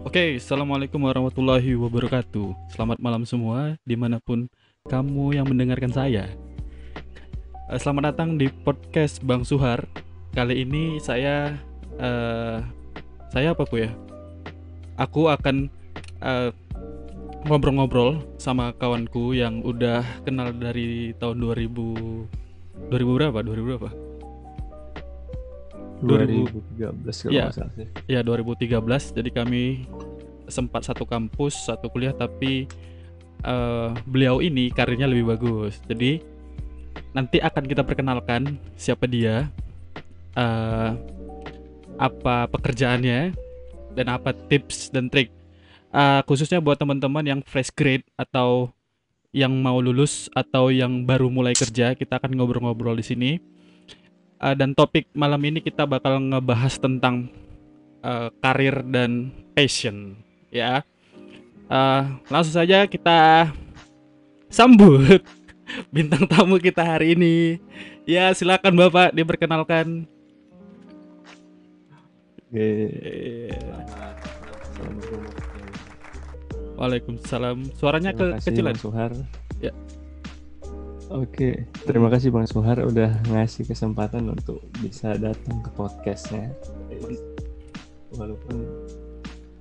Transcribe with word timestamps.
Oke, 0.00 0.40
Assalamualaikum 0.40 0.96
warahmatullahi 0.96 1.76
wabarakatuh 1.76 2.72
Selamat 2.72 2.96
malam 3.04 3.28
semua, 3.28 3.76
di 3.84 4.00
mana 4.00 4.16
pun 4.16 4.48
kamu 4.88 5.36
yang 5.36 5.44
mendengarkan 5.44 5.92
saya 5.92 6.24
Eh, 7.68 7.76
Selamat 7.76 8.08
datang 8.08 8.40
di 8.40 8.48
podcast 8.48 9.20
Bang 9.20 9.44
Suhar 9.44 9.84
Kali 10.32 10.64
ini 10.64 10.96
saya, 11.04 11.52
eh, 12.00 12.64
saya 13.28 13.52
apa 13.52 13.68
ku 13.68 13.76
ya? 13.76 13.92
Aku 14.96 15.28
akan 15.28 15.68
eh, 16.24 16.50
ngobrol-ngobrol 17.44 18.24
sama 18.40 18.72
kawanku 18.72 19.36
yang 19.36 19.60
udah 19.60 20.00
kenal 20.24 20.48
dari 20.56 21.12
tahun 21.20 21.44
2000 21.44 22.88
2000 22.88 23.16
berapa? 23.20 23.38
2000 23.44 23.68
berapa? 23.68 24.09
2013 26.02 27.24
kalau 27.24 27.32
Iya. 27.32 27.44
salah 27.52 27.72
sih. 27.76 27.86
Ya 28.08 28.20
2013 28.24 29.12
jadi 29.12 29.30
kami 29.30 29.84
sempat 30.50 30.82
satu 30.82 31.06
kampus 31.06 31.68
satu 31.68 31.86
kuliah 31.92 32.10
tapi 32.12 32.66
eh, 33.44 33.88
beliau 34.04 34.42
ini 34.42 34.68
karirnya 34.74 35.06
lebih 35.06 35.32
bagus 35.36 35.78
jadi 35.86 36.18
nanti 37.14 37.38
akan 37.38 37.64
kita 37.64 37.86
perkenalkan 37.86 38.58
siapa 38.74 39.06
dia 39.06 39.46
eh, 40.34 40.90
apa 42.00 42.48
pekerjaannya 42.50 43.36
dan 43.94 44.06
apa 44.08 44.32
tips 44.32 44.90
dan 44.90 45.06
trik 45.06 45.30
Eh, 45.90 46.20
khususnya 46.22 46.62
buat 46.62 46.78
teman-teman 46.78 47.26
yang 47.26 47.40
fresh 47.42 47.74
grade 47.74 48.06
atau 48.14 48.70
yang 49.34 49.50
mau 49.50 49.82
lulus 49.82 50.30
atau 50.38 50.70
yang 50.70 51.02
baru 51.02 51.26
mulai 51.26 51.50
kerja 51.50 51.98
kita 51.98 52.22
akan 52.22 52.30
ngobrol-ngobrol 52.38 52.94
di 52.94 53.02
sini 53.02 53.30
Eh, 54.40 54.56
dan 54.56 54.72
topik 54.72 55.04
malam 55.12 55.40
ini 55.44 55.60
kita 55.60 55.84
bakal 55.84 56.16
ngebahas 56.16 56.80
tentang 56.80 57.28
eh, 58.00 58.32
karir 58.40 58.80
dan 58.88 59.28
passion 59.52 60.16
ya. 60.48 60.80
Eh, 61.68 62.02
langsung 62.32 62.56
saja 62.56 62.88
kita 62.88 63.52
sambut 64.48 65.20
bintang 65.94 66.24
tamu 66.24 66.56
kita 66.56 66.80
hari 66.80 67.12
ini. 67.12 67.60
Ya 68.08 68.32
silakan 68.32 68.80
bapak 68.80 69.12
diperkenalkan. 69.12 70.08
Waalaikumsalam. 76.80 77.76
Suaranya 77.76 78.16
Terima 78.16 78.40
kekecilan. 78.40 78.72
Bang 78.72 78.80
Suhar. 78.80 79.12
Ya. 79.60 79.76
Oke, 81.10 81.66
terima 81.90 82.06
kasih 82.06 82.30
Bang 82.30 82.46
Suhar 82.46 82.78
udah 82.86 83.10
ngasih 83.34 83.66
kesempatan 83.66 84.30
untuk 84.30 84.62
bisa 84.78 85.18
datang 85.18 85.58
ke 85.58 85.70
podcastnya. 85.74 86.54
Walaupun 88.14 88.56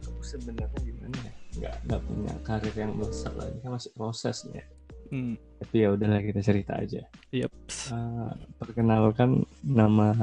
aku 0.06 0.22
sebenarnya 0.22 0.70
gimana 0.86 1.18
ya, 1.26 1.34
nggak 1.58 1.76
nggak 1.90 2.02
punya 2.06 2.34
karir 2.46 2.76
yang 2.78 2.94
besar 3.02 3.34
lagi 3.34 3.58
kan 3.66 3.74
masih 3.74 3.92
prosesnya. 3.98 4.62
Hmm, 5.10 5.42
Tapi 5.58 5.76
ya 5.82 5.90
udahlah 5.98 6.22
kita 6.22 6.38
cerita 6.46 6.78
aja. 6.78 7.02
yep. 7.34 7.50
Ah, 7.90 8.30
perkenalkan 8.62 9.42
nama 9.66 10.14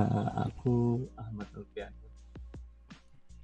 aku 0.47 1.11
Ahmad 1.19 1.51
Alfian. 1.59 1.91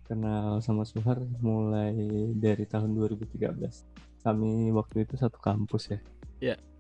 Kenal 0.07 0.63
sama 0.63 0.87
Suhar 0.87 1.19
mulai 1.43 1.99
dari 2.39 2.63
tahun 2.63 2.95
2013. 2.95 3.43
Kami 4.23 4.71
waktu 4.71 5.03
itu 5.03 5.19
satu 5.19 5.43
kampus 5.43 5.91
ya. 5.91 5.99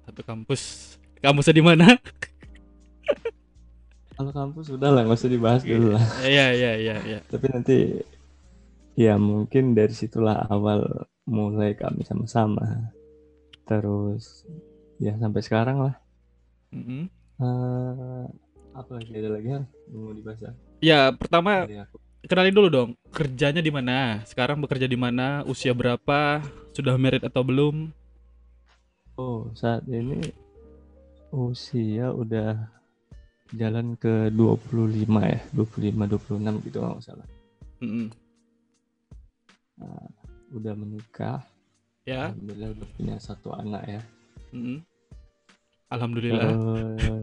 Satu 0.06 0.20
kampus 0.22 0.95
kampusnya 1.22 1.55
di 1.55 1.64
mana 1.64 1.86
Kalau 4.12 4.28
kampus 4.31 4.70
udah 4.70 4.92
lah 4.92 5.03
nggak 5.03 5.19
usah 5.19 5.33
dibahas 5.33 5.62
dulu 5.64 5.97
lah. 5.97 6.05
ya 6.22 6.53
ya 6.53 6.78
ya 6.78 6.97
ya 7.00 7.19
Tapi 7.27 7.47
nanti 7.48 7.78
ya 8.94 9.17
mungkin 9.17 9.72
dari 9.72 9.91
situlah 9.97 10.47
awal 10.47 11.09
mulai 11.27 11.72
kami 11.75 12.05
sama-sama. 12.06 12.92
Terus 13.67 14.47
ya 15.00 15.17
sampai 15.17 15.42
sekarang 15.42 15.77
lah. 15.81 15.97
Mm-mm. 16.70 17.09
Ah, 17.41 18.28
apa 18.77 18.91
lagi 19.00 19.12
ada 19.16 19.31
lagi 19.32 19.48
yang 19.59 19.65
mau 19.91 20.12
dibahas 20.15 20.38
ya? 20.41 20.53
ya 20.82 21.00
pertama 21.12 21.66
kenalin 22.25 22.54
dulu 22.54 22.69
dong 22.71 22.91
kerjanya 23.10 23.60
di 23.60 23.69
mana 23.69 24.22
sekarang 24.25 24.59
bekerja 24.62 24.87
di 24.87 24.97
mana 24.97 25.43
usia 25.44 25.75
berapa 25.75 26.41
sudah 26.72 26.94
married 26.97 27.27
atau 27.27 27.43
belum 27.44 27.91
Oh, 29.22 29.47
saat 29.55 29.87
ini 29.87 30.19
usia 31.31 32.10
udah 32.10 32.59
jalan 33.55 33.94
ke 33.94 34.34
25 34.34 35.22
ya, 35.22 35.38
25 35.55 36.10
26 36.10 36.66
gitu 36.66 36.83
kalau 36.83 36.99
nggak 36.99 37.06
salah. 37.06 37.28
Mm-mm. 37.78 38.10
Nah, 39.78 40.10
udah 40.50 40.75
menikah, 40.75 41.38
ya 42.03 42.34
alhamdulillah 42.34 42.75
udah 42.75 42.88
punya 42.99 43.16
satu 43.22 43.55
anak 43.55 43.83
ya. 43.87 44.03
Mm-mm. 44.50 44.83
alhamdulillah 45.87 46.59
Eh, 46.59 47.22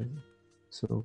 so 0.72 1.04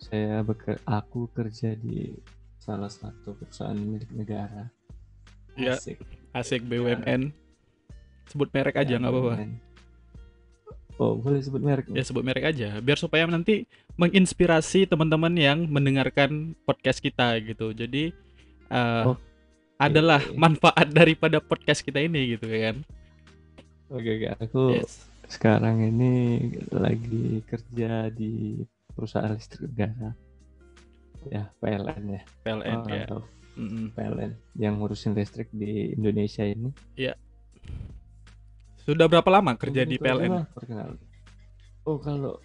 saya 0.00 0.40
beker 0.40 0.80
aku 0.88 1.28
kerja 1.36 1.76
di 1.76 2.16
salah 2.56 2.88
satu 2.88 3.36
perusahaan 3.36 3.76
milik 3.76 4.08
negara. 4.16 4.64
Ya, 5.60 5.76
Asik. 5.76 6.00
asik 6.32 6.64
BUMN 6.64 7.36
sebut 8.32 8.48
merek 8.48 8.80
aja 8.80 8.96
Ya, 8.96 8.96
nggak 8.96 9.12
apa-apa 9.12 9.32
BUMN. 9.36 9.69
Oh, 11.00 11.16
boleh 11.16 11.40
sebut 11.40 11.64
merek? 11.64 11.88
ya 11.88 12.04
sebut 12.04 12.20
merek 12.20 12.44
aja. 12.44 12.76
Biar 12.84 13.00
supaya 13.00 13.24
nanti 13.24 13.64
menginspirasi 13.96 14.84
teman-teman 14.84 15.32
yang 15.32 15.64
mendengarkan 15.64 16.52
podcast 16.68 17.00
kita 17.00 17.40
gitu. 17.40 17.72
Jadi 17.72 18.12
eh, 18.68 19.04
Oke. 19.08 19.16
adalah 19.80 20.20
manfaat 20.36 20.92
daripada 20.92 21.40
podcast 21.40 21.80
kita 21.80 22.04
ini 22.04 22.36
gitu 22.36 22.52
kan? 22.52 22.84
Oke, 23.88 24.20
oke. 24.20 24.28
Aku 24.44 24.62
yes. 24.76 25.08
sekarang 25.24 25.80
ini 25.88 26.12
lagi 26.68 27.40
kerja 27.48 28.12
di 28.12 28.60
perusahaan 28.92 29.32
listrik 29.32 29.72
negara. 29.72 30.12
Ya 31.32 31.48
PLN 31.64 32.02
ya. 32.12 32.22
PLN 32.44 32.76
Oh, 32.76 32.88
ya. 32.92 33.04
atau 33.08 33.20
Mm-mm. 33.56 33.96
PLN 33.96 34.36
yang 34.60 34.76
ngurusin 34.76 35.16
listrik 35.16 35.48
di 35.48 35.96
Indonesia 35.96 36.44
ini 36.44 36.76
sudah 38.84 39.06
berapa 39.08 39.28
lama 39.28 39.52
kerja 39.56 39.84
di 39.84 39.96
PLN 40.00 40.46
oh 41.88 41.98
kalau 42.00 42.38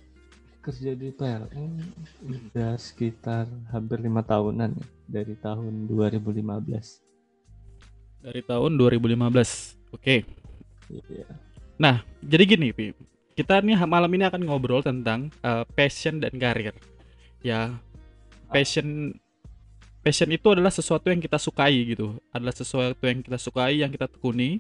kerja 0.66 0.98
di 0.98 1.14
PLN 1.14 1.78
udah 2.26 2.74
sekitar 2.82 3.46
hampir 3.70 4.02
lima 4.02 4.26
tahunan 4.26 4.74
ya 4.74 4.86
dari 5.06 5.38
tahun 5.38 5.86
2015 5.86 7.06
dari 8.26 8.42
tahun 8.42 8.74
2015 8.82 9.94
oke. 9.94 10.16
Iya. 10.90 11.30
Jadi 12.26 12.44
gini 12.50 12.74
Pi. 12.74 12.90
Kita 13.38 13.62
nih 13.62 13.78
malam 13.86 14.10
ini 14.10 14.26
akan 14.26 14.42
ngobrol 14.42 14.82
tentang 14.82 15.30
eh, 15.46 15.62
passion 15.78 16.18
dan 16.18 16.34
karir. 16.34 16.74
Ya 17.46 17.78
passion 18.50 19.14
passion 20.02 20.30
itu 20.34 20.48
adalah 20.50 20.74
sesuatu 20.74 21.14
yang 21.14 21.22
kita 21.22 21.38
sukai 21.38 21.94
gitu. 21.94 22.18
Adalah 22.34 22.58
sesuatu 22.58 23.06
yang 23.06 23.22
kita 23.22 23.38
sukai 23.38 23.86
yang 23.86 23.94
kita 23.94 24.10
tekuni 24.10 24.58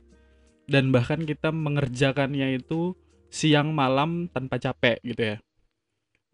dan 0.66 0.90
bahkan 0.90 1.22
kita 1.22 1.54
mengerjakannya 1.54 2.58
itu 2.62 2.98
siang 3.30 3.74
malam 3.74 4.30
tanpa 4.30 4.58
capek 4.58 5.02
gitu 5.06 5.36
ya. 5.36 5.38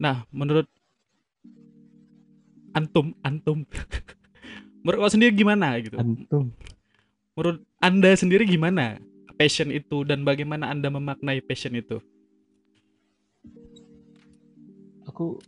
Nah 0.00 0.24
menurut 0.32 0.68
antum 2.72 3.12
antum. 3.20 3.64
Menurut 4.82 4.98
kau 5.06 5.14
sendiri 5.14 5.30
gimana 5.30 5.78
gitu? 5.78 5.94
Antum. 5.94 6.50
Menurut 7.38 7.62
anda 7.78 8.10
sendiri 8.18 8.42
gimana 8.42 8.98
passion 9.38 9.70
itu 9.70 10.02
dan 10.02 10.26
bagaimana 10.26 10.70
anda 10.70 10.90
memaknai 10.90 11.38
passion 11.38 11.78
itu? 11.78 12.02
Aku 15.06 15.38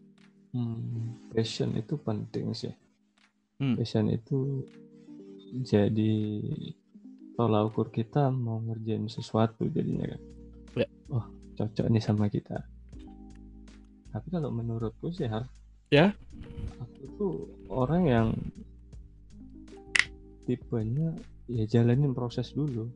hmm, 0.54 1.34
passion 1.34 1.74
itu 1.74 1.94
penting 1.98 2.54
sih. 2.54 2.74
Hmm. 3.54 3.78
passion 3.78 4.10
itu 4.10 4.66
jadi 5.62 6.14
tolak 7.34 7.70
ukur 7.70 7.90
kita 7.90 8.30
mau 8.30 8.62
ngerjain 8.62 9.06
sesuatu 9.10 9.66
jadinya 9.66 10.06
kan? 10.06 10.20
Ya. 10.78 10.88
oh 11.10 11.26
cocok 11.54 11.86
nih 11.90 12.02
sama 12.02 12.26
kita. 12.30 12.62
Tapi 14.14 14.26
kalau 14.30 14.54
menurutku 14.54 15.10
sih 15.10 15.26
Har 15.26 15.46
Ya. 15.90 16.14
aku 16.82 17.02
tuh 17.18 17.34
orang 17.70 18.02
yang 18.06 18.28
tipenya 20.46 21.14
ya 21.46 21.64
jalanin 21.66 22.14
proses 22.14 22.50
dulu. 22.54 22.90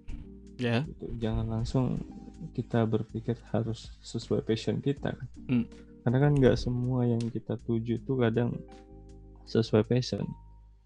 Ya. 0.58 0.82
Gitu. 0.86 1.06
Jangan 1.22 1.46
langsung 1.46 2.02
kita 2.54 2.86
berpikir 2.86 3.34
harus 3.50 3.90
sesuai 4.02 4.46
passion 4.46 4.78
kita 4.78 5.10
kan. 5.14 5.28
Hmm. 5.50 5.66
karena 6.06 6.24
kan 6.24 6.32
nggak 6.40 6.56
semua 6.56 7.04
yang 7.04 7.20
kita 7.20 7.58
tuju 7.68 8.00
tuh 8.06 8.16
kadang 8.22 8.54
sesuai 9.44 9.84
passion 9.84 10.24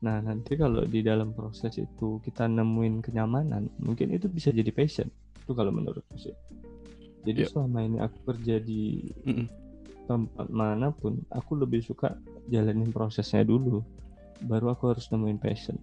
nah 0.03 0.19
nanti 0.19 0.59
kalau 0.59 0.83
di 0.83 0.99
dalam 1.01 1.31
proses 1.31 1.79
itu 1.79 2.19
kita 2.27 2.51
nemuin 2.51 3.01
kenyamanan 3.01 3.71
mungkin 3.79 4.11
itu 4.11 4.27
bisa 4.27 4.51
jadi 4.51 4.69
passion 4.75 5.07
itu 5.39 5.53
kalau 5.55 5.71
menurutku 5.71 6.19
sih 6.19 6.35
jadi 7.23 7.47
Iya. 7.47 7.51
selama 7.55 7.87
ini 7.87 7.99
aku 8.03 8.19
kerja 8.35 8.59
di 8.59 9.07
Mm-mm. 9.23 9.47
tempat 10.11 10.51
mana 10.51 10.91
pun 10.91 11.23
aku 11.31 11.55
lebih 11.55 11.87
suka 11.87 12.19
jalanin 12.51 12.91
prosesnya 12.91 13.47
dulu 13.47 13.87
baru 14.43 14.75
aku 14.75 14.91
harus 14.91 15.07
nemuin 15.09 15.39
passion 15.39 15.79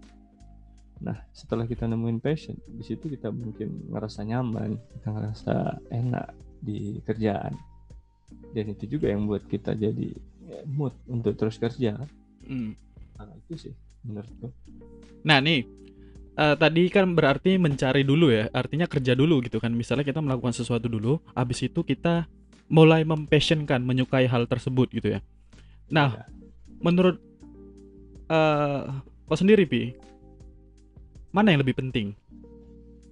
Nah, 0.99 1.15
setelah 1.31 1.63
kita 1.63 1.87
nemuin 1.87 2.19
passion, 2.19 2.59
di 2.67 2.83
situ 2.83 3.07
kita 3.07 3.31
mungkin 3.31 3.87
ngerasa 3.87 4.19
nyaman, 4.19 4.75
kita 4.99 5.07
ngerasa 5.15 5.55
enak 5.95 6.27
di 6.59 6.99
kerjaan. 7.07 7.55
Dan 8.51 8.75
itu 8.75 8.83
juga 8.83 9.07
yang 9.07 9.23
buat 9.23 9.47
kita 9.47 9.79
jadi 9.79 10.11
ya, 10.43 10.59
mood 10.67 10.91
untuk 11.07 11.39
terus 11.39 11.55
kerja. 11.55 11.95
Hmm. 12.43 12.75
Nah, 13.15 13.31
itu 13.31 13.55
sih 13.55 13.73
menurutku. 14.03 14.51
Nah 15.25 15.39
nih, 15.43 15.67
eh, 16.39 16.55
tadi 16.55 16.83
kan 16.87 17.11
berarti 17.13 17.59
mencari 17.59 18.07
dulu 18.07 18.31
ya, 18.31 18.47
artinya 18.55 18.87
kerja 18.87 19.13
dulu 19.13 19.43
gitu 19.43 19.59
kan. 19.59 19.71
Misalnya 19.75 20.07
kita 20.07 20.23
melakukan 20.23 20.55
sesuatu 20.55 20.87
dulu, 20.87 21.19
habis 21.35 21.59
itu 21.63 21.83
kita 21.83 22.27
mulai 22.69 23.01
mempassionkan, 23.03 23.81
menyukai 23.81 24.29
hal 24.29 24.45
tersebut 24.45 24.93
gitu 24.93 25.17
ya. 25.17 25.19
Nah, 25.89 26.21
Ya. 26.21 26.25
menurut 26.79 27.17
eh 28.29 28.81
kau 29.25 29.37
sendiri 29.37 29.65
pi, 29.65 29.97
mana 31.33 31.49
yang 31.53 31.65
lebih 31.65 31.77
penting? 31.81 32.13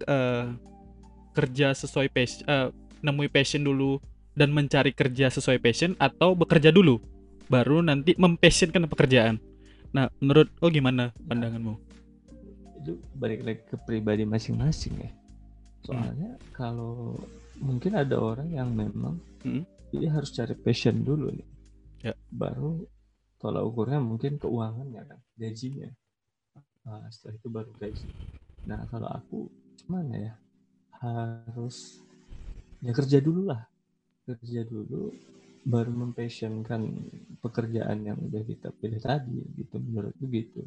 Eh, 0.05 0.45
kerja 1.33 1.73
sesuai 1.73 2.09
passion, 2.13 2.45
eh, 2.45 2.69
nemui 3.01 3.29
passion 3.29 3.65
dulu 3.65 3.97
dan 4.37 4.53
mencari 4.53 4.93
kerja 4.93 5.33
sesuai 5.33 5.57
passion 5.57 5.97
atau 5.97 6.37
bekerja 6.37 6.69
dulu, 6.69 7.01
baru 7.49 7.81
nanti 7.81 8.13
mempassionkan 8.13 8.85
pekerjaan. 8.85 9.41
Nah, 9.95 10.11
menurut 10.19 10.51
oh 10.59 10.69
gimana 10.69 11.13
pandanganmu? 11.25 11.75
itu 12.77 12.93
balik 13.17 13.41
lagi 13.41 13.61
ke 13.67 13.75
pribadi 13.83 14.21
masing-masing 14.23 15.01
ya 15.01 15.11
soalnya 15.81 16.37
kalau 16.53 17.17
mungkin 17.57 17.97
ada 17.97 18.15
orang 18.15 18.47
yang 18.53 18.69
memang 18.71 19.17
Hmm. 19.41 19.65
dia 19.89 20.07
harus 20.13 20.29
cari 20.31 20.53
passion 20.55 21.01
dulu 21.01 21.33
nih 21.33 21.47
Ya. 22.05 22.13
baru 22.29 22.85
tolak 23.37 23.65
ukurnya 23.65 23.97
mungkin 23.97 24.37
keuangannya 24.37 25.03
kan 25.03 25.19
gajinya 25.35 25.89
Nah, 26.85 27.03
setelah 27.11 27.35
itu 27.35 27.47
baru 27.49 27.71
gaji 27.75 28.07
nah 28.63 28.85
kalau 28.87 29.09
aku 29.09 29.37
gimana 29.83 30.15
ya 30.15 30.33
harus 31.01 31.99
ya 32.79 32.93
kerja 32.93 33.19
dulu 33.19 33.51
lah 33.51 33.65
kerja 34.23 34.63
dulu 34.63 35.11
baru 35.73 35.91
mempassionkan 36.01 36.81
pekerjaan 37.43 37.99
yang 38.07 38.17
udah 38.27 38.43
kita 38.51 38.67
pilih 38.79 38.99
tadi 39.07 39.37
gitu 39.59 39.75
menurutku 39.83 40.25
gitu 40.31 40.61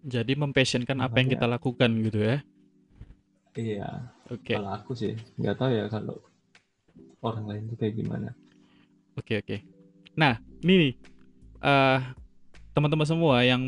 Jadi 0.00 0.32
mempassionkan 0.32 0.98
apa 1.04 1.20
yang 1.20 1.28
kita 1.28 1.44
lakukan 1.44 1.90
gitu 2.08 2.18
ya. 2.24 2.36
iya 3.58 3.88
Oke, 4.30 4.54
Kalau 4.54 4.70
aku 4.78 4.92
sih 5.00 5.12
nggak 5.38 5.56
tahu 5.58 5.70
ya 5.78 5.84
kalau 5.94 6.16
orang 7.26 7.44
lain 7.50 7.62
tuh 7.70 7.76
kayak 7.80 7.94
gimana. 8.00 8.28
oke, 9.18 9.34
oke. 9.42 9.56
Nah, 10.16 10.34
ini 10.64 10.74
nih, 10.82 10.92
eh, 11.62 11.98
teman-teman 12.74 13.06
semua 13.08 13.42
yang 13.46 13.62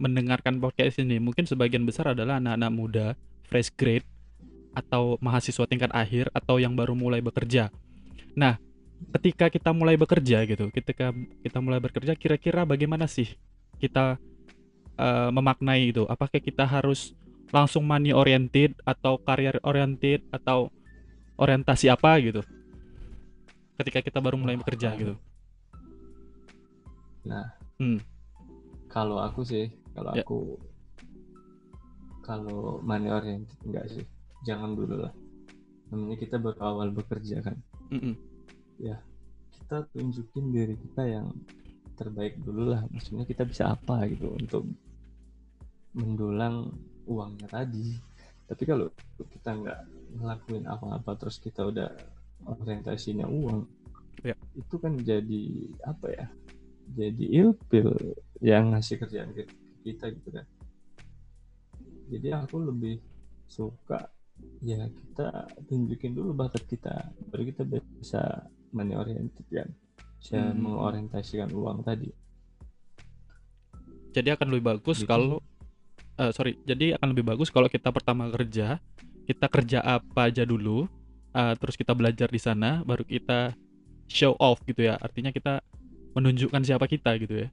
mendengarkan 0.00 0.58
podcast 0.58 0.98
ini 1.00 1.22
mungkin 1.22 1.46
sebagian 1.46 1.86
besar 1.86 2.12
adalah 2.14 2.38
anak-anak 2.42 2.72
muda, 2.74 3.06
fresh 3.46 3.70
grade 3.74 4.06
atau 4.74 5.16
mahasiswa 5.22 5.64
tingkat 5.70 5.90
akhir 5.94 6.30
atau 6.34 6.58
yang 6.58 6.74
baru 6.74 6.94
mulai 6.98 7.22
bekerja. 7.22 7.70
Nah, 8.34 8.58
ketika 9.18 9.46
kita 9.46 9.70
mulai 9.70 9.94
bekerja 9.94 10.42
gitu, 10.46 10.70
ketika 10.74 11.14
kita 11.42 11.58
mulai 11.62 11.78
bekerja, 11.78 12.18
kira-kira 12.18 12.66
bagaimana 12.66 13.06
sih 13.06 13.30
kita 13.78 14.18
eh, 14.98 15.30
memaknai 15.30 15.90
itu? 15.90 16.06
Apakah 16.06 16.38
kita 16.38 16.66
harus 16.66 17.14
langsung 17.54 17.86
money 17.86 18.10
oriented 18.10 18.74
atau 18.82 19.18
career 19.22 19.58
oriented 19.62 20.22
atau 20.30 20.70
orientasi 21.38 21.90
apa 21.90 22.18
gitu? 22.22 22.42
Ketika 23.78 24.02
kita 24.02 24.18
baru 24.22 24.38
mulai 24.38 24.54
bekerja 24.58 24.94
gitu. 24.94 25.14
Nah, 27.26 27.46
Hmm. 27.82 27.98
kalau 28.86 29.18
aku 29.18 29.42
sih, 29.42 29.66
kalau 29.94 30.14
Ya. 30.14 30.22
aku 30.22 30.38
kalau 32.22 32.80
money 32.80 33.10
oriented 33.10 33.58
enggak 33.66 33.86
sih, 33.90 34.04
jangan 34.46 34.78
dulu 34.78 35.04
lah. 35.04 35.12
Namanya 35.92 36.16
kita 36.16 36.38
baru 36.40 36.58
awal 36.62 36.88
bekerja 36.94 37.42
kan, 37.44 37.58
Mm-mm. 37.92 38.14
kita 39.54 39.88
tunjukin 39.96 40.52
diri 40.52 40.76
kita 40.76 41.02
yang 41.08 41.32
terbaik 41.96 42.36
dulu 42.42 42.74
lah. 42.74 42.84
Maksudnya 42.90 43.24
kita 43.24 43.46
bisa 43.48 43.72
apa 43.72 44.04
gitu 44.10 44.34
untuk 44.34 44.66
mendulang 45.94 46.74
uangnya 47.06 47.48
tadi. 47.48 47.96
Tapi 48.44 48.62
kalau 48.68 48.92
kita 49.16 49.50
nggak 49.56 49.80
ngelakuin 50.20 50.64
apa-apa 50.68 51.16
terus 51.16 51.40
kita 51.40 51.64
udah 51.64 51.90
orientasinya 52.44 53.24
uang, 53.24 53.64
Ya. 54.24 54.36
itu 54.56 54.76
kan 54.80 54.96
jadi 55.00 55.44
apa 55.84 56.06
ya? 56.12 56.26
Jadi 56.96 57.24
ilpil 57.40 57.92
yang 58.44 58.72
ngasih 58.72 59.00
kerjaan 59.00 59.32
ke 59.32 59.48
kita 59.84 60.12
gitu 60.12 60.28
kan. 60.32 60.46
Jadi 62.08 62.28
aku 62.32 62.56
lebih 62.60 63.00
suka 63.48 64.08
ya 64.64 64.88
kita 64.88 65.28
tunjukin 65.68 66.16
dulu 66.16 66.32
bakat 66.34 66.64
kita, 66.66 67.12
baru 67.30 67.42
kita 67.52 67.62
bisa 68.00 68.22
money 68.72 68.96
oriented 68.96 69.44
kan, 69.52 69.68
bisa 70.18 70.40
Hmm. 70.40 70.58
mengorientasikan 70.58 71.52
uang 71.52 71.84
tadi. 71.84 72.10
Jadi 74.14 74.28
akan 74.30 74.46
lebih 74.54 74.78
bagus 74.78 75.02
Gitu 75.02 75.10
kalau 75.10 75.42
eh, 76.16 76.30
sorry, 76.30 76.54
jadi 76.62 76.94
akan 76.98 77.10
lebih 77.10 77.26
bagus 77.26 77.50
kalau 77.50 77.66
kita 77.66 77.90
pertama 77.90 78.30
kerja, 78.30 78.78
kita 79.26 79.46
kerja 79.50 79.82
apa 79.82 80.30
aja 80.30 80.46
dulu, 80.46 80.86
eh, 81.34 81.54
terus 81.58 81.74
kita 81.74 81.90
belajar 81.92 82.30
di 82.30 82.38
sana, 82.38 82.86
baru 82.86 83.02
kita 83.02 83.52
show 84.06 84.38
off 84.38 84.62
gitu 84.62 84.86
ya. 84.86 84.94
Artinya 85.02 85.34
kita 85.34 85.58
menunjukkan 86.14 86.62
siapa 86.62 86.86
kita 86.86 87.18
gitu 87.18 87.42
ya. 87.42 87.48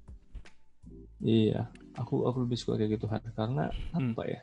Iya, 1.22 1.69
aku 1.98 2.25
aku 2.25 2.45
lebih 2.45 2.57
suka 2.57 2.78
kayak 2.78 2.98
gitu 2.98 3.06
karena 3.10 3.69
Hmm. 3.94 4.13
apa 4.13 4.24
ya? 4.25 4.42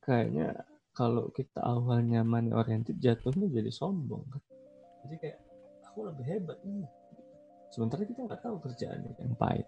Kayaknya 0.00 0.48
kalau 0.90 1.30
kita 1.30 1.62
awalnya 1.62 2.20
money 2.22 2.50
oriented 2.50 2.98
jatuhnya 2.98 3.46
jadi 3.48 3.70
sombong 3.70 4.26
kan. 4.28 4.42
Jadi 5.06 5.14
kayak 5.16 5.38
aku 5.86 5.98
lebih 6.06 6.24
hebat 6.26 6.58
nih. 6.62 6.86
Sementara 7.70 8.02
kita 8.02 8.26
nggak 8.26 8.42
tahu 8.42 8.56
kerjaannya 8.60 9.14
yang 9.16 9.34
pahit. 9.38 9.66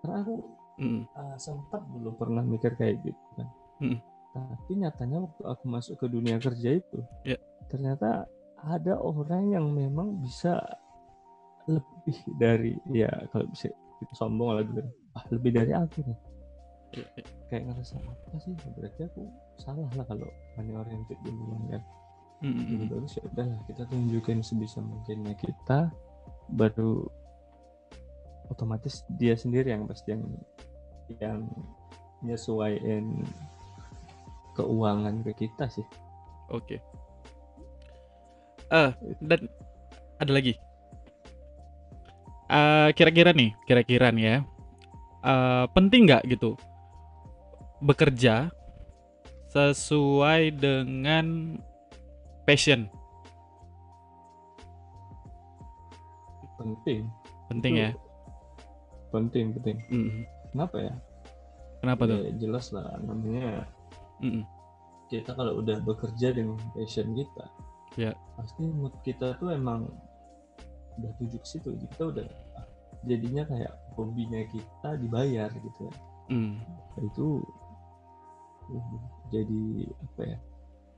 Karena 0.00 0.24
aku 0.24 0.34
Mm-mm. 0.80 1.04
ah, 1.14 1.36
sempat 1.36 1.84
dulu 1.92 2.16
pernah 2.16 2.40
mikir 2.42 2.72
kayak 2.74 2.98
gitu 3.04 3.24
kan. 3.36 3.48
Mm-mm. 3.84 4.00
Tapi 4.32 4.72
nyatanya 4.80 5.20
waktu 5.20 5.42
aku 5.44 5.64
masuk 5.68 5.94
ke 6.00 6.06
dunia 6.08 6.40
kerja 6.40 6.80
itu, 6.80 6.98
Ya. 7.28 7.36
ternyata 7.68 8.24
ada 8.56 8.96
orang 8.96 9.52
yang 9.52 9.68
memang 9.68 10.16
bisa 10.24 10.56
lebih 11.68 12.16
dari 12.40 12.72
ya 12.90 13.12
kalau 13.28 13.44
bisa 13.52 13.68
kita 14.00 14.14
sombong 14.16 14.56
lah 14.56 14.64
gitu. 14.64 14.80
Ah, 15.12 15.24
lebih 15.28 15.52
dari 15.52 15.76
aku 15.76 16.00
nih. 16.02 16.18
Kayak 17.48 17.62
ngerasa 17.72 17.96
apa 18.00 18.36
sih? 18.40 18.52
Berarti 18.76 19.00
aku 19.08 19.22
salah 19.60 19.88
lah 19.96 20.04
kalau 20.04 20.28
money 20.56 20.72
oriented 20.76 21.18
duluan 21.24 21.62
kan. 21.72 21.82
Lebih 22.42 22.90
bagus 22.90 23.16
ya 23.16 23.22
udahlah 23.22 23.60
kita 23.70 23.82
tunjukin 23.86 24.42
sebisa 24.42 24.82
mungkinnya 24.82 25.38
kita 25.38 25.94
baru 26.50 27.06
otomatis 28.50 29.06
dia 29.14 29.38
sendiri 29.38 29.70
yang 29.70 29.86
pasti 29.86 30.10
yang 30.10 30.26
yang 31.22 31.40
nyesuaiin 32.26 33.22
keuangan 34.58 35.22
ke 35.22 35.46
kita 35.46 35.70
sih 35.70 35.86
Oke. 36.52 36.76
Eh, 38.68 38.90
dan 39.24 39.40
ada 40.20 40.32
lagi. 40.32 40.54
Eh, 42.52 42.88
kira-kira 42.92 43.32
nih, 43.32 43.56
kira-kira 43.64 44.12
nih 44.12 44.24
ya, 44.28 44.36
eh, 45.24 45.64
penting 45.72 46.04
nggak 46.04 46.28
gitu 46.28 46.52
bekerja 47.82 48.48
sesuai 49.48 50.54
dengan 50.54 51.58
passion? 52.44 52.86
penting 56.54 57.10
Penting 57.50 57.74
Itu 57.74 57.82
ya. 57.82 57.90
penting 59.10 59.46
penting 59.52 59.76
Mm-mm. 59.90 60.22
kenapa 60.50 60.76
ya 60.80 60.94
Kenapa 61.82 62.02
tuh? 62.06 62.22
ya 62.22 62.32
jelas 62.38 62.70
lah 62.70 62.86
namanya 63.02 63.66
Mm-mm. 64.22 64.46
kita 65.10 65.34
kalau 65.34 65.58
udah 65.58 65.82
bekerja 65.82 66.32
dengan 66.32 66.56
passion 66.72 67.12
kita 67.12 67.44
Ya. 67.92 68.16
pasti 68.38 68.64
mood 68.64 68.94
kita 69.02 69.36
tuh 69.36 69.52
emang 69.52 69.84
udah 70.96 71.12
tuju 71.18 71.36
ke 71.36 71.46
situ 71.46 71.76
kita 71.76 72.08
udah 72.08 72.24
ah, 72.56 72.64
jadinya 73.04 73.44
kayak 73.44 73.68
hobinya 73.92 74.40
kita 74.48 74.96
dibayar 74.96 75.50
gitu 75.50 75.82
ya 75.82 75.94
Mm. 76.30 76.54
Itu 77.02 77.42
jadi 79.28 79.62
apa 79.90 80.22
ya 80.26 80.38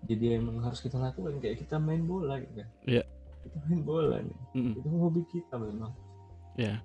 jadi 0.05 0.25
emang 0.37 0.61
harus 0.61 0.79
kita 0.79 1.01
lakukan 1.01 1.41
kayak 1.41 1.65
kita 1.65 1.77
main 1.77 2.05
bola 2.05 2.37
gitu 2.39 2.61
kan 2.61 2.69
Iya. 2.85 3.03
kita 3.43 3.57
main 3.65 3.81
bola 3.83 4.17
nih 4.21 4.39
Mm-mm. 4.55 4.73
itu 4.79 4.89
hobi 4.91 5.23
kita 5.29 5.55
memang 5.57 5.93
Ya. 6.55 6.79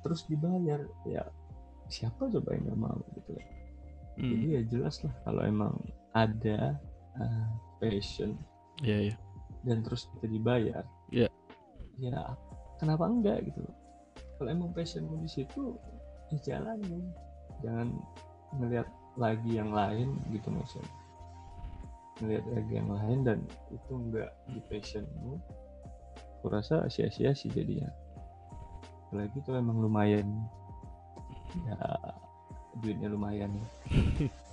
terus 0.00 0.22
dibayar 0.24 0.80
ya 1.04 1.24
siapa 1.86 2.30
coba 2.30 2.54
yang 2.54 2.62
nggak 2.66 2.78
mau 2.78 2.98
gitu 3.14 3.32
kan 3.34 3.46
Mm. 4.20 4.30
jadi 4.36 4.46
ya 4.50 4.62
jelas 4.68 4.96
lah 5.00 5.14
kalau 5.24 5.42
emang 5.42 5.72
ada 6.12 6.76
uh, 7.16 7.48
passion 7.78 8.36
Iya, 8.80 9.08
iya. 9.08 9.14
dan 9.62 9.80
terus 9.80 10.10
kita 10.12 10.26
dibayar 10.28 10.84
Iya. 11.08 11.28
ya 11.96 12.36
kenapa 12.76 13.04
enggak 13.06 13.48
gitu 13.48 13.64
kalau 14.36 14.48
emang 14.50 14.70
passionmu 14.72 15.20
di 15.20 15.28
situ 15.28 15.76
ya 16.28 16.38
jalanin 16.40 17.08
jangan 17.60 17.88
ngelihat 18.56 18.88
lagi 19.20 19.60
yang 19.60 19.70
lain 19.70 20.16
gitu 20.32 20.48
maksudnya. 20.48 20.88
Ngelihat 22.20 22.44
lagi 22.52 22.72
yang 22.72 22.88
lain 22.88 23.18
dan 23.24 23.38
itu 23.68 23.92
enggak 23.92 24.30
di 24.48 24.60
passionmu 24.72 25.36
aku 26.40 26.46
rasa 26.48 26.88
sia-sia 26.88 27.36
sih 27.36 27.52
jadinya. 27.52 27.92
Apalagi 29.08 29.36
itu 29.36 29.50
emang 29.52 29.76
lumayan 29.84 30.24
ya 31.68 31.76
duitnya 32.80 33.08
lumayan. 33.12 33.52
Ya 33.52 33.64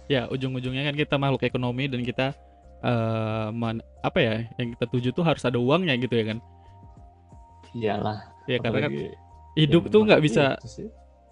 ya 0.13 0.21
ujung-ujungnya 0.27 0.83
kan 0.91 0.95
kita 0.99 1.15
makhluk 1.15 1.47
ekonomi 1.47 1.87
dan 1.87 2.03
kita 2.03 2.35
eh 2.83 3.47
man- 3.55 3.81
apa 4.03 4.19
ya 4.19 4.35
yang 4.59 4.75
kita 4.75 4.85
tuju 4.91 5.09
tuh 5.15 5.23
harus 5.23 5.41
ada 5.47 5.55
uangnya 5.57 5.95
gitu 5.95 6.13
ya 6.19 6.35
kan? 6.35 6.37
Iyalah 7.71 8.19
ya 8.47 8.57
karena 8.59 8.79
kan 8.87 8.91
hidup 9.55 9.83
tuh 9.91 10.07
nggak 10.07 10.23
bisa 10.23 10.55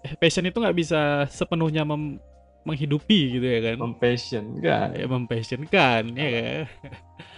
eh, 0.04 0.14
passion 0.20 0.44
itu 0.44 0.56
nggak 0.56 0.76
bisa 0.76 1.24
sepenuhnya 1.28 1.84
mem- 1.84 2.20
menghidupi 2.66 3.38
gitu 3.38 3.46
ya 3.46 3.60
kan? 3.62 3.76
Passion 3.96 4.44
enggak 4.58 4.98
ya 4.98 5.06
mempassionkan 5.06 6.02
ya 6.12 6.28
kan? 6.34 6.64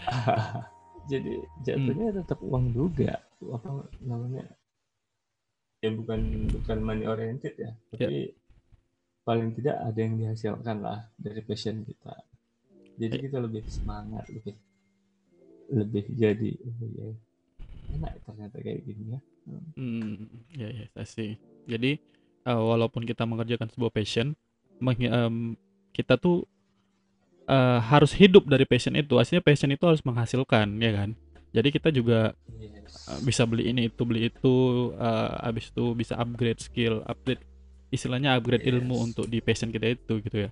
Jadi 1.12 1.32
Hmm. 1.40 1.64
jatuhnya 1.64 2.08
tetap 2.20 2.38
uang 2.44 2.72
juga. 2.72 3.20
Apa 3.40 3.88
namanya? 4.00 4.44
Ya 5.78 5.94
bukan 5.94 6.48
bukan 6.50 6.78
money 6.82 7.06
oriented 7.06 7.54
ya. 7.54 7.70
Tapi 7.92 8.34
paling 9.22 9.52
tidak 9.56 9.76
ada 9.84 9.98
yang 10.00 10.16
dihasilkan 10.16 10.80
lah 10.80 11.08
dari 11.20 11.40
passion 11.44 11.84
kita. 11.84 12.12
Jadi 12.98 13.14
Ya. 13.14 13.22
kita 13.28 13.38
lebih 13.38 13.62
semangat 13.68 14.26
lebih 14.32 14.56
lebih 15.68 16.04
jadi 16.16 16.50
oh 16.64 16.88
ya 16.96 17.08
enak 17.92 18.12
ternyata 18.24 18.56
kayak 18.60 18.80
gini 18.84 19.04
ya. 19.16 19.20
Hmm, 19.78 20.28
ya 20.52 20.68
ya 20.72 20.84
saya 20.92 21.06
sih. 21.06 21.30
Jadi 21.68 21.96
eh, 22.44 22.58
walaupun 22.58 23.04
kita 23.04 23.24
mengerjakan 23.24 23.70
sebuah 23.70 23.92
passion, 23.94 24.34
em, 24.80 25.56
kita 25.92 26.14
tuh 26.16 26.46
eh, 27.48 27.78
harus 27.80 28.12
hidup 28.14 28.44
dari 28.46 28.64
passion 28.68 28.94
itu. 28.96 29.16
Aslinya 29.18 29.42
passion 29.44 29.70
itu 29.72 29.84
harus 29.88 30.02
menghasilkan, 30.04 30.68
ya 30.78 30.92
kan? 30.94 31.10
Jadi 31.54 31.68
kita 31.72 31.88
juga 31.90 32.36
yes. 32.60 33.08
eh, 33.08 33.20
bisa 33.24 33.42
beli 33.48 33.72
ini 33.72 33.88
itu 33.88 34.02
beli 34.04 34.28
itu, 34.28 34.56
eh, 34.94 35.30
habis 35.42 35.72
itu 35.72 35.96
bisa 35.96 36.14
upgrade 36.20 36.60
skill, 36.60 37.00
upgrade 37.08 37.42
istilahnya 37.88 38.36
upgrade 38.36 38.64
ilmu 38.68 39.00
Yes. 39.00 39.04
untuk 39.12 39.26
di 39.32 39.40
passion 39.40 39.72
kita 39.72 39.96
itu 39.96 40.20
gitu 40.20 40.48
ya. 40.48 40.50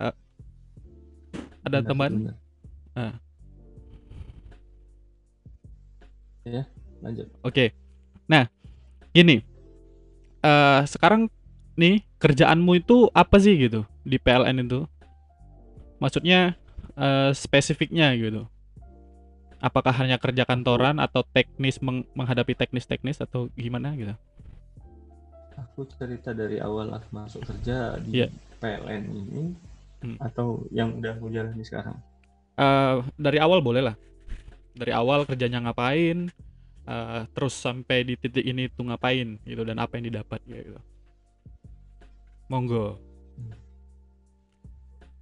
Eh, 0.00 0.14
ada 1.64 1.80
Benar, 1.80 1.88
teman? 1.88 2.12
benar. 2.12 2.36
Ah. 2.94 3.14
ya 6.44 6.62
lanjut 7.00 7.26
Oke. 7.40 7.72
Nah, 8.28 8.46
gini. 9.10 9.40
eh 10.44 10.80
sekarang 10.84 11.32
nih 11.74 12.02
kerjaanmu 12.18 12.78
itu 12.78 13.10
apa 13.12 13.36
sih 13.38 13.54
gitu 13.58 13.82
di 14.02 14.16
PLN 14.16 14.64
itu? 14.64 14.86
Maksudnya 15.98 16.54
eh, 16.94 17.30
spesifiknya 17.34 18.14
gitu. 18.14 18.46
Apakah 19.58 19.96
hanya 19.96 20.20
kerja 20.20 20.44
kantoran 20.44 21.00
atau 21.00 21.24
teknis 21.24 21.80
meng- 21.80 22.04
menghadapi 22.12 22.52
teknis-teknis 22.52 23.18
atau 23.22 23.48
gimana 23.56 23.96
gitu? 23.96 24.14
aku 25.54 25.86
cerita 25.86 26.34
dari 26.34 26.58
awal 26.58 26.90
aku 26.98 27.14
masuk 27.14 27.46
kerja 27.46 27.94
di 28.02 28.18
Iya. 28.18 28.28
PLN 28.58 29.02
ini 29.06 29.44
Hmm. 30.02 30.18
atau 30.18 30.66
yang 30.74 30.98
udah 30.98 31.14
aku 31.16 31.30
jalani 31.30 31.62
sekarang 31.64 31.96
Eh 32.54 32.96
dari 33.18 33.38
awal 33.42 33.58
boleh 33.62 33.82
lah. 33.82 33.96
Dari 34.74 34.90
awal 34.90 35.26
kerjanya 35.26 35.62
ngapain, 35.62 36.30
eh, 36.86 37.20
terus 37.34 37.54
sampai 37.54 38.02
di 38.02 38.14
titik 38.14 38.42
ini 38.46 38.66
tuh 38.70 38.90
ngapain 38.90 39.38
gitu 39.42 39.62
dan 39.66 39.78
apa 39.82 39.98
yang 39.98 40.10
didapat 40.10 40.38
gitu. 40.46 40.78
Monggo. 42.46 43.00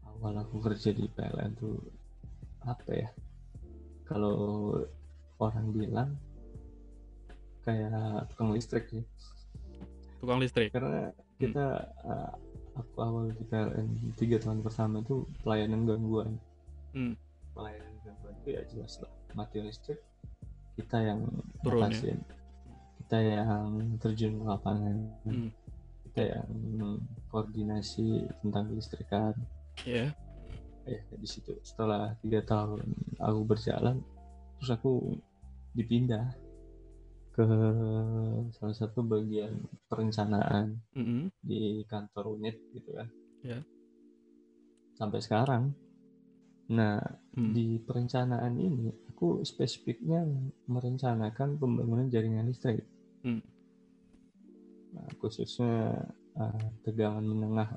awal 0.04 0.38
aku 0.38 0.56
kerja 0.60 0.90
di 0.90 1.06
PLN 1.08 1.50
tuh 1.56 1.82
apa 2.62 2.90
ya 2.92 3.10
kalau 4.04 4.70
orang 5.36 5.66
bilang 5.72 6.10
kayak 7.60 7.90
tukang 8.28 8.50
listrik 8.50 8.86
sih 8.86 9.02
Tukang 10.18 10.38
listrik. 10.38 10.70
karena 10.70 11.10
kita 11.36 11.74
uh, 12.00 12.30
aku 12.72 12.94
awal 12.98 13.24
di 13.28 13.42
PLN 13.44 13.86
tiga 14.14 14.38
tahun 14.38 14.62
pertama 14.62 15.02
itu 15.02 15.26
pelayanan 15.42 15.82
gangguan 15.84 16.38
Hmm. 16.92 17.16
pelayanan 17.50 17.94
gangguan 18.02 18.34
itu 18.38 18.48
ya 18.52 18.62
jelas 18.68 18.94
lah 19.00 19.10
mati 19.32 19.58
listrik 19.58 19.98
kita 20.76 21.02
yang 21.02 21.24
Turun 21.62 21.88
ya. 21.88 22.14
kita 23.00 23.18
yang 23.18 23.48
terjun 23.98 24.38
ke 24.38 24.44
lapangan 24.44 24.96
Hmm. 25.24 25.50
Kita 26.12 26.28
yang 26.28 27.00
koordinasi 27.32 28.28
tentang 28.44 28.68
listrikan 28.76 29.32
Ya. 29.88 30.12
ya 30.84 31.00
di 31.08 31.24
situ 31.24 31.56
setelah 31.64 32.12
tiga 32.20 32.44
tahun 32.44 32.84
aku 33.16 33.40
berjalan 33.48 34.04
terus 34.60 34.76
aku 34.76 35.16
dipindah 35.72 36.36
ke 37.32 37.48
salah 38.52 38.76
satu 38.76 39.00
bagian 39.00 39.56
perencanaan 39.88 40.76
Mm-mm. 40.92 41.32
di 41.40 41.80
kantor 41.88 42.36
unit 42.36 42.60
gitu 42.76 42.92
kan 42.92 43.08
Ya. 43.40 43.64
sampai 44.92 45.24
sekarang 45.24 45.72
nah 46.68 47.00
Hmm. 47.32 47.56
di 47.56 47.80
perencanaan 47.80 48.52
ini 48.54 48.92
aku 49.08 49.40
spesifiknya 49.42 50.28
merencanakan 50.68 51.56
pembangunan 51.56 52.12
jaringan 52.12 52.52
listrik 52.52 52.84
Hmm. 53.24 53.40
Nah, 54.92 55.08
khususnya 55.16 55.96
uh, 56.36 56.66
tegangan 56.82 57.24
menengah 57.24 57.70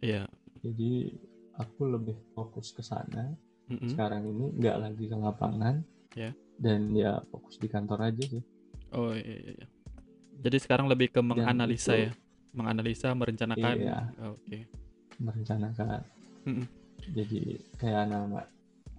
Iya. 0.00 0.28
jadi 0.58 1.16
aku 1.54 1.88
lebih 1.88 2.16
fokus 2.32 2.68
ke 2.68 2.80
sana 2.80 3.32
Mm-mm. 3.66 3.88
sekarang 3.88 4.24
ini 4.26 4.52
nggak 4.54 4.76
lagi 4.78 5.04
ke 5.04 5.16
lapangan 5.16 5.80
Ya. 6.12 6.30
dan 6.56 6.92
ya 6.92 7.18
fokus 7.28 7.56
di 7.56 7.66
kantor 7.66 8.08
aja 8.08 8.24
sih 8.24 8.44
Oh 8.92 9.10
iya, 9.10 9.26
iya, 9.34 9.52
iya. 9.58 9.66
Jadi 10.38 10.56
sekarang 10.60 10.86
lebih 10.86 11.10
ke 11.10 11.18
menganalisa 11.18 11.92
itu- 11.92 12.06
ya, 12.06 12.10
menganalisa, 12.52 13.10
merencanakan. 13.10 13.74
Iya. 13.74 13.98
Oh, 14.22 14.38
Oke. 14.38 14.70
merencanakan 15.18 15.98
Mm-mm. 16.46 16.66
jadi 17.10 17.40
kayak 17.74 18.00
anak-anak 18.06 18.46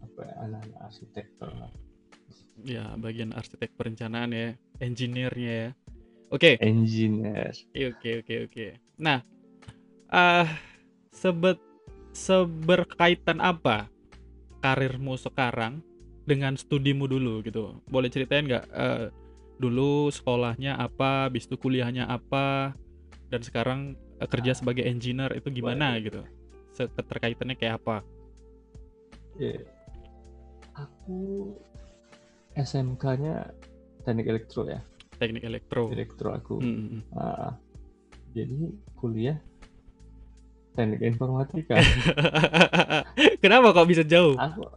apa 0.03 0.19
ya, 0.19 0.33
anak-anak 0.43 0.79
arsitektur. 0.83 1.47
Ya 2.59 2.83
bagian 2.97 3.31
arsitek 3.31 3.71
perencanaan 3.73 4.31
ya, 4.31 4.47
engineer-nya 4.79 5.53
ya. 5.53 5.69
Oke, 6.33 6.57
engineer 6.57 7.53
Iya, 7.75 7.93
oke, 7.93 8.09
oke, 8.25 8.35
oke. 8.49 8.67
Nah, 8.97 9.21
ah 10.09 10.47
sebet 11.13 11.59
seberkaitan 12.15 13.43
apa 13.43 13.91
karirmu 14.63 15.19
sekarang 15.19 15.83
dengan 16.25 16.57
studimu 16.57 17.05
dulu 17.05 17.45
gitu? 17.45 17.77
Boleh 17.85 18.09
ceritain 18.09 18.47
nggak 18.47 18.65
eh, 18.73 19.07
dulu 19.61 20.09
sekolahnya 20.09 20.75
apa, 20.81 21.29
habis 21.29 21.45
itu 21.45 21.55
kuliahnya 21.55 22.09
apa, 22.09 22.73
dan 23.29 23.41
sekarang 23.45 23.93
eh, 24.17 24.27
kerja 24.27 24.51
Ah. 24.55 24.57
sebagai 24.57 24.83
engineer 24.87 25.31
itu 25.37 25.51
gimana 25.53 25.95
Boleh. 25.95 26.05
gitu? 26.09 26.21
Keterkaitannya 26.75 27.55
kayak 27.55 27.79
apa? 27.79 28.03
Ya, 29.39 29.59
aku 30.75 31.51
SMK-nya 32.55 33.51
teknik 34.07 34.27
elektro 34.31 34.63
ya 34.67 34.79
Teknik 35.15 35.43
elektro. 35.43 35.87
elektro 35.89 36.29
aku 36.31 36.55
Hmm. 36.57 37.01
Ah, 37.11 37.55
jadi 38.31 38.51
kuliah 38.93 39.39
teknik 40.71 41.01
informatika 41.05 41.79
Kenapa 43.43 43.71
kok 43.71 43.87
bisa 43.87 44.03
jauh? 44.03 44.35
aku 44.35 44.67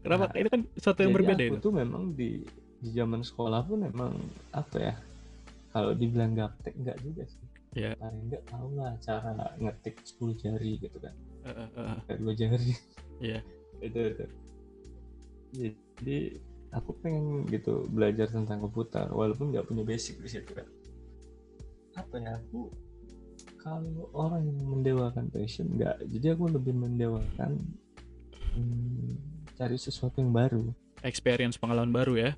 Kenapa? 0.00 0.24
Nah, 0.26 0.36
Itu 0.36 0.48
kan 0.48 0.60
sesuatu 0.74 1.00
yang 1.00 1.12
berbeda 1.12 1.42
aku 1.42 1.54
itu. 1.54 1.60
tuh 1.60 1.72
memang 1.72 2.02
di 2.10 2.44
di 2.76 2.88
zaman 2.90 3.20
sekolah 3.20 3.60
pun 3.62 3.78
memang 3.82 4.16
apa 4.50 4.76
ya 4.78 4.94
kalau 5.70 5.92
dibilang 5.92 6.32
gaptek 6.32 6.72
enggak 6.74 6.96
juga 6.98 7.24
sih 7.24 7.44
Ya. 7.70 7.94
paling 7.94 8.26
enggak 8.26 8.42
tahu 8.44 8.68
lah 8.74 8.96
cara 8.98 9.30
ngetik 9.54 10.00
10 10.02 10.34
jari 10.34 10.72
gitu 10.78 10.98
kan 10.98 11.14
eh, 11.46 11.68
eh, 11.70 11.96
kayak 12.04 12.18
dua 12.18 12.32
jari 12.34 12.72
Iya. 13.18 13.40
itu 13.86 14.00
itu 14.02 14.24
jadi 15.52 16.16
aku 16.70 16.94
pengen 17.02 17.46
gitu 17.46 17.86
belajar 17.90 18.30
tentang 18.30 18.62
komputer 18.62 19.10
walaupun 19.10 19.50
nggak 19.50 19.66
punya 19.66 19.82
basic 19.82 20.22
di 20.22 20.30
situ 20.30 20.50
kan 20.54 20.66
apa 21.98 22.14
ya 22.16 22.38
aku 22.38 22.70
kalau 23.58 24.08
orang 24.14 24.46
yang 24.46 24.58
mendewakan 24.62 25.26
passion 25.28 25.66
nggak 25.74 25.98
jadi 26.06 26.38
aku 26.38 26.46
lebih 26.48 26.72
mendewakan 26.72 27.58
hmm, 28.54 29.18
cari 29.54 29.76
sesuatu 29.76 30.18
yang 30.18 30.30
baru 30.32 30.70
Experience 31.00 31.56
pengalaman 31.56 31.90
baru 31.90 32.14
ya. 32.18 32.30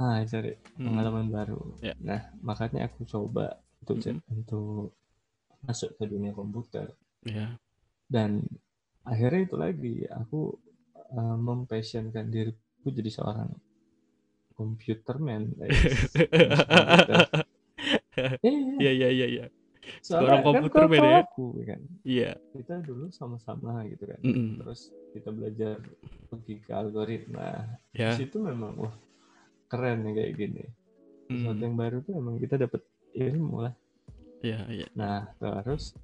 ah 0.00 0.22
cari 0.24 0.56
Hmm. 0.78 0.94
pengalaman 0.94 1.28
baru 1.28 1.60
Ya. 1.78 1.94
nah 1.98 2.20
makanya 2.40 2.86
aku 2.86 3.02
coba 3.04 3.58
untuk 3.82 3.98
Mhm. 3.98 4.18
untuk 4.30 4.94
masuk 5.62 5.90
ke 5.94 6.04
dunia 6.06 6.30
komputer 6.30 6.90
Ya. 7.22 7.58
dan 8.06 8.42
akhirnya 9.02 9.42
itu 9.42 9.56
lagi 9.58 9.94
aku 10.06 10.54
uh, 11.12 11.36
mempassionkan 11.36 12.30
diriku 12.88 12.96
jadi 12.96 13.10
seorang 13.12 13.50
komputer. 14.56 15.16
Eh, 18.18 18.50
Iya 18.82 18.90
iya 18.90 19.08
iya 19.14 19.26
iya. 19.30 19.44
Seorang 20.02 20.42
komputer 20.42 20.84
kan 20.84 20.90
beda 20.90 21.06
ya? 21.08 21.20
aku 21.22 21.44
kan. 21.62 21.80
Iya. 22.02 22.30
Kita 22.50 22.82
dulu 22.82 23.06
sama-sama 23.14 23.86
gitu 23.86 24.10
kan. 24.10 24.18
Mm-mm. 24.26 24.58
Terus 24.58 24.80
kita 25.14 25.30
belajar 25.30 25.78
logika 26.34 26.72
algoritma. 26.82 27.78
Ya. 27.94 28.10
Di 28.12 28.26
situ 28.26 28.42
memang 28.42 28.74
wah 28.74 28.94
keren 29.70 30.02
nih 30.02 30.12
kayak 30.18 30.32
gini. 30.34 30.64
Sesuatu 31.30 31.60
Mm. 31.62 31.66
yang 31.70 31.76
baru 31.78 31.96
tuh 32.02 32.14
emang 32.18 32.36
kita 32.42 32.58
dapat 32.58 32.82
ilmu 33.14 33.56
lah. 33.62 33.74
Iya, 34.42 34.66
iya. 34.66 34.86
Nah, 34.98 35.30
terus 35.38 35.94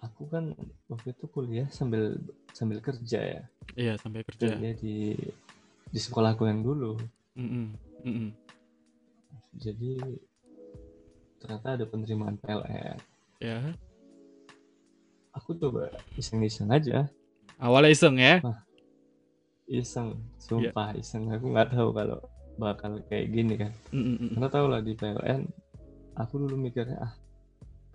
aku 0.00 0.28
kan 0.32 0.56
waktu 0.88 1.12
itu 1.12 1.24
kuliah 1.28 1.68
sambil 1.68 2.16
sambil 2.54 2.78
kerja 2.78 3.18
ya. 3.20 3.42
Iya, 3.74 3.98
sampai 3.98 4.22
kerja. 4.22 4.54
Kerja 4.54 4.70
di 4.78 5.18
di 5.90 5.98
sekolahku 5.98 6.46
yang 6.46 6.62
dulu. 6.62 6.94
Mm-mm. 7.34 7.74
Mm-mm. 8.06 8.30
Jadi 9.58 9.98
ternyata 11.42 11.74
ada 11.74 11.84
penerimaan 11.84 12.38
PLN. 12.38 12.96
Ya. 13.42 13.58
Aku 15.34 15.58
coba 15.58 15.90
iseng-iseng 16.14 16.70
aja, 16.70 17.10
Awalnya 17.58 17.90
iseng 17.90 18.14
ya. 18.22 18.38
iseng, 19.66 20.14
Iya. 20.14 20.38
sumpah 20.38 20.94
iseng. 20.94 21.26
Aku 21.34 21.50
nggak 21.50 21.74
tahu 21.74 21.90
kalau 21.90 22.22
bakal 22.54 23.02
kayak 23.10 23.34
gini 23.34 23.58
kan. 23.58 23.72
Mm-mm. 23.90 24.30
Karena 24.38 24.46
tau 24.46 24.70
lah 24.70 24.78
di 24.78 24.94
PLN, 24.94 25.42
aku 26.14 26.34
dulu 26.38 26.54
mikirnya 26.54 27.02
ah 27.02 27.12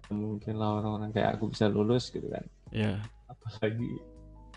mungkin 0.10 0.58
lah 0.58 0.82
orang-orang 0.82 1.14
kayak 1.16 1.38
aku 1.40 1.48
bisa 1.54 1.72
lulus 1.72 2.12
gitu 2.12 2.28
kan. 2.28 2.44
Ya. 2.76 3.00
Apalagi 3.30 3.88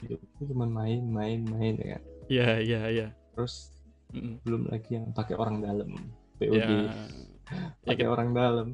hidupku 0.02 0.42
cuma 0.50 0.66
main-main 0.66 1.40
main 1.47 1.75
ya 1.78 1.87
kan. 1.97 2.02
Iya, 2.26 2.49
iya, 2.61 2.80
iya. 2.90 3.09
Terus 3.32 3.71
Mm-mm. 4.12 4.42
belum 4.44 4.62
lagi 4.68 4.90
yang 4.99 5.09
pakai 5.14 5.35
orang 5.38 5.62
dalam, 5.62 5.90
Ya. 6.42 6.47
POD, 6.50 6.71
Ya, 6.71 6.94
pakai 7.87 8.06
orang 8.11 8.30
dalam. 8.35 8.68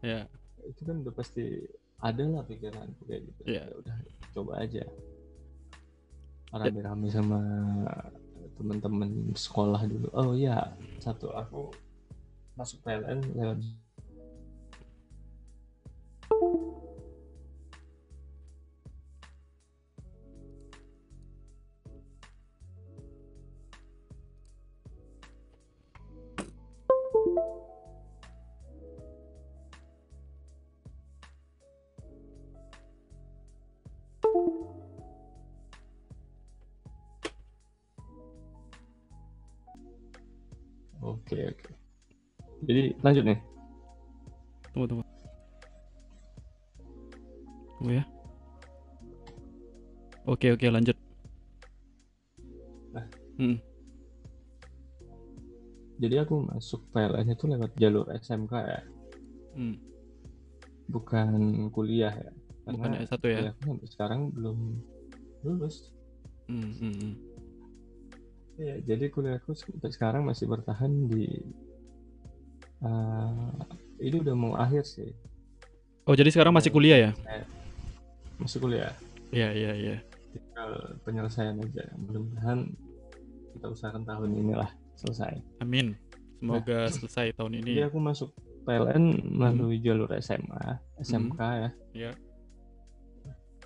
Ya. 0.00 0.30
Itu 0.64 0.86
kan 0.86 1.02
udah 1.02 1.14
pasti 1.14 1.44
ada 1.98 2.22
lah 2.22 2.46
pikiranku 2.46 3.02
kayak 3.10 3.22
gitu. 3.26 3.40
Iya. 3.44 3.62
Ya 3.66 3.74
udah 3.74 3.96
coba 4.32 4.52
aja. 4.62 4.84
Rame-rame 6.48 7.08
sama 7.12 7.40
teman-teman 8.56 9.34
sekolah 9.36 9.84
dulu. 9.84 10.08
Oh 10.16 10.32
iya, 10.32 10.72
satu 10.98 11.30
aku 11.34 11.74
masuk 12.58 12.82
PLN 12.82 13.22
lewat 13.38 13.58
lanjut 43.08 43.24
nih. 43.24 43.38
Tunggu, 44.70 44.86
tunggu. 44.86 45.04
Tunggu 47.80 47.92
ya. 47.96 48.04
Oke, 50.28 50.52
oke, 50.52 50.66
lanjut. 50.68 50.96
Nah. 52.92 53.06
Mm. 53.40 53.56
Jadi 55.98 56.14
aku 56.20 56.46
masuk 56.46 56.84
PLN 56.94 57.32
itu 57.32 57.44
lewat 57.50 57.72
jalur 57.74 58.06
SMK 58.12 58.52
ya, 58.54 58.80
Mm. 59.58 59.74
bukan 60.86 61.30
kuliah 61.74 62.14
ya. 62.14 62.30
Bukan 62.68 62.92
Karena 62.92 63.02
S1 63.02 63.24
ya. 63.26 63.50
sekarang 63.88 64.30
belum 64.30 64.78
lulus. 65.42 65.90
Mm, 66.46 66.70
mm, 66.76 66.94
mm. 67.02 67.14
Ya, 68.58 68.74
jadi 68.84 69.10
kuliahku 69.10 69.54
sampai 69.56 69.90
sekarang 69.90 70.22
masih 70.28 70.46
bertahan 70.50 70.90
di 71.10 71.24
eh, 72.84 73.50
ini 74.02 74.16
udah 74.22 74.34
mau 74.34 74.52
akhir 74.54 74.86
sih. 74.86 75.10
Oh, 76.08 76.16
jadi 76.16 76.32
sekarang 76.32 76.56
masih 76.56 76.72
kuliah 76.72 77.10
ya? 77.10 77.12
Masih 78.40 78.58
kuliah. 78.62 78.94
Iya, 79.28 79.52
iya, 79.52 79.72
iya. 79.76 79.96
Tinggal 80.32 80.70
penyelesaian 81.04 81.60
aja. 81.60 81.84
Mudah-mudahan 82.00 82.72
kita 83.52 83.66
usahakan 83.68 84.02
tahun 84.08 84.30
inilah 84.32 84.70
selesai. 84.96 85.36
Amin. 85.60 85.98
Semoga 86.38 86.86
selesai 86.88 87.34
tahun 87.34 87.58
Jadi 87.60 87.72
ini. 87.74 87.82
aku 87.82 87.98
masuk 87.98 88.30
PLN 88.62 89.04
melalui 89.26 89.82
jalur 89.82 90.06
SMA, 90.22 90.78
SMK 91.02 91.40
ya. 91.40 91.70
Iya. 91.96 92.10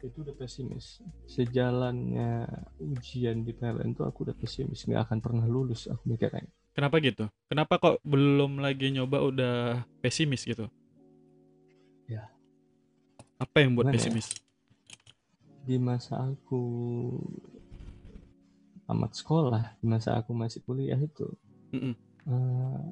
Itu 0.02 0.24
udah 0.24 0.34
pesimis. 0.34 0.98
Sejalannya 1.28 2.48
ujian 2.80 3.44
di 3.44 3.52
PLN 3.54 3.92
tuh 3.94 4.08
aku 4.08 4.26
udah 4.26 4.34
pesimis, 4.34 4.88
nggak 4.88 5.10
akan 5.10 5.18
pernah 5.20 5.44
lulus 5.46 5.86
aku 5.86 6.10
mikirnya. 6.10 6.48
Kenapa 6.72 6.96
gitu? 7.04 7.28
Kenapa 7.52 7.76
kok 7.76 8.00
belum 8.00 8.64
lagi 8.64 8.88
nyoba 8.88 9.20
udah 9.20 9.54
pesimis 10.00 10.48
gitu? 10.48 10.72
Ya. 12.08 12.32
Apa 13.36 13.60
yang 13.60 13.76
buat 13.76 13.92
Gimana 13.92 14.00
ya? 14.00 14.08
pesimis? 14.08 14.28
Di 15.68 15.76
masa 15.76 16.16
aku 16.32 16.62
tamat 18.88 19.12
sekolah, 19.12 19.76
di 19.78 19.86
masa 19.86 20.16
aku 20.16 20.32
masih 20.32 20.64
kuliah 20.64 20.96
itu, 20.96 21.28
Mm-mm. 21.76 21.92
eh, 22.28 22.88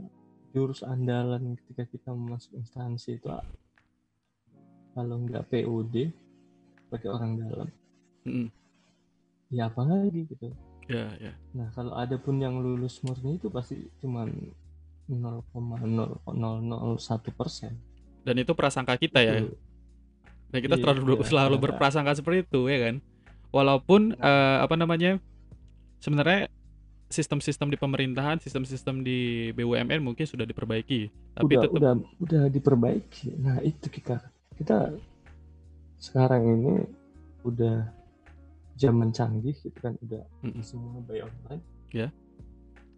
jurus 0.53 0.85
andalan 0.85 1.57
ketika 1.64 1.88
kita 1.88 2.12
masuk 2.12 2.61
instansi 2.61 3.16
itu 3.16 3.33
ah, 3.33 3.43
kalau 4.93 5.25
nggak 5.25 5.49
PUD 5.51 6.12
pakai 6.93 7.09
orang 7.11 7.33
dalam, 7.40 7.69
Mm-mm. 8.29 8.53
ya 9.51 9.73
apa 9.73 9.83
lagi 9.88 10.29
gitu. 10.29 10.53
Ya, 10.90 11.07
ya. 11.22 11.33
Nah, 11.55 11.70
kalau 11.70 11.94
ada 11.94 12.18
pun 12.18 12.35
yang 12.42 12.59
lulus 12.59 12.98
murni 13.07 13.38
itu 13.38 13.46
pasti 13.46 13.79
cuman 14.03 14.26
0,0001 15.07 17.31
persen. 17.35 17.79
Dan 18.26 18.42
itu 18.42 18.53
prasangka 18.59 18.98
kita 18.98 19.22
ya. 19.22 19.46
Dan 20.50 20.61
kita 20.61 20.76
Iya, 20.79 20.83
selalu 20.83 21.22
iya. 21.22 21.26
selalu 21.26 21.57
berprasangka 21.62 22.18
seperti 22.18 22.42
itu 22.46 22.66
ya 22.66 22.90
kan. 22.90 22.98
Walaupun 23.55 24.18
eh, 24.18 24.59
apa 24.62 24.74
namanya? 24.74 25.22
Sebenarnya 26.03 26.50
sistem-sistem 27.11 27.74
di 27.74 27.79
pemerintahan, 27.79 28.38
sistem-sistem 28.38 29.03
di 29.03 29.50
BUMN 29.59 29.98
mungkin 29.98 30.24
sudah 30.24 30.46
diperbaiki, 30.46 31.11
tapi 31.35 31.59
udah, 31.59 31.62
tetap 31.66 31.74
udah 31.74 31.92
udah 32.22 32.42
diperbaiki. 32.48 33.35
Nah, 33.37 33.59
itu 33.66 33.90
kita 33.90 34.22
kita 34.55 34.94
sekarang 35.98 36.42
ini 36.46 36.74
udah 37.42 37.90
zaman 38.81 39.12
canggih 39.12 39.53
gitu 39.53 39.77
kan 39.77 39.93
udah 40.01 40.25
Mm-mm. 40.40 40.64
semua 40.64 41.05
by 41.05 41.21
online. 41.21 41.61
Ya. 41.93 42.09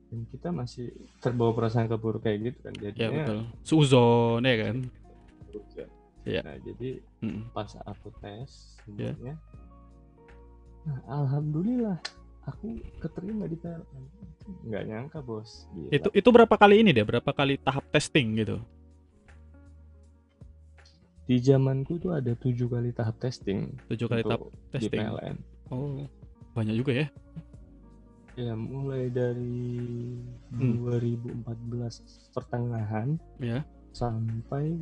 Dan 0.09 0.29
kita 0.31 0.55
masih 0.55 0.95
terbawa 1.19 1.51
prasangka 1.51 1.99
buruk 1.99 2.23
kayak 2.23 2.39
gitu 2.47 2.59
kan 2.63 2.73
ya 2.79 2.81
jadinya. 2.95 3.11
betul. 3.19 3.39
Suzon 3.61 4.41
ya 4.43 4.57
kan. 4.63 4.77
buruk 5.43 5.67
ya. 5.75 5.87
Iya. 6.23 6.41
Nah, 6.47 6.57
jadi 6.63 6.91
Mm-mm. 7.21 7.51
pas 7.51 7.67
aku 7.83 8.15
tes 8.23 8.79
Ya. 8.95 9.11
semuanya 9.15 9.37
nah 10.83 10.99
alhamdulillah 11.07 11.95
aku 12.43 12.75
keterima 12.99 13.47
di 13.47 13.55
PLN 13.55 14.03
nggak 14.67 14.83
nyangka 14.85 15.19
bos 15.23 15.71
Gila. 15.71 15.95
Itu 15.95 16.09
itu 16.11 16.29
berapa 16.29 16.55
kali 16.55 16.83
ini 16.83 16.91
deh? 16.91 17.03
Berapa 17.03 17.31
kali 17.31 17.55
tahap 17.57 17.87
testing 17.91 18.39
gitu? 18.39 18.59
di 21.23 21.39
zamanku 21.39 22.03
tuh 22.03 22.19
ada 22.19 22.35
tujuh 22.35 22.67
kali 22.67 22.91
tahap 22.91 23.15
testing 23.23 23.71
Tujuh 23.87 24.11
kali 24.11 24.27
tahap 24.27 24.43
untuk 24.43 24.59
di 24.75 24.75
testing. 24.75 25.01
PLN 25.01 25.37
Oh, 25.73 26.05
banyak 26.53 26.77
juga 26.77 26.93
ya. 26.95 27.07
ya 28.33 28.53
mulai 28.53 29.09
dari 29.09 29.77
Hmm. 30.49 30.81
2014 30.85 32.01
pertengahan 32.31 33.17
Ya. 33.37 33.61
sampai 33.91 34.77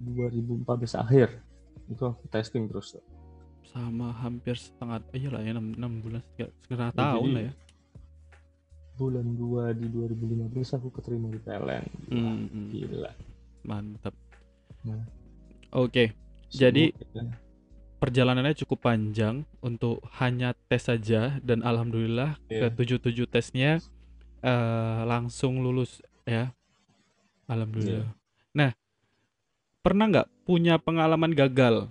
2014 0.00 0.94
akhir 0.94 1.30
itu 1.86 2.02
aku 2.02 2.26
testing 2.28 2.66
terus 2.66 2.98
Sama 3.66 4.10
hampir 4.12 4.54
setengah 4.54 5.02
iyalah 5.10 5.42
ya 5.42 5.54
6, 5.54 5.74
bulan 6.00 6.22
setengah, 6.34 6.90
Ya, 6.90 6.94
tahun 6.94 7.28
lah 7.34 7.42
ya. 7.46 7.52
bulan 8.96 9.26
2 9.36 9.70
di 9.72 9.86
2015 9.86 10.72
aku 10.72 10.88
keterima 10.90 11.28
di 11.28 11.38
PLN 11.38 11.84
Wah, 12.08 12.32
Hmm, 12.32 12.46
hmm. 12.46 12.66
gila 12.72 13.12
Mantap. 13.62 14.14
Nah. 14.82 15.02
Oke, 15.72 16.14
Jadi- 16.48 16.94
Semoga- 16.94 17.45
perjalanannya 17.96 18.54
cukup 18.54 18.86
panjang 18.86 19.42
untuk 19.58 20.04
hanya 20.20 20.52
tes 20.68 20.84
saja 20.84 21.40
dan 21.40 21.60
alhamdulillah 21.60 22.36
Iya. 22.46 22.68
ke 22.68 22.76
tujuh 22.76 22.98
tujuh 23.00 23.26
tesnya 23.26 23.80
eh, 24.40 25.00
langsung 25.04 25.58
lulus 25.58 25.98
ya. 26.22 26.52
Alhamdulillah. 27.46 28.10
Nah, 28.52 28.70
pernah 29.80 30.06
nggak 30.06 30.28
punya 30.44 30.76
pengalaman 30.76 31.30
gagal 31.30 31.88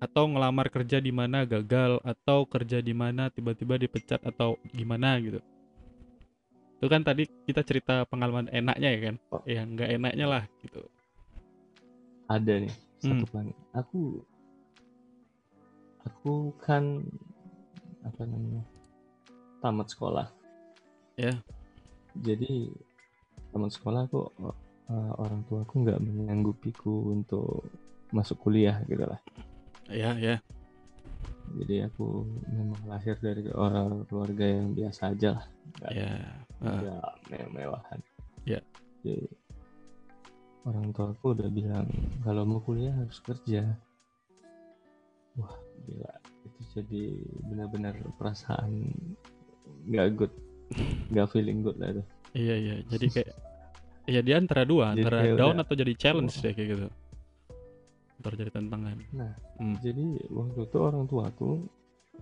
atau 0.00 0.28
ngelamar 0.28 0.68
kerja 0.68 1.00
di 1.00 1.12
mana 1.12 1.44
gagal 1.44 1.96
atau 2.04 2.44
kerja 2.44 2.80
di 2.80 2.92
mana 2.92 3.28
tiba-tiba 3.28 3.76
dipecat 3.76 4.20
atau 4.20 4.56
gimana 4.72 5.16
gitu? 5.20 5.40
Itu 6.76 6.92
kan 6.92 7.00
tadi 7.00 7.24
kita 7.44 7.64
cerita 7.64 8.04
pengalaman 8.04 8.48
enaknya 8.52 8.88
ya 8.92 9.00
kan? 9.00 9.14
Oh. 9.32 9.40
Yang 9.44 9.66
nggak 9.72 9.90
enaknya 9.96 10.26
lah 10.28 10.42
gitu. 10.60 10.82
ada 12.24 12.56
nih 12.56 12.72
satu 12.98 13.20
Hmm. 13.20 13.28
planet 13.28 13.56
aku 13.76 14.24
aku 16.04 16.52
kan 16.60 17.00
apa 18.04 18.22
namanya 18.24 18.62
tamat 19.60 19.88
sekolah 19.88 20.28
Ya. 21.14 21.30
jadi 22.18 22.68
tamat 23.54 23.70
sekolah 23.70 24.10
aku 24.10 24.28
eh, 24.90 25.12
orang 25.16 25.46
tua 25.46 25.62
aku 25.62 25.86
nggak 25.86 26.02
menyanggupiku 26.02 27.14
untuk 27.14 27.70
masuk 28.10 28.38
kuliah 28.42 28.82
gitu 28.84 29.06
lah 29.06 29.20
Ya, 29.88 30.16
ya. 30.16 30.40
jadi 31.54 31.86
aku 31.86 32.24
memang 32.50 32.80
lahir 32.88 33.14
dari 33.20 33.46
orang 33.52 34.08
keluarga 34.08 34.44
yang 34.48 34.72
biasa 34.72 35.12
aja 35.12 35.38
lah 35.40 35.46
nggak 35.80 35.92
Ya. 35.94 36.10
Ah, 36.64 36.80
nggak 36.80 37.04
mewah-mewahan 37.30 38.00
Ya. 38.44 38.60
jadi 39.00 39.24
orang 40.64 40.92
tua 40.92 41.12
aku 41.12 41.36
udah 41.36 41.48
bilang 41.48 41.88
kalau 42.24 42.42
mau 42.44 42.60
kuliah 42.60 42.92
harus 42.92 43.20
kerja 43.20 43.64
wah 45.36 45.54
gila 45.84 46.12
itu 46.42 46.60
jadi 46.72 47.02
benar-benar 47.44 47.94
perasaan 48.14 48.90
nggak 49.84 50.06
good 50.14 50.32
nggak 51.08 51.28
feeling 51.28 51.60
good 51.60 51.76
lah 51.76 51.92
itu 51.92 52.04
Iya, 52.34 52.54
iya. 52.58 52.74
Jadi 52.84 53.06
kayak 53.08 53.30
ya 54.04 54.18
dia 54.18 54.36
antara 54.36 54.66
dua, 54.66 54.90
Jadi 54.90 55.00
antara 55.00 55.18
down 55.32 55.54
udah- 55.54 55.62
atau 55.62 55.74
jadi 55.76 55.92
challenge 55.94 56.34
deh 56.36 56.50
kayak 56.50 56.68
gitu. 56.68 56.86
Ntar 58.18 58.32
jadi 58.34 58.50
tantangan. 58.50 58.96
nah 59.12 59.32
Hmm. 59.54 59.78
jadi 59.78 60.02
waktu 60.28 60.60
itu 60.60 60.76
orang 60.76 61.06
tua 61.06 61.28
aku 61.28 61.62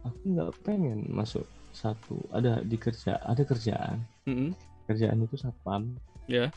aku 0.02 0.20
nggak 0.26 0.50
pengen 0.60 1.08
masuk 1.08 1.42
satu 1.72 2.20
ada 2.28 2.60
di 2.60 2.76
kerja 2.76 3.16
ada 3.22 3.40
kerjaan 3.40 4.04
Mm-mm. 4.28 4.52
kerjaan 4.84 5.24
itu 5.24 5.32
satpam 5.34 5.96
Ya. 6.26 6.52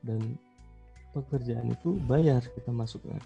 dan 0.00 0.38
pekerjaan 1.10 1.66
itu 1.68 1.98
bayar 2.04 2.46
kita 2.46 2.70
masuknya 2.70 3.18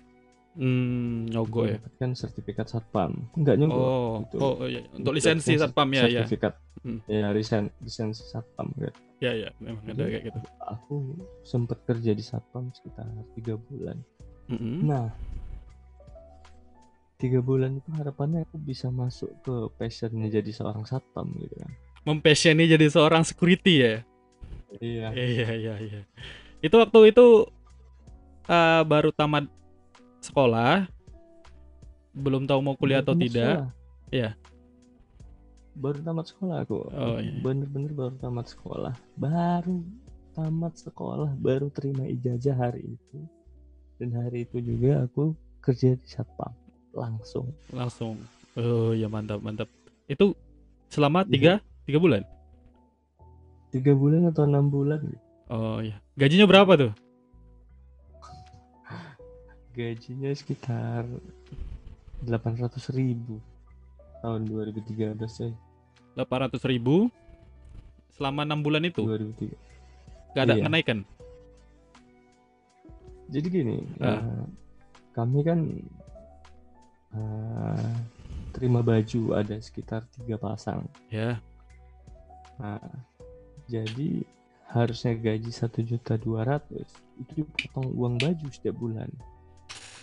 Hmm, 0.54 1.26
nyogok 1.26 1.64
ya. 1.64 1.76
mendapatkan 1.76 2.10
sertifikat 2.14 2.66
satpam 2.66 3.26
nggak 3.34 3.56
nyogok 3.56 3.74
Oh, 3.76 4.12
gitu. 4.22 4.36
oh 4.38 4.54
iya. 4.64 4.80
Untuk 4.88 5.10
Mendapatkan 5.10 5.16
lisensi 5.16 5.52
satpam 5.56 5.88
ya, 5.90 6.02
ya. 6.04 6.22
sertifikat 6.22 6.54
Hmm. 6.80 7.00
ya 7.04 7.28
lisen 7.30 7.64
lisensi 7.78 8.22
satpam 8.24 8.68
kan 8.72 8.94
Ya, 9.18 9.32
ya. 9.32 9.48
Memang 9.56 9.82
ada 9.84 9.94
Jadi- 9.96 10.10
kayak 10.12 10.24
gitu. 10.28 10.38
aku 10.60 10.94
sempat 11.42 11.78
kerja 11.82 12.10
di 12.10 12.20
satpam 12.20 12.68
sekitar 12.70 13.06
tiga 13.34 13.54
bulan 13.56 13.98
Mm-mm. 14.46 14.84
nah 14.84 15.08
tiga 17.16 17.40
bulan 17.40 17.74
itu 17.74 17.88
harapannya 17.90 18.44
aku 18.44 18.60
bisa 18.60 18.90
masuk 18.90 19.32
ke 19.40 19.54
passionnya 19.74 20.28
jadi 20.28 20.50
seorang 20.50 20.84
satpam 20.84 21.30
gitu 21.38 21.56
kan 21.56 21.72
Mempasioni 22.04 22.68
jadi 22.68 22.84
seorang 22.86 23.24
security 23.24 23.80
ya. 23.80 23.94
iya 24.76 25.08
Iya, 25.10 25.48
iya, 25.56 25.74
iya. 25.80 26.00
Itu 26.60 26.76
waktu 26.76 27.10
itu 27.10 27.48
eh, 28.44 28.82
baru 28.84 29.08
tamat 29.10 29.48
sekolah, 30.24 30.88
belum 32.12 32.44
tahu 32.44 32.60
mau 32.60 32.74
kuliah 32.74 33.00
Baru 33.00 33.12
atau 33.12 33.20
tidak. 33.20 33.52
sekolah. 33.52 33.68
Iya. 34.08 34.30
baru 35.74 35.98
tamat 36.00 36.26
sekolah 36.30 36.56
aku 36.62 36.86
Oh, 36.88 37.18
iya. 37.18 37.34
bener-bener 37.42 37.90
baru 37.90 38.14
tamat 38.14 38.46
sekolah 38.46 38.94
baru 39.18 39.82
tamat 40.30 40.78
sekolah 40.78 41.34
baru 41.34 41.66
terima 41.68 42.06
ijazah 42.06 42.54
hari 42.54 42.94
itu 42.94 43.18
dan 43.98 44.14
hari 44.14 44.46
itu 44.46 44.62
juga 44.62 45.02
aku 45.02 45.34
kerja 45.58 45.98
di 45.98 46.06
satpam 46.06 46.54
langsung 46.94 47.50
Langsung. 47.70 48.22
Oh, 48.54 48.94
ya 48.94 49.10
mantap, 49.10 49.42
mantap. 49.42 49.66
Itu 50.06 50.38
selama 50.86 51.26
Iya. 51.26 51.30
tiga 51.30 51.52
tiga 51.84 51.98
bulan. 51.98 52.22
tiga 53.68 53.90
bulan 53.92 54.30
atau 54.30 54.46
enam 54.46 54.70
bulan. 54.70 55.02
Oh 55.50 55.82
iya. 55.82 55.98
Gajinya 56.14 56.46
berapa 56.46 56.70
tuh? 56.78 56.92
Gajinya 59.74 60.30
sekitar 60.30 61.02
800 62.22 62.70
ribu 62.94 63.42
tahun 64.22 64.46
2013 64.46 65.18
coy 65.18 65.52
800 66.14 66.70
ribu 66.70 67.10
selama 68.14 68.46
enam 68.46 68.62
bulan 68.62 68.86
itu 68.86 69.02
2003 69.02 69.50
gak 70.32 70.44
ada 70.44 70.54
Iya. 70.54 70.64
kenaikan. 70.64 70.98
jadi 73.26 73.46
gini 73.48 73.76
Ah. 73.98 74.20
eh, 74.22 74.44
kami 75.12 75.40
kan 75.42 75.58
eh, 77.10 77.92
terima 78.50 78.80
baju 78.80 79.34
ada 79.34 79.56
sekitar 79.58 80.06
tiga 80.12 80.36
pasang 80.36 80.86
Ya. 81.08 81.38
Nah, 82.54 82.78
jadi 83.66 84.22
harusnya 84.68 85.14
gaji 85.14 85.50
satu 85.50 85.82
juta 85.82 86.14
dua 86.14 86.46
ratus 86.46 86.86
itu 87.16 87.42
dipotong 87.42 87.90
uang 87.90 88.14
baju 88.16 88.46
setiap 88.48 88.74
bulan. 88.74 89.10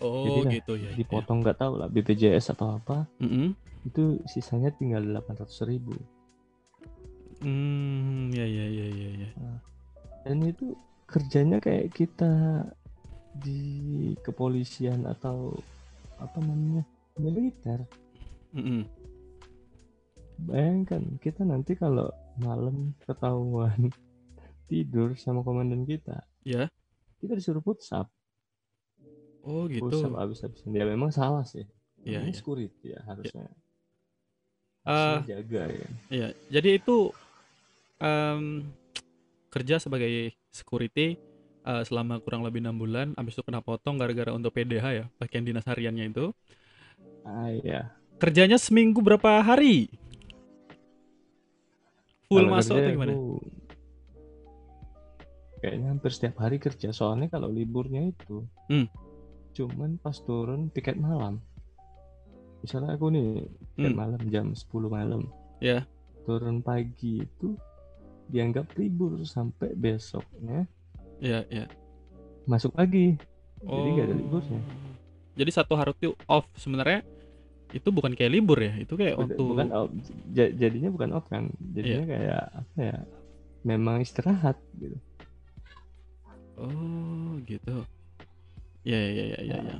Oh 0.01 0.25
Jadilah 0.25 0.51
gitu 0.51 0.73
ya. 0.81 0.91
Dipotong 0.97 1.45
nggak 1.45 1.57
tahu 1.61 1.73
lah 1.77 1.87
BPJS 1.87 2.57
atau 2.57 2.81
apa. 2.81 3.05
Ya. 3.21 3.25
Mm-mm. 3.29 3.47
Itu 3.85 4.17
sisanya 4.25 4.73
tinggal 4.73 5.05
delapan 5.05 5.37
ratus 5.37 5.61
ribu. 5.63 5.93
Hmm, 7.41 8.29
ya 8.33 8.45
ya 8.45 8.65
ya 8.69 8.87
ya 8.89 9.09
ya. 9.25 9.29
Dan 10.25 10.45
itu 10.45 10.77
kerjanya 11.09 11.57
kayak 11.57 11.89
kita 11.93 12.65
di 13.41 14.13
kepolisian 14.21 15.05
atau 15.09 15.55
apa 16.21 16.37
namanya 16.41 16.85
militer. 17.17 17.81
Mm-mm. 18.53 18.85
Bayangkan 20.41 21.21
kita 21.21 21.45
nanti 21.45 21.77
kalau 21.77 22.09
malam 22.41 22.97
ketahuan 23.05 23.93
tidur 24.69 25.13
sama 25.17 25.45
komandan 25.45 25.85
kita, 25.85 26.25
Ya. 26.41 26.69
kita 27.21 27.37
disuruh 27.37 27.61
push 27.61 27.93
up. 27.93 28.09
Oh 29.41 29.65
gitu. 29.65 29.87
push 29.87 30.05
up 30.05 30.15
abis-abisan 30.15 30.69
dia 30.69 30.85
memang 30.85 31.09
salah 31.09 31.41
sih 31.43 31.65
Iya, 32.01 32.21
ini 32.21 32.29
iya. 32.29 32.37
security 32.37 32.87
ya 32.93 33.01
harusnya 33.05 33.45
Ah. 34.81 35.21
Harusnya 35.21 35.37
jaga 35.37 35.63
ya 35.69 35.87
Iya. 36.09 36.27
Jadi 36.49 36.69
itu 36.75 36.97
em, 37.97 38.65
kerja 39.47 39.77
sebagai 39.77 40.09
security 40.49 41.17
eh, 41.61 41.83
selama 41.85 42.17
kurang 42.17 42.41
lebih 42.41 42.65
enam 42.65 42.73
bulan, 42.73 43.13
habis 43.13 43.37
itu 43.37 43.45
kena 43.45 43.61
potong 43.61 44.01
gara-gara 44.01 44.33
untuk 44.33 44.49
PDH 44.51 44.85
ya, 44.91 45.05
bagian 45.17 45.45
dinas 45.45 45.61
hariannya 45.63 46.09
itu. 46.09 46.33
ah 47.21 47.53
iya 47.53 47.93
Kerjanya 48.17 48.57
seminggu 48.57 49.01
berapa 49.01 49.41
hari? 49.41 49.89
Full 52.25 52.41
Kalau 52.41 52.53
masuk 52.53 52.75
atau 52.75 52.89
gimana? 52.89 53.13
aku 53.13 53.37
kayaknya 55.61 55.87
hampir 55.93 56.09
setiap 56.09 56.41
hari 56.41 56.57
kerja 56.57 56.89
soalnya 56.89 57.29
kalau 57.29 57.45
liburnya 57.45 58.09
itu 58.09 58.49
Hmm. 58.65 58.89
Cuman 59.53 59.95
pas 59.97 60.15
turun 60.17 60.67
tiket 60.67 60.95
malam 60.95 61.39
misalnya 62.59 62.93
aku 62.93 63.09
nih 63.09 63.43
tiket 63.73 63.91
Hmm. 63.91 63.99
malam 63.99 64.21
jam 64.27 64.45
10 64.51 64.87
malam 64.87 65.27
Ya. 65.57 65.83
turun 66.23 66.59
pagi 66.59 67.21
itu 67.21 67.57
dianggap 68.27 68.71
libur 68.75 69.19
sampai 69.21 69.73
besoknya 69.73 70.65
Iya, 71.17 71.45
iya. 71.47 71.65
masuk 72.43 72.73
lagi 72.73 73.17
Oh. 73.61 73.71
jadi 73.71 73.87
nggak 73.91 74.07
ada 74.07 74.15
liburnya 74.15 74.61
Jadi 75.31 75.47
satu 75.49 75.73
hari 75.73 75.95
itu 75.95 76.11
off 76.25 76.43
sebenarnya 76.53 77.07
itu 77.71 77.87
bukan 77.87 78.11
kayak 78.11 78.31
libur 78.31 78.59
ya, 78.59 78.75
itu 78.75 78.93
kayak 78.93 79.15
waktu 79.15 79.39
bukan 79.39 79.67
off 79.71 79.87
Ja- 80.29 80.51
jadinya 80.51 80.89
bukan 80.89 81.09
off 81.11 81.23
kan 81.27 81.47
jadinya 81.71 82.03
Iya. 82.03 82.09
kayak 82.09 82.43
apa 82.53 82.79
ya 82.79 82.97
memang 83.63 83.99
istirahat 83.99 84.57
gitu 84.75 84.97
Oh, 86.57 87.41
gitu. 87.43 87.85
Ya, 88.81 88.97
ya, 88.97 89.23
ya, 89.37 89.39
ya, 89.45 89.57
ya. 89.61 89.75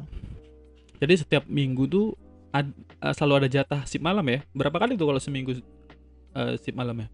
Jadi 1.02 1.14
setiap 1.18 1.44
minggu 1.50 1.90
tuh 1.90 2.14
ad- 2.54 2.78
eh, 3.02 3.14
selalu 3.18 3.46
ada 3.46 3.50
jatah 3.50 3.82
sip 3.90 4.00
malam 4.00 4.24
ya? 4.30 4.46
Berapa 4.54 4.78
kali 4.78 4.94
tuh 4.94 5.10
kalau 5.10 5.22
seminggu 5.22 5.58
eh, 6.38 6.54
sip 6.62 6.74
malam 6.78 7.02
ya? 7.02 7.10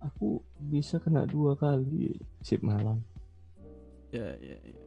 aku 0.00 0.40
bisa 0.56 0.96
kena 0.96 1.28
dua 1.28 1.52
kali 1.60 2.16
shift 2.40 2.64
malam 2.64 3.04
Ya, 4.10 4.32
ya, 4.40 4.56
ya. 4.64 4.80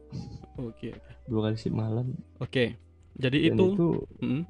Oke, 0.58 0.90
oke. 0.90 1.12
dua 1.30 1.40
kali 1.48 1.56
shift 1.56 1.70
malam 1.72 2.18
Oke. 2.42 2.74
Jadi 3.14 3.46
dan 3.46 3.54
itu, 3.54 3.64
itu 3.72 3.86
Mm, 4.18 4.42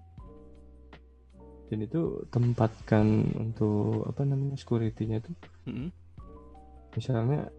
dan 1.68 1.78
itu 1.84 2.02
tempatkan 2.32 3.06
untuk 3.36 4.08
apa 4.08 4.24
namanya 4.24 4.56
securitynya 4.56 5.20
tuh 5.20 5.36
mm, 5.68 5.88
misalnya 6.96 7.52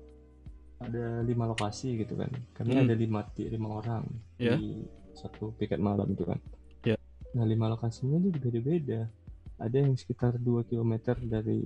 ada 0.80 1.24
lima 1.24 1.48
lokasi 1.48 1.96
gitu 1.98 2.20
kan 2.20 2.28
kami 2.52 2.76
Hmm. 2.76 2.84
ada 2.84 2.94
lima 2.94 3.20
lima 3.38 3.70
orang 3.80 4.04
Ya. 4.36 4.60
di 4.60 4.84
satu 5.16 5.56
piket 5.56 5.80
malam 5.80 6.12
itu 6.12 6.28
kan 6.28 6.40
Ya. 6.84 7.00
nah 7.32 7.48
lima 7.48 7.72
lokasinya 7.72 8.20
itu 8.20 8.36
beda-beda 8.36 9.08
ada 9.56 9.76
yang 9.80 9.96
sekitar 9.96 10.36
2 10.36 10.68
km 10.68 10.94
dari 11.24 11.64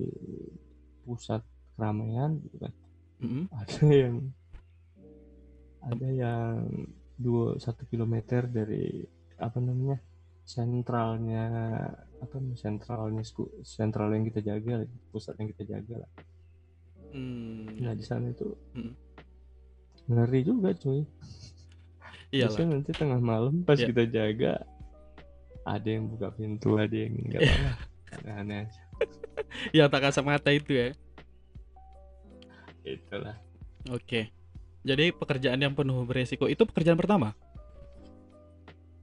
pusat 1.02 1.42
keramaian 1.74 2.38
gitu 2.46 2.58
kan 2.62 2.74
mm, 3.26 3.44
ada 3.50 3.80
yang 3.90 4.16
ada 5.82 6.08
yang 6.12 6.54
dua 7.18 7.58
satu 7.58 7.88
kilometer 7.90 8.46
dari 8.46 9.04
apa 9.40 9.58
namanya 9.60 9.98
sentralnya 10.44 11.44
apa 12.20 12.34
namanya 12.38 12.60
sentralnya 12.60 13.24
sentral 13.64 14.12
yang 14.12 14.28
kita 14.28 14.44
jaga 14.44 14.84
pusat 15.10 15.34
yang 15.40 15.50
kita 15.56 15.64
jaga 15.78 16.04
lah 16.06 16.12
mm, 17.12 17.80
nah 17.80 17.94
di 17.94 18.04
sana 18.04 18.30
itu 18.30 18.54
Hmm. 18.72 18.94
ngeri 20.06 20.42
juga 20.42 20.74
cuy 20.74 21.06
Iyalah. 22.30 22.54
Biasanya 22.54 22.70
nanti 22.78 22.92
tengah 22.94 23.18
malam 23.18 23.66
pas 23.66 23.74
Iya. 23.76 23.90
kita 23.90 24.04
jaga 24.06 24.54
ada 25.64 25.88
yang 25.88 26.06
buka 26.08 26.30
pintu, 26.30 26.78
ada 26.78 26.94
yang 26.94 27.14
enggak 27.16 27.42
Iya. 27.42 27.54
apa 27.54 27.72
Aneh-aneh 28.16 28.58
aja. 28.66 28.82
Ya 29.78 29.86
tak 29.86 30.02
kasat 30.04 30.22
mata 30.22 30.50
itu 30.50 30.74
ya. 30.74 30.88
Itulah. 32.82 33.38
Oke. 33.90 34.30
Jadi 34.82 35.12
pekerjaan 35.12 35.60
yang 35.60 35.74
penuh 35.74 36.06
beresiko 36.06 36.46
itu 36.46 36.64
pekerjaan 36.64 36.98
pertama. 36.98 37.36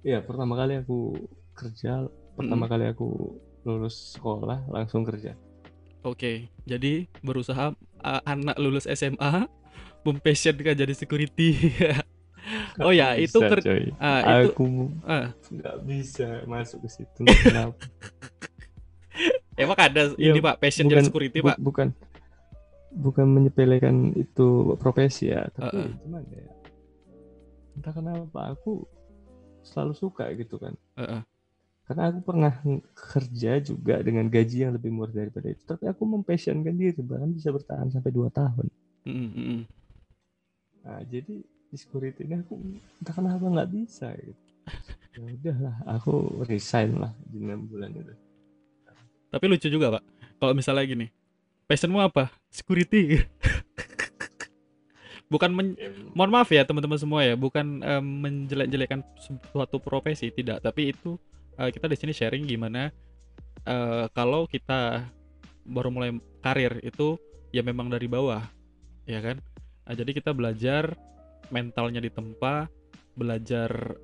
Iya, 0.03 0.23
pertama 0.23 0.55
kali 0.55 0.79
aku 0.79 1.19
kerja, 1.53 2.07
pertama 2.35 2.66
kali 2.66 2.87
aku 2.87 3.37
lulus 3.62 4.14
sekolah 4.14 4.71
langsung 4.71 5.03
kerja. 5.03 5.35
Oke. 6.03 6.47
Jadi 6.62 7.11
berusaha 7.21 7.75
uh, 8.07 8.23
anak 8.23 8.55
lulus 8.57 8.87
SMA 8.87 9.51
mempassionkan 10.01 10.79
jadi 10.79 10.95
security. 10.95 11.59
oh 12.87 12.95
ya, 12.95 13.19
itu 13.19 13.35
ker- 13.37 13.59
coy. 13.59 13.90
ah, 13.99 14.47
Aku 14.47 14.95
ah, 15.03 15.35
nggak 15.51 15.77
bisa 15.83 16.47
masuk 16.47 16.87
ke 16.87 16.88
situ. 16.95 17.21
Kenapa? 17.42 17.75
emang 19.59 19.75
ada 19.77 20.12
Iya, 20.14 20.31
ini 20.31 20.38
Pak 20.38 20.57
passion 20.57 20.87
jadi 20.87 21.01
bukan- 21.01 21.07
security, 21.09 21.38
Bu- 21.40 21.49
Pak. 21.49 21.59
bukan 21.59 21.88
bukan 22.92 23.27
menyepelekan 23.29 23.97
itu 24.14 24.73
profesi 24.77 25.29
ya 25.29 25.45
tapi 25.51 25.69
Heeh. 25.85 25.90
gimana 26.01 26.29
ya 26.33 26.49
entah 27.73 27.92
kenapa 27.92 28.40
aku 28.49 28.88
selalu 29.61 29.92
suka 29.92 30.33
gitu 30.33 30.57
kan 30.57 30.73
Heeh. 30.97 31.21
Karena 31.87 32.03
aku 32.11 32.20
pernah 32.27 32.53
kerja 32.92 33.62
juga 33.62 34.03
dengan 34.03 34.27
gaji 34.27 34.66
yang 34.66 34.72
lebih 34.75 34.90
murah 34.90 35.14
daripada 35.14 35.49
itu 35.51 35.62
tapi 35.62 35.87
aku 35.87 36.03
mempassionkan 36.03 36.75
diri 36.75 36.99
bahkan 37.03 37.31
bisa 37.31 37.55
bertahan 37.55 37.88
sampai 37.88 38.11
2 38.11 38.27
tahun 38.31 38.66
mm-mm. 39.07 39.59
nah 40.83 41.01
jadi 41.07 41.42
di 41.42 41.77
security 41.79 42.27
ini 42.27 42.42
aku 42.42 42.59
entah 43.03 43.14
kenapa 43.14 43.44
nggak 43.46 43.70
bisa 43.70 44.11
gitu 44.18 44.42
ya 45.16 45.20
udahlah 45.22 45.77
aku 45.88 46.44
resign 46.44 47.01
lah 47.01 47.12
di 47.25 47.40
enam 47.40 47.64
bulan 47.64 47.94
itu 47.94 48.14
Tapi 49.27 49.44
lucu 49.51 49.68
juga, 49.68 49.99
Pak. 49.99 50.03
Kalau 50.38 50.53
misalnya 50.57 50.85
gini, 50.87 51.07
passionmu 51.68 52.01
apa? 52.01 52.31
Security. 52.49 53.20
bukan 55.33 55.51
men- 55.51 55.79
mohon 56.14 56.31
maaf 56.31 56.49
ya 56.55 56.62
teman-teman 56.62 56.96
semua 56.96 57.27
ya, 57.27 57.35
bukan 57.35 57.83
em, 57.83 58.05
menjelek-jelekan 58.22 59.03
suatu 59.51 59.83
profesi 59.83 60.31
tidak, 60.31 60.62
tapi 60.62 60.94
itu 60.94 61.18
eh, 61.57 61.71
kita 61.73 61.87
di 61.88 61.97
sini 61.97 62.12
sharing 62.12 62.45
gimana 62.45 62.92
eh, 63.64 64.05
kalau 64.12 64.47
kita 64.47 65.09
baru 65.66 65.90
mulai 65.90 66.11
karir 66.40 66.79
itu 66.81 67.19
ya 67.51 67.64
memang 67.66 67.90
dari 67.90 68.07
bawah, 68.07 68.42
ya 69.03 69.19
kan? 69.19 69.42
Nah, 69.83 69.95
jadi 69.95 70.11
kita 70.14 70.31
belajar 70.31 70.95
mentalnya 71.51 71.99
ditempa, 71.99 72.71
belajar 73.19 73.99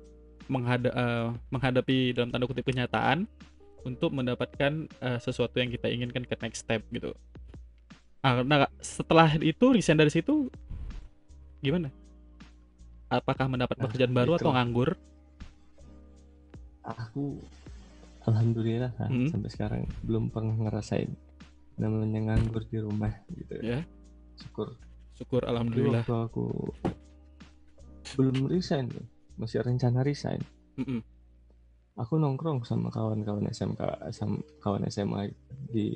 menghada- 0.51 0.91
eh, 0.91 1.27
menghadapi 1.47 2.11
dalam 2.11 2.31
tanda 2.31 2.47
kutip 2.47 2.67
kenyataan 2.67 3.23
untuk 3.83 4.11
mendapatkan 4.11 4.87
eh, 4.89 5.19
sesuatu 5.19 5.59
yang 5.59 5.71
kita 5.71 5.87
inginkan 5.87 6.23
ke 6.27 6.35
next 6.43 6.67
step 6.67 6.83
gitu. 6.91 7.15
Ah, 8.23 8.43
Nah, 8.43 8.67
setelah 8.79 9.35
itu 9.39 9.75
resign 9.75 9.99
dari 9.99 10.11
situ 10.11 10.47
gimana? 11.59 11.91
Apakah 13.07 13.47
mendapat 13.47 13.75
Nah, 13.79 13.87
pekerjaan 13.87 14.11
baru 14.15 14.35
itu. 14.35 14.39
atau 14.43 14.51
nganggur? 14.55 14.95
Aku 16.85 17.39
alhamdulillah 18.23 18.91
lah, 18.93 19.07
Hmm. 19.07 19.27
sampai 19.27 19.49
sekarang 19.49 19.81
belum 20.01 20.27
pernah 20.27 20.53
ngerasain 20.53 21.11
namanya 21.75 22.19
nganggur 22.31 22.63
di 22.63 22.77
rumah 22.77 23.11
gitu 23.29 23.55
Ya. 23.59 23.81
syukur 24.35 24.75
Syukur 25.13 25.41
Dulu 25.41 25.49
alhamdulillah. 25.49 26.01
waktu 26.01 26.15
aku 26.23 26.45
belum 28.13 28.45
resign 28.45 28.89
tuh, 28.89 29.05
masih 29.35 29.61
rencana 29.61 30.01
resign 30.01 30.41
Mm-mm. 30.75 31.01
aku 31.95 32.17
nongkrong 32.17 32.61
sama 32.61 32.89
kawan-kawan 32.89 33.45
SMK 33.47 33.81
sama 34.11 34.37
kawan 34.59 34.85
SMA 34.87 35.29
di 35.67 35.93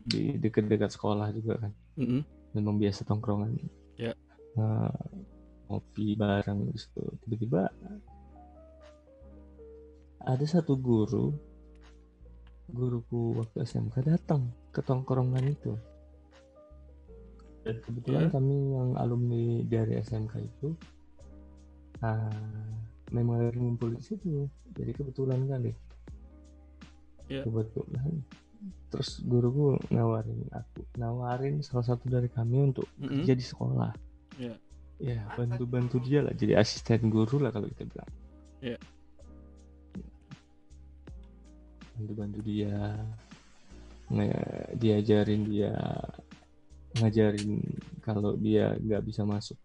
di 0.00 0.36
dekat-dekat 0.36 0.90
sekolah 0.90 1.30
juga 1.30 1.58
kan 1.58 1.72
Mm-mm. 1.96 2.20
memang 2.52 2.76
biasa 2.76 3.02
tongkrongan 3.04 3.54
Ya. 3.94 4.10
Nah, 4.54 4.90
ngopi 5.64 6.14
bareng 6.14 6.66
di 6.66 6.76
situ 6.76 7.02
tiba-tiba 7.20 7.70
ada 10.24 10.44
satu 10.44 10.74
guru 10.74 11.36
guruku 12.66 13.36
waktu 13.36 13.62
SMK 13.62 14.00
datang 14.02 14.48
ke 14.72 14.80
tongkrongan 14.80 15.44
itu 15.46 15.76
dan 17.64 17.76
kebetulan 17.80 18.28
Ya. 18.28 18.32
kami 18.32 18.56
yang 18.72 18.90
alumni 18.96 19.44
dari 19.64 19.96
SMK 19.96 20.34
itu 20.40 20.68
ah, 22.00 22.72
memang 23.08 23.40
lagi 23.40 23.56
ngumpul 23.56 23.92
di 23.92 24.02
situ 24.02 24.48
jadi 24.72 24.92
kebetulan 24.92 25.44
kali 25.44 25.72
Ya. 27.24 27.40
kebetulan 27.40 28.20
terus 28.88 29.20
guruku 29.20 29.76
nawarin 29.88 30.44
aku 30.50 30.88
nawarin 30.96 31.60
salah 31.60 31.84
satu 31.84 32.08
dari 32.08 32.28
kami 32.28 32.72
untuk 32.72 32.88
Mm-mm. 32.96 33.22
kerja 33.22 33.32
di 33.32 33.44
sekolah 33.44 33.92
Ya. 34.40 34.56
ya 34.98 35.20
bantu 35.36 35.68
bantu 35.68 35.96
dia 36.00 36.24
lah 36.24 36.32
jadi 36.32 36.58
asisten 36.58 37.12
guru 37.12 37.38
lah 37.38 37.52
kalau 37.52 37.68
kita 37.68 37.84
bilang 37.86 38.10
Ya. 38.60 38.76
Bantu 41.94 42.12
bantu 42.14 42.38
dia 42.42 42.74
nge- 44.08 44.70
diajarin 44.74 45.42
dia 45.44 45.72
ngajarin 46.94 47.58
kalau 48.00 48.34
dia 48.36 48.74
nggak 48.76 49.02
bisa 49.02 49.22
masuk 49.22 49.58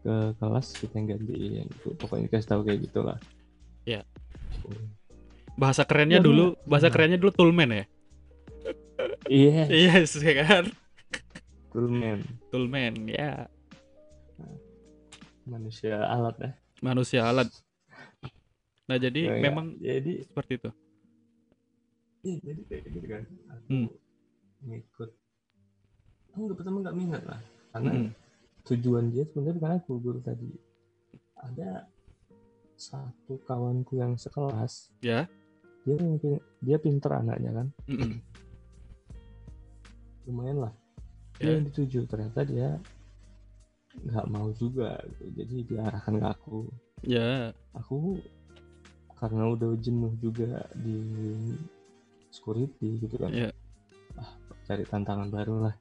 ke 0.00 0.14
kelas 0.36 0.66
kita 0.76 0.94
yang 0.94 1.06
gantiin 1.12 1.66
itu 1.66 1.88
pokoknya 1.94 2.28
kasih 2.28 2.48
tahu 2.48 2.60
kayak 2.62 2.80
gitulah 2.82 3.18
Ya. 3.84 4.00
Bahasa 5.60 5.84
kerennya 5.84 6.18
Waduh. 6.18 6.28
dulu, 6.32 6.46
bahasa 6.64 6.88
Nah. 6.88 6.94
kerennya 6.96 7.20
dulu 7.20 7.30
toolman 7.30 7.68
ya. 7.68 7.84
iya 9.28 9.68
Yes, 9.68 10.16
ya 10.16 10.40
kan? 10.40 10.64
men 11.76 12.24
Toolman, 12.48 12.96
ya. 13.04 13.44
manusia 15.44 16.00
alat 16.00 16.36
ya 16.40 16.50
Manusia 16.80 17.20
alat. 17.24 17.48
Nah, 18.84 18.96
jadi 18.96 19.20
Ya, 19.20 19.36
ya. 19.36 19.42
memang 19.42 19.76
jadi 19.76 20.24
seperti 20.24 20.52
itu. 20.60 20.70
Iya, 22.24 22.40
jadi 22.40 22.60
kayak 22.64 22.82
gitu 22.88 23.06
kan. 23.06 23.22
Aku 23.52 23.68
Hmm. 23.68 23.88
ngikut. 24.64 25.10
Aku 26.32 26.38
nggak 26.48 26.58
pertama 26.58 26.76
nggak 26.82 26.96
minat 26.96 27.22
lah, 27.28 27.40
karena 27.70 27.90
Mm-mm. 27.94 28.10
tujuan 28.64 29.12
dia 29.12 29.22
sebenarnya 29.28 29.54
bukan 29.60 29.72
aku 29.76 29.92
guru 30.00 30.20
tadi. 30.24 30.48
Ada 31.38 31.84
satu 32.74 33.38
kawanku 33.44 34.00
yang 34.00 34.16
sekelas, 34.18 34.90
Ya. 34.98 35.30
dia 35.86 35.94
mungkin 36.00 36.42
dia 36.58 36.80
pinter 36.80 37.12
anaknya 37.12 37.50
kan, 37.54 37.66
Mm-mm. 37.86 38.18
lumayan 40.26 40.58
lah. 40.64 40.74
Ya. 41.38 41.52
Dia 41.52 41.52
yang 41.60 41.66
dituju 41.70 42.08
ternyata 42.10 42.40
dia 42.42 42.80
nggak 43.94 44.26
mau 44.26 44.50
juga, 44.58 44.98
jadi 45.22 45.56
diarahkan 45.70 46.18
ke 46.18 46.26
aku. 46.34 46.66
Ya. 47.06 47.54
Aku 47.78 48.18
karena 49.14 49.54
udah 49.54 49.76
jenuh 49.78 50.10
juga 50.18 50.66
di 50.74 50.98
security 52.34 52.98
gitu 52.98 53.14
kan, 53.16 53.30
Ya. 53.30 53.50
cari 54.64 54.82
tantangan 54.82 55.28
baru 55.28 55.56
lah. 55.62 55.74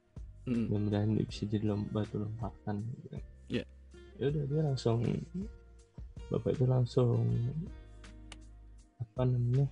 Mm. 0.44 0.68
mudah-mudahan 0.68 1.10
bisa 1.24 1.48
jadi 1.48 1.66
lom- 1.66 1.88
batu 1.88 2.20
lompatan 2.20 2.84
gitu 2.94 3.08
kan. 3.10 3.24
Iya. 3.48 3.64
ya 4.14 4.26
udah 4.28 4.44
dia 4.44 4.62
langsung 4.62 4.98
bapak 6.28 6.52
itu 6.52 6.66
langsung 6.66 7.16
apa 8.96 9.24
namanya 9.24 9.66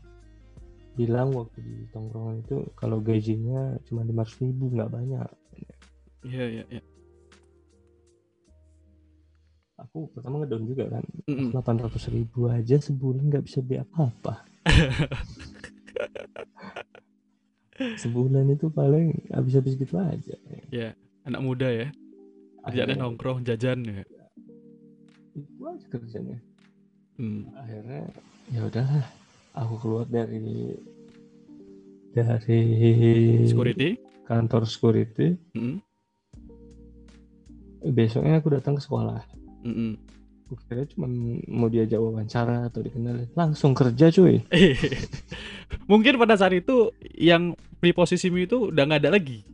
bilang 0.93 1.29
waktu 1.31 1.59
di 1.59 1.75
tongkrongan 1.87 2.39
itu 2.39 2.55
kalau 2.73 2.97
gajinya 2.99 3.59
cuma 3.83 4.01
lima 4.01 4.23
ribu 4.23 4.69
nggak 4.69 4.89
banyak 4.89 5.27
Ya, 6.23 6.45
ya, 6.45 6.63
ya. 6.69 6.81
aku 9.75 10.07
pertama 10.09 10.39
ngedown 10.39 10.65
juga 10.65 10.85
kan 10.87 11.03
delapan 11.27 11.75
ratus 11.79 12.07
ribu 12.07 12.47
aja 12.47 12.77
sebulan 12.77 13.27
nggak 13.27 13.43
bisa 13.43 13.59
beli 13.59 13.81
apa-apa 13.81 14.45
sebulan 17.97 18.45
itu 18.49 18.69
paling 18.69 19.25
habis-habis 19.29 19.73
gitu 19.73 19.97
aja 19.97 20.35
Ya, 20.69 20.93
anak 21.23 21.41
muda 21.41 21.67
ya. 21.67 21.87
Akhirnya 22.61 22.93
nongkrong, 22.95 23.41
jajan 23.41 23.81
ya. 23.83 24.05
itu 25.33 25.63
aja 25.63 25.85
kerjanya 25.89 26.37
Hmm. 27.15 27.45
akhirnya 27.53 28.01
ya 28.49 28.65
udahlah 28.65 29.05
aku 29.53 29.75
keluar 29.77 30.05
dari 30.05 30.73
dari 32.11 32.61
Security. 33.45 33.95
kantor 34.25 34.65
security 34.65 35.37
Mm-mm. 35.53 35.77
besoknya 37.87 38.37
aku 38.37 38.51
datang 38.51 38.75
ke 38.75 38.81
sekolah 38.81 39.21
Mm-mm. 39.61 39.95
Aku 40.51 40.59
kira 40.67 40.83
cuma 40.85 41.07
mau 41.47 41.65
diajak 41.65 41.95
wawancara 41.95 42.67
atau 42.67 42.83
dikenalin 42.83 43.31
langsung 43.31 43.71
kerja 43.71 44.11
cuy 44.11 44.43
Mungkin 45.91 46.19
pada 46.19 46.35
saat 46.35 46.51
itu 46.51 46.91
yang 47.15 47.55
preposisimu 47.79 48.43
itu 48.43 48.67
udah 48.69 48.83
nggak 48.83 49.01
ada 49.07 49.15
lagi. 49.15 49.47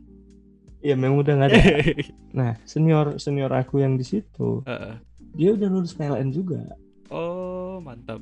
ya 0.78 0.94
memang 0.94 1.22
udah 1.22 1.34
nggak 1.34 1.50
ada 1.50 1.62
nah 2.38 2.50
senior 2.62 3.18
senior 3.18 3.50
aku 3.50 3.78
yang 3.78 3.94
di 3.94 4.02
situ 4.02 4.62
Heeh. 4.62 4.94
dia 5.34 5.50
udah 5.54 5.68
lulus 5.68 5.94
PLN 5.94 6.30
juga 6.30 6.62
Oh, 7.08 7.80
mantap. 7.80 8.20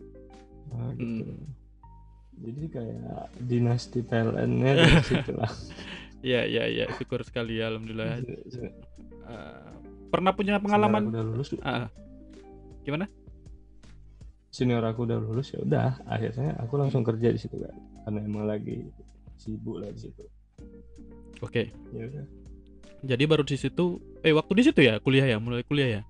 Nah, 0.71 0.95
gitu. 0.95 1.27
Hmm. 1.27 1.43
Jadi 2.39 2.63
kayak 2.71 3.35
dinasti 3.43 3.99
PLN-nya 3.99 4.73
dari 4.79 5.03
situ 5.11 5.33
lah. 5.35 5.51
Iya, 6.23 6.47
iya, 6.47 6.65
iya, 6.71 6.85
syukur 6.95 7.27
sekali 7.27 7.59
ya 7.59 7.67
alhamdulillah. 7.67 8.23
Eh, 8.23 9.67
pernah 10.07 10.39
punya 10.39 10.63
pengalaman 10.63 11.11
udah 11.11 11.23
lulus, 11.27 11.51
Ah, 11.67 11.91
gimana? 12.87 13.07
senior 14.49 14.81
aku 14.81 15.05
udah 15.05 15.21
lulus 15.21 15.53
ya 15.53 15.61
udah. 15.61 16.01
Akhirnya 16.07 16.57
aku 16.57 16.81
langsung 16.81 17.05
kerja 17.05 17.29
di 17.29 17.37
situ 17.37 17.61
kan, 17.61 17.77
karena 18.03 18.25
emang 18.25 18.49
lagi 18.49 18.89
sibuk 19.37 19.77
lah 19.77 19.91
di 19.91 20.01
situ. 20.01 20.25
Oke. 21.43 21.69
Ya 21.93 22.09
udah. 22.09 22.25
Jadi 23.05 23.23
baru 23.29 23.45
di 23.45 23.53
situ 23.55 24.01
eh 24.23 24.33
waktu 24.33 24.53
di 24.57 24.63
situ 24.65 24.81
ya 24.81 24.97
kuliah 24.97 25.29
ya, 25.29 25.37
mulai 25.37 25.61
kuliah 25.61 26.01
ya. 26.01 26.03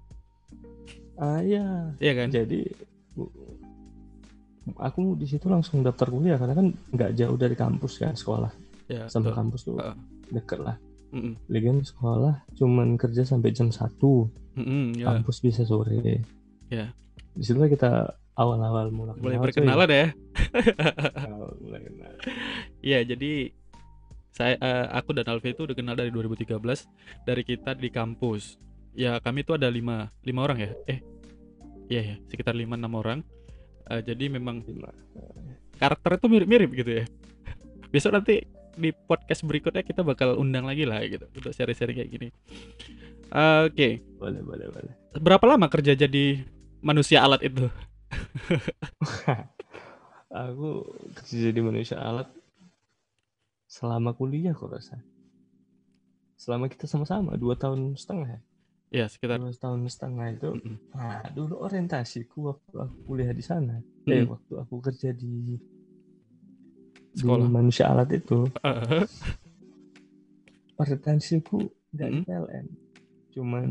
Ah 1.16 1.42
ya, 1.42 1.90
Iya 1.98 2.12
kan? 2.14 2.28
jadi 2.30 2.60
aku 4.76 5.14
di 5.14 5.26
situ 5.26 5.46
langsung 5.46 5.80
daftar 5.80 6.06
kuliah 6.06 6.36
karena 6.36 6.54
kan 6.54 6.66
nggak 6.92 7.14
jauh 7.14 7.34
dari 7.34 7.54
kampus 7.54 7.98
kan 7.98 8.14
sekolah 8.14 8.52
Ya. 8.86 9.10
sama 9.10 9.30
betul. 9.30 9.34
kampus 9.34 9.60
tuh 9.64 9.74
Ah. 9.80 9.98
deket 10.28 10.62
lah. 10.62 10.76
Mm-mm. 11.10 11.34
Lagian 11.48 11.82
sekolah 11.82 12.46
cuman 12.54 12.94
kerja 12.94 13.22
sampai 13.22 13.50
jam 13.50 13.70
1 13.70 14.30
Mm-mm, 14.54 14.94
ya. 14.94 15.06
kampus 15.08 15.38
bisa 15.40 15.62
sore. 15.62 16.22
Ya. 16.68 16.90
Di 17.36 17.44
situ 17.44 17.58
kita 17.60 18.16
awal-awal 18.36 18.92
mulai 18.92 19.14
kenal, 19.16 19.32
coy. 19.32 19.44
berkenalan 19.48 19.88
ya. 19.90 20.06
Awal 21.28 21.50
mulai 21.60 21.80
kenal. 21.84 22.12
Iya, 22.84 22.98
jadi 23.04 23.32
saya 24.32 24.54
eh, 24.60 24.86
aku 24.92 25.16
dan 25.16 25.24
Alfi 25.32 25.56
itu 25.56 25.64
udah 25.64 25.72
kenal 25.72 25.96
dari 25.96 26.12
2013 26.12 26.60
dari 27.24 27.42
kita 27.42 27.72
di 27.72 27.88
kampus. 27.88 28.60
Ya, 28.92 29.16
kami 29.20 29.44
itu 29.44 29.56
ada 29.56 29.68
lima 29.68 30.12
lima 30.20 30.40
orang 30.44 30.58
ya. 30.60 30.70
Eh, 30.88 31.00
iya 31.88 32.00
ya, 32.12 32.16
sekitar 32.28 32.52
lima 32.52 32.76
enam 32.76 32.92
orang. 32.96 33.20
Eh, 33.88 34.04
jadi 34.04 34.28
memang 34.28 34.60
karakter 35.76 36.20
itu 36.20 36.26
mirip-mirip 36.28 36.70
gitu 36.76 36.92
ya. 37.00 37.04
Besok 37.92 38.12
nanti 38.12 38.44
di 38.76 38.92
podcast 38.92 39.40
berikutnya 39.48 39.80
kita 39.80 40.04
bakal 40.04 40.36
undang 40.36 40.68
lagi 40.68 40.84
lah 40.84 41.00
gitu 41.08 41.24
untuk 41.32 41.52
sharing-sharing 41.56 41.96
kayak 41.96 42.10
gini. 42.12 42.28
Eh, 43.32 43.60
Oke, 43.66 44.04
Boleh, 44.20 44.40
boleh, 44.44 44.66
boleh. 44.68 44.92
berapa 45.16 45.44
lama 45.48 45.66
kerja 45.72 45.96
jadi 45.96 46.44
manusia 46.86 47.18
alat 47.20 47.42
itu? 47.42 47.66
Aku 50.30 50.86
kerja 51.18 51.50
jadi 51.50 51.60
manusia 51.60 51.98
alat 51.98 52.30
selama 53.66 54.14
kuliah 54.14 54.54
kok 54.54 54.70
rasa. 54.70 55.02
Selama 56.36 56.68
kita 56.68 56.86
sama-sama 56.86 57.34
dua 57.34 57.56
tahun 57.56 57.98
setengah 57.98 58.28
ya. 58.30 58.40
Ya, 58.86 59.04
sekitar 59.10 59.42
Dua 59.42 59.50
tahun 59.50 59.90
setengah 59.90 60.26
itu. 60.30 60.50
Mm-mm. 60.54 60.76
Nah, 60.94 61.26
dulu 61.34 61.58
orientasiku 61.58 62.54
waktu 62.54 62.74
aku 62.78 62.96
kuliah 63.04 63.34
di 63.34 63.42
sana. 63.42 63.82
Eh, 64.06 64.22
Mm. 64.22 64.30
waktu 64.30 64.52
aku 64.54 64.78
kerja 64.78 65.10
di 65.10 65.58
Sekolah. 67.10 67.42
di 67.42 67.50
manusia 67.50 67.90
alat 67.90 68.14
itu, 68.14 68.46
Eh, 68.62 69.02
orientasiku 70.80 71.58
di 71.90 72.04
Mm. 72.04 72.22
PLN. 72.22 72.66
Cuman 73.34 73.66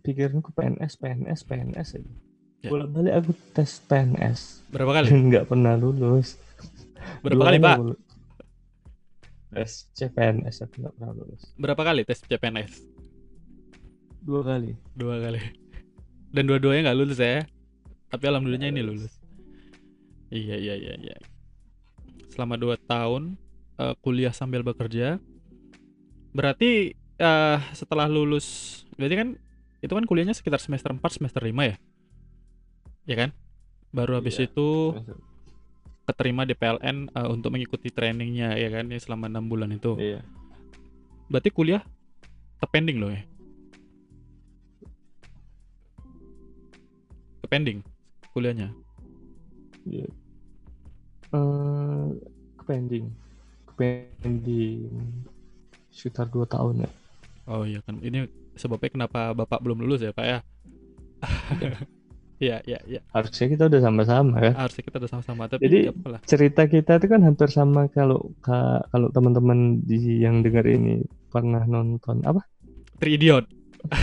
pikiranku 0.00 0.50
PNS, 0.50 0.96
PNS, 0.96 1.40
PNS 1.44 1.88
aja. 2.00 2.14
Ya. 2.64 2.70
Bolak-balik 2.72 3.12
aku 3.12 3.30
tes 3.52 3.84
PNS 3.84 4.64
berapa 4.72 4.90
kali? 4.96 5.08
nggak 5.28 5.44
pernah 5.52 5.76
lulus. 5.76 6.40
Berapa 7.20 7.36
Dua 7.36 7.46
kali, 7.52 7.58
Pak? 7.60 7.76
lulus. 7.76 8.00
Tes 9.54 9.72
CPNS 9.94 10.56
aku 10.64 10.74
nggak 10.82 10.94
pernah 10.96 11.12
lulus. 11.12 11.42
Berapa 11.60 11.82
kali 11.84 12.00
tes 12.08 12.24
CPNS? 12.24 12.72
Dua 14.24 14.40
kali. 14.40 14.72
dua 14.96 15.20
kali 15.20 15.64
dan 16.34 16.50
dua-duanya 16.50 16.90
nggak 16.90 16.98
lulus 16.98 17.18
ya 17.22 17.46
tapi 18.10 18.24
alhamdulillahnya 18.26 18.74
ini 18.74 18.82
lulus 18.82 19.14
iya 20.34 20.58
iya 20.58 20.74
iya 20.74 20.94
iya 20.98 21.16
selama 22.34 22.58
dua 22.58 22.74
tahun 22.74 23.38
eh, 23.78 23.94
kuliah 24.02 24.34
sambil 24.34 24.66
bekerja 24.66 25.22
berarti 26.34 26.98
eh, 26.98 27.58
setelah 27.70 28.10
lulus 28.10 28.82
berarti 28.98 29.14
kan 29.14 29.28
itu 29.78 29.92
kan 29.94 30.04
kuliahnya 30.10 30.34
sekitar 30.34 30.58
semester 30.58 30.90
4 30.90 30.98
semester 31.06 31.38
5 31.38 31.54
ya 31.70 31.78
ya 33.04 33.16
kan 33.16 33.30
baru 33.90 34.18
habis 34.18 34.36
Iya. 34.36 34.48
itu 34.48 34.68
keterima 36.04 36.44
di 36.44 36.52
PLN 36.52 37.08
eh, 37.08 37.28
untuk 37.28 37.48
mengikuti 37.48 37.88
trainingnya 37.88 38.52
ya 38.54 38.68
kan 38.68 38.88
ya 38.88 38.98
selama 38.98 39.28
enam 39.28 39.44
bulan 39.44 39.70
itu 39.70 39.96
Iya. 39.96 40.20
berarti 41.28 41.48
kuliah 41.48 41.80
terpending 42.58 42.98
loh 42.98 43.10
ya 43.10 43.22
terpending 47.40 47.80
kuliahnya 48.32 48.72
Iya. 49.84 50.08
Eh, 51.28 52.06
kepending, 52.56 53.04
kepending 53.68 54.88
sekitar 55.92 56.32
dua 56.32 56.48
tahun 56.48 56.88
ya. 56.88 56.90
Oh 57.44 57.68
iya 57.68 57.84
kan 57.84 58.00
ini 58.00 58.24
sebabnya 58.56 58.88
kenapa 58.88 59.36
bapak 59.36 59.60
belum 59.60 59.84
lulus 59.84 60.00
ya 60.00 60.16
pak 60.16 60.24
ya? 60.24 60.38
Iya 62.44 62.56
iya 62.68 62.78
iya 62.84 63.00
Harusnya 63.16 63.46
kita 63.52 63.62
udah 63.72 63.80
sama-sama 63.80 64.34
kan. 64.44 64.52
harusnya 64.60 64.82
kita 64.84 64.96
udah 65.00 65.10
sama-sama 65.10 65.42
tapi 65.48 65.60
Jadi, 65.64 65.78
nggak 65.88 65.96
apa 65.96 66.08
lah. 66.12 66.20
Cerita 66.28 66.62
kita 66.68 66.90
itu 67.00 67.06
kan 67.08 67.20
hampir 67.24 67.48
sama 67.48 67.80
kalau 67.88 68.18
ka- 68.44 68.84
kalau 68.92 69.08
teman-teman 69.08 69.80
di 69.80 70.20
yang 70.20 70.44
dengar 70.44 70.64
ini 70.68 71.00
pernah 71.32 71.62
nonton 71.64 72.20
apa? 72.28 72.44
Three 73.00 73.16
idiot, 73.16 73.44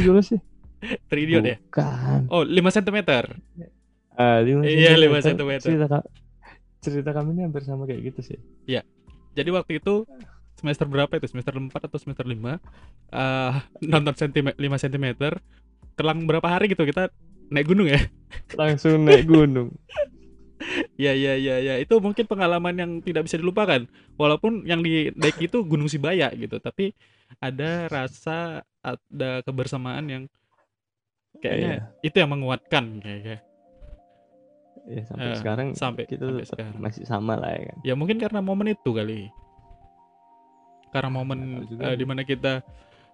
judulnya 0.01 0.23
sih? 0.25 0.39
three 1.10 1.23
idiot 1.30 1.43
ya. 1.45 1.58
Bukan. 1.69 2.19
Oh 2.34 2.41
5 2.41 2.69
cm. 2.73 2.97
Ah, 4.17 4.38
lima 4.43 4.65
Iya, 4.65 4.97
lima 4.97 5.21
sentimeter. 5.21 5.69
sentimeter. 5.69 5.69
Cerita 5.69 5.97
cerita 6.82 7.10
kami 7.13 7.38
ini 7.38 7.41
hampir 7.45 7.62
sama 7.62 7.86
kayak 7.86 8.01
gitu 8.12 8.34
sih. 8.34 8.39
Jadi 9.32 9.49
waktu 9.54 9.80
itu 9.80 10.04
semester 10.60 10.86
berapa 10.89 11.13
itu? 11.15 11.27
Semester 11.32 11.54
4 11.56 11.82
atau 11.88 11.97
semester 12.01 12.25
5 12.27 12.60
eh 13.13 13.54
nonton 13.88 14.13
sentime 14.17 14.51
5 14.58 14.77
cm. 14.82 15.39
Kelang 15.95 16.25
berapa 16.25 16.47
hari 16.47 16.71
gitu 16.71 16.84
kita 16.88 17.12
naik 17.52 17.68
gunung 17.68 17.86
ya? 17.86 18.00
Langsung 18.56 19.04
naik 19.04 19.28
gunung. 19.28 19.76
Iya 20.96 21.12
iya 21.22 21.34
iya 21.36 21.56
iya 21.58 21.74
itu 21.78 21.98
mungkin 21.98 22.24
pengalaman 22.24 22.74
yang 22.74 22.92
tidak 23.00 23.28
bisa 23.28 23.36
dilupakan. 23.36 23.84
Walaupun 24.16 24.64
yang 24.64 24.80
di 24.80 25.12
daki 25.12 25.46
itu 25.46 25.62
Gunung 25.62 25.88
Sibaya 25.88 26.32
gitu, 26.32 26.58
tapi 26.58 26.96
ada 27.38 27.86
rasa 27.88 28.62
ada 28.80 29.42
kebersamaan 29.42 30.06
yang 30.06 30.24
kayaknya 31.38 31.92
itu 32.02 32.16
yang 32.16 32.32
menguatkan 32.32 33.00
kayaknya. 33.00 33.38
Ya 34.82 35.02
sampai 35.06 35.28
Eh, 35.28 35.38
sekarang 35.38 35.68
sampai- 35.74 36.08
kita 36.08 36.26
sampai 36.26 36.46
sekarang. 36.48 36.74
masih 36.78 37.04
sama 37.06 37.38
lah 37.38 37.52
ya 37.52 37.62
kan. 37.68 37.78
Ya 37.84 37.94
mungkin 37.94 38.18
karena 38.18 38.40
momen 38.40 38.72
itu 38.72 38.90
kali. 38.90 39.30
Karena 40.90 41.10
momen 41.10 41.40
eh, 41.72 41.78
nih. 41.84 41.96
di 41.96 42.06
mana 42.06 42.22
kita 42.22 42.62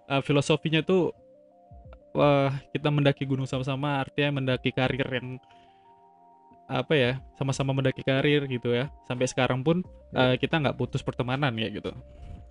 eh, 0.07 0.21
filosofinya 0.23 0.81
tuh 0.81 1.11
wah 2.17 2.49
kita 2.73 2.89
mendaki 2.89 3.29
gunung 3.29 3.45
sama-sama 3.45 4.01
artinya 4.01 4.41
mendaki 4.41 4.73
karir 4.73 5.05
yang 5.05 5.37
apa 6.67 6.93
ya 6.97 7.11
sama-sama 7.37 7.71
mendaki 7.71 8.03
karir 8.03 8.43
gitu 8.49 8.73
ya 8.73 8.89
sampai 9.07 9.29
sekarang 9.29 9.61
pun 9.63 9.85
eh, 10.17 10.35
kita 10.41 10.59
nggak 10.59 10.75
putus 10.75 11.05
pertemanan 11.05 11.53
ya 11.55 11.69
gitu 11.69 11.93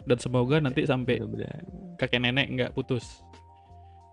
dan 0.06 0.16
semoga 0.22 0.62
nanti 0.62 0.86
sampai 0.86 1.18
kakek 1.98 2.22
nenek 2.22 2.46
nggak 2.48 2.72
putus 2.72 3.20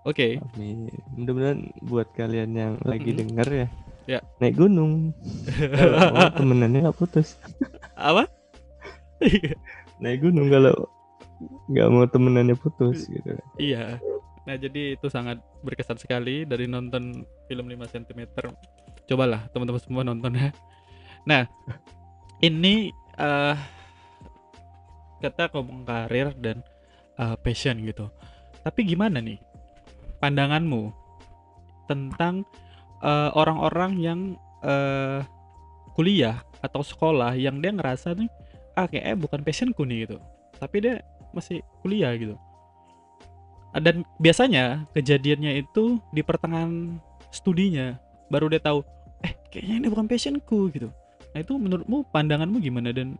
oke 0.04 0.42
Amin. 0.58 0.90
Mudah-mudahan 1.16 1.60
buat 1.86 2.10
kalian 2.18 2.52
yang 2.58 2.74
lagi 2.84 3.14
Mm-mm. 3.14 3.22
denger 3.24 3.48
ya. 3.54 3.68
Ya. 4.04 4.20
Naik 4.44 4.60
gunung. 4.60 5.16
Temenannya 6.40 6.84
nggak 6.84 7.00
putus. 7.00 7.40
apa 7.96 8.28
Naik 10.04 10.20
gunung 10.28 10.52
kalau 10.52 10.76
nggak 11.72 11.88
mau 11.88 12.04
temenannya 12.04 12.60
putus 12.60 13.08
gitu. 13.08 13.40
Iya. 13.56 14.04
Nah, 14.44 14.56
jadi 14.60 15.00
itu 15.00 15.08
sangat 15.08 15.40
berkesan 15.64 15.96
sekali 15.96 16.44
dari 16.44 16.68
nonton 16.68 17.24
film 17.48 17.66
5 17.72 17.94
cm. 17.96 18.22
Cobalah 19.08 19.48
teman-teman 19.56 19.82
semua 19.82 20.04
nonton 20.04 20.36
ya. 20.36 20.52
Nah, 21.24 21.48
ini 22.44 22.92
eh 23.16 23.56
kita 25.24 25.48
ngomong 25.56 25.88
karir 25.88 26.36
dan 26.36 26.60
eh, 27.16 27.36
passion 27.40 27.80
gitu. 27.88 28.12
Tapi 28.68 28.84
gimana 28.84 29.24
nih 29.24 29.40
pandanganmu 30.20 30.92
tentang 31.88 32.44
eh, 33.00 33.32
orang-orang 33.32 33.92
yang 34.04 34.20
eh, 34.60 35.24
kuliah 35.96 36.44
atau 36.60 36.84
sekolah 36.84 37.32
yang 37.40 37.64
dia 37.64 37.72
ngerasa 37.72 38.16
nih 38.20 38.28
ah 38.76 38.90
kayaknya 38.90 39.16
bukan 39.16 39.40
passionku 39.40 39.88
nih 39.88 40.04
gitu. 40.04 40.18
Tapi 40.60 40.76
dia 40.84 40.96
masih 41.32 41.64
kuliah 41.80 42.12
gitu 42.20 42.36
dan 43.74 44.06
biasanya 44.18 44.86
kejadiannya 44.92 45.62
itu 45.62 45.98
di 46.10 46.22
pertengahan 46.22 46.98
studinya 47.30 47.98
baru 48.28 48.46
dia 48.48 48.60
tahu 48.60 48.86
eh 49.22 49.34
kayaknya 49.50 49.76
ini 49.82 49.88
bukan 49.88 50.06
passionku 50.06 50.70
gitu 50.70 50.90
nah 51.32 51.40
itu 51.40 51.54
menurutmu 51.56 52.06
pandanganmu 52.10 52.60
gimana 52.60 52.94
dan 52.94 53.18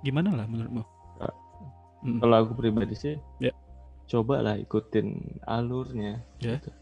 gimana 0.00 0.34
lah 0.34 0.46
menurutmu 0.46 0.82
Ah. 1.20 1.34
Mm. 2.00 2.16
Kalau 2.18 2.36
aku 2.40 2.52
pribadi 2.56 2.96
sih, 2.96 3.14
Ya. 3.36 3.52
coba 4.08 4.40
lah 4.40 4.56
ikutin 4.56 5.12
alurnya. 5.44 6.24
Ya. 6.40 6.56
gitu. 6.56 6.72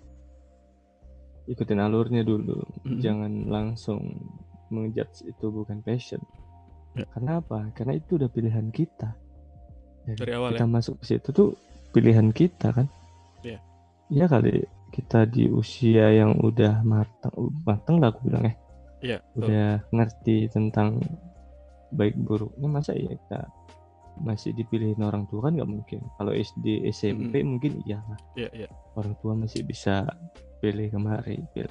ikutin 1.49 1.81
alurnya 1.81 2.23
dulu 2.23 2.61
Mm-mm. 2.85 3.01
jangan 3.01 3.33
langsung 3.49 4.05
mengejudge 4.69 5.25
itu 5.25 5.47
bukan 5.49 5.81
passion 5.81 6.21
Ya. 6.93 7.05
karena 7.15 7.39
apa 7.39 7.71
karena 7.73 7.97
itu 7.97 8.15
udah 8.15 8.27
pilihan 8.27 8.69
kita 8.69 9.11
Dari 10.09 10.33
awal 10.35 10.55
kita 10.55 10.65
ya? 10.65 10.71
masuk 10.71 10.95
ke 10.99 11.05
situ 11.09 11.29
tuh 11.31 11.51
pilihan 11.99 12.31
kita 12.31 12.71
kan 12.71 12.87
Iya. 13.43 13.59
Iya 14.09 14.25
kali 14.27 14.55
kita 14.89 15.27
di 15.27 15.51
usia 15.51 16.09
yang 16.11 16.39
udah 16.41 16.81
matang 16.81 17.35
matang 17.63 17.99
lah 17.99 18.09
aku 18.09 18.25
bilang 18.25 18.47
ya 18.47 18.55
Iya, 18.99 19.19
betul. 19.31 19.39
udah 19.47 19.69
ngerti 19.95 20.37
tentang 20.51 20.99
baik 21.89 22.19
buruknya 22.19 22.67
masa 22.67 22.93
iya 22.93 23.15
kita 23.15 23.47
masih 24.19 24.51
dipilihin 24.51 24.99
orang 25.01 25.31
tua 25.31 25.47
kan 25.47 25.55
nggak 25.55 25.71
mungkin 25.71 26.03
kalau 26.19 26.35
SD 26.35 26.83
SMP 26.91 27.39
mungkin 27.47 27.79
iya 27.87 28.03
lah 28.03 28.19
Iya, 28.35 28.49
iya. 28.65 28.69
orang 28.99 29.15
tua 29.23 29.39
masih 29.39 29.63
bisa 29.63 30.03
pilih 30.59 30.91
kemari 30.91 31.39
pilih 31.55 31.71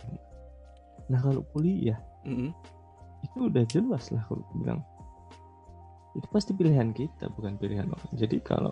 nah 1.12 1.20
kalau 1.20 1.44
kuliah 1.52 2.00
Mm-mm. 2.24 2.56
itu 3.28 3.38
udah 3.52 3.64
jelas 3.68 4.08
lah 4.16 4.24
kalau 4.24 4.40
aku 4.48 4.56
bilang 4.64 4.80
itu 6.16 6.28
pasti 6.32 6.56
pilihan 6.56 6.96
kita 6.96 7.28
bukan 7.36 7.60
pilihan 7.60 7.92
orang 7.92 8.12
jadi 8.16 8.40
kalau 8.40 8.72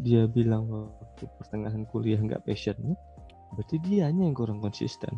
dia 0.00 0.24
bilang 0.24 0.64
waktu 0.68 1.24
pertengahan 1.36 1.84
kuliah 1.88 2.16
nggak 2.16 2.42
passionnya 2.44 2.96
berarti 3.52 3.76
dianya 3.82 4.24
yang 4.26 4.36
kurang 4.36 4.58
konsisten 4.58 5.12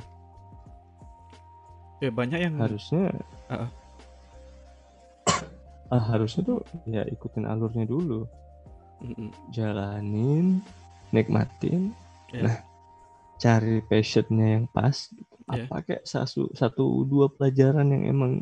Ya 2.03 2.11
banyak 2.11 2.41
yang 2.43 2.59
harusnya 2.59 3.15
ah. 3.47 3.71
Ah, 5.93 6.03
harusnya 6.09 6.43
tuh 6.43 6.59
ya 6.89 7.05
ikutin 7.05 7.45
alurnya 7.45 7.85
dulu 7.85 8.25
jalanin 9.53 10.59
nikmatin 11.13 11.93
Ya. 12.33 12.49
nah 12.49 12.57
cari 13.37 13.85
passionnya 13.85 14.57
yang 14.57 14.65
pas 14.73 15.13
Ya. 15.53 15.69
apa 15.69 15.85
kayak 15.85 16.03
satu 16.09 16.49
satu 16.57 17.05
dua 17.05 17.29
pelajaran 17.29 17.85
yang 17.93 18.03
emang 18.09 18.33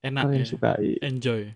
enak 0.00 0.22
kalian 0.32 0.42
ya. 0.42 0.48
sukai 0.48 0.90
Enjoy. 1.04 1.52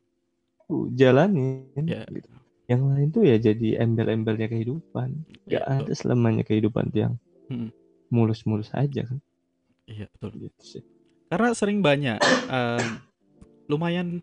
jalanin 0.93 1.64
Ya. 1.89 2.05
gitu. 2.12 2.28
Yang 2.69 2.85
lain 2.85 3.09
tuh 3.09 3.25
ya 3.25 3.41
jadi 3.41 3.81
embel-embelnya 3.81 4.47
kehidupan 4.47 5.25
Ya, 5.49 5.61
gak 5.61 5.64
betul. 5.64 5.85
ada 5.89 5.93
selamanya 5.97 6.45
kehidupan 6.45 6.93
yang 6.93 7.16
Mm. 7.49 7.73
mulus-mulus 8.12 8.69
aja 8.77 9.09
kan 9.09 9.19
Iya, 9.89 10.05
betul. 10.12 10.37
gitu 10.37 10.61
sih 10.61 10.83
Karena 11.33 11.57
sering 11.57 11.81
banyak 11.81 12.21
eh, 12.49 12.85
lumayan 13.66 14.21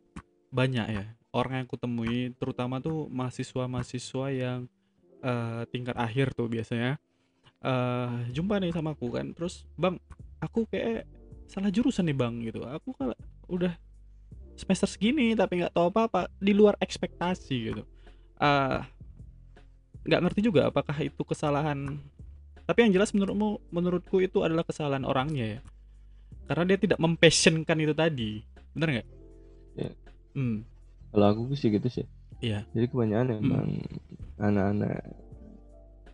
banyak 0.53 0.87
ya 0.93 1.05
orang 1.33 1.65
yang 1.65 1.67
kutemui 1.67 2.31
terutama 2.37 2.77
tuh 2.77 3.09
mahasiswa-mahasiswa 3.09 4.25
yang 4.29 4.59
eh, 5.19 5.61
tingkat 5.73 5.97
akhir 5.97 6.37
tuh 6.37 6.45
biasanya 6.45 7.01
eh 7.65 8.13
jumpa 8.29 8.61
nih 8.61 8.69
sama 8.69 8.93
aku 8.93 9.09
kan 9.09 9.33
terus 9.33 9.65
bang 9.73 9.97
aku 10.37 10.69
kayak 10.69 11.09
salah 11.49 11.73
jurusan 11.73 12.05
nih 12.05 12.13
bang 12.13 12.33
gitu 12.45 12.61
aku 12.61 12.93
kalau 12.93 13.17
udah 13.49 13.73
semester 14.53 14.85
segini 14.85 15.33
tapi 15.33 15.65
nggak 15.65 15.73
tahu 15.73 15.89
apa-apa 15.89 16.29
di 16.37 16.53
luar 16.53 16.77
ekspektasi 16.77 17.73
gitu 17.73 17.81
Eh, 18.35 18.79
nggak 20.05 20.21
ngerti 20.21 20.39
juga 20.43 20.69
apakah 20.69 20.95
itu 21.01 21.21
kesalahan. 21.23 21.97
Tapi 22.65 22.77
yang 22.81 22.91
jelas 22.97 23.13
menurutmu 23.13 23.61
menurutku 23.69 24.17
itu 24.21 24.41
adalah 24.41 24.65
kesalahan 24.65 25.05
orangnya 25.05 25.57
ya. 25.57 25.61
Karena 26.45 26.63
dia 26.73 26.77
tidak 26.77 26.99
mempassionkan 27.01 27.77
itu 27.81 27.93
tadi. 27.93 28.31
Bener 28.73 28.89
nggak? 28.99 29.07
Ya. 29.75 29.89
hmm. 30.35 30.57
Kalau 31.13 31.25
aku 31.31 31.55
sih 31.55 31.71
gitu 31.71 31.87
sih. 31.89 32.05
Iya. 32.43 32.67
Jadi 32.75 32.85
kebanyakan 32.91 33.27
Hmm. 33.31 33.39
emang 33.41 33.69
anak-anak 34.35 34.99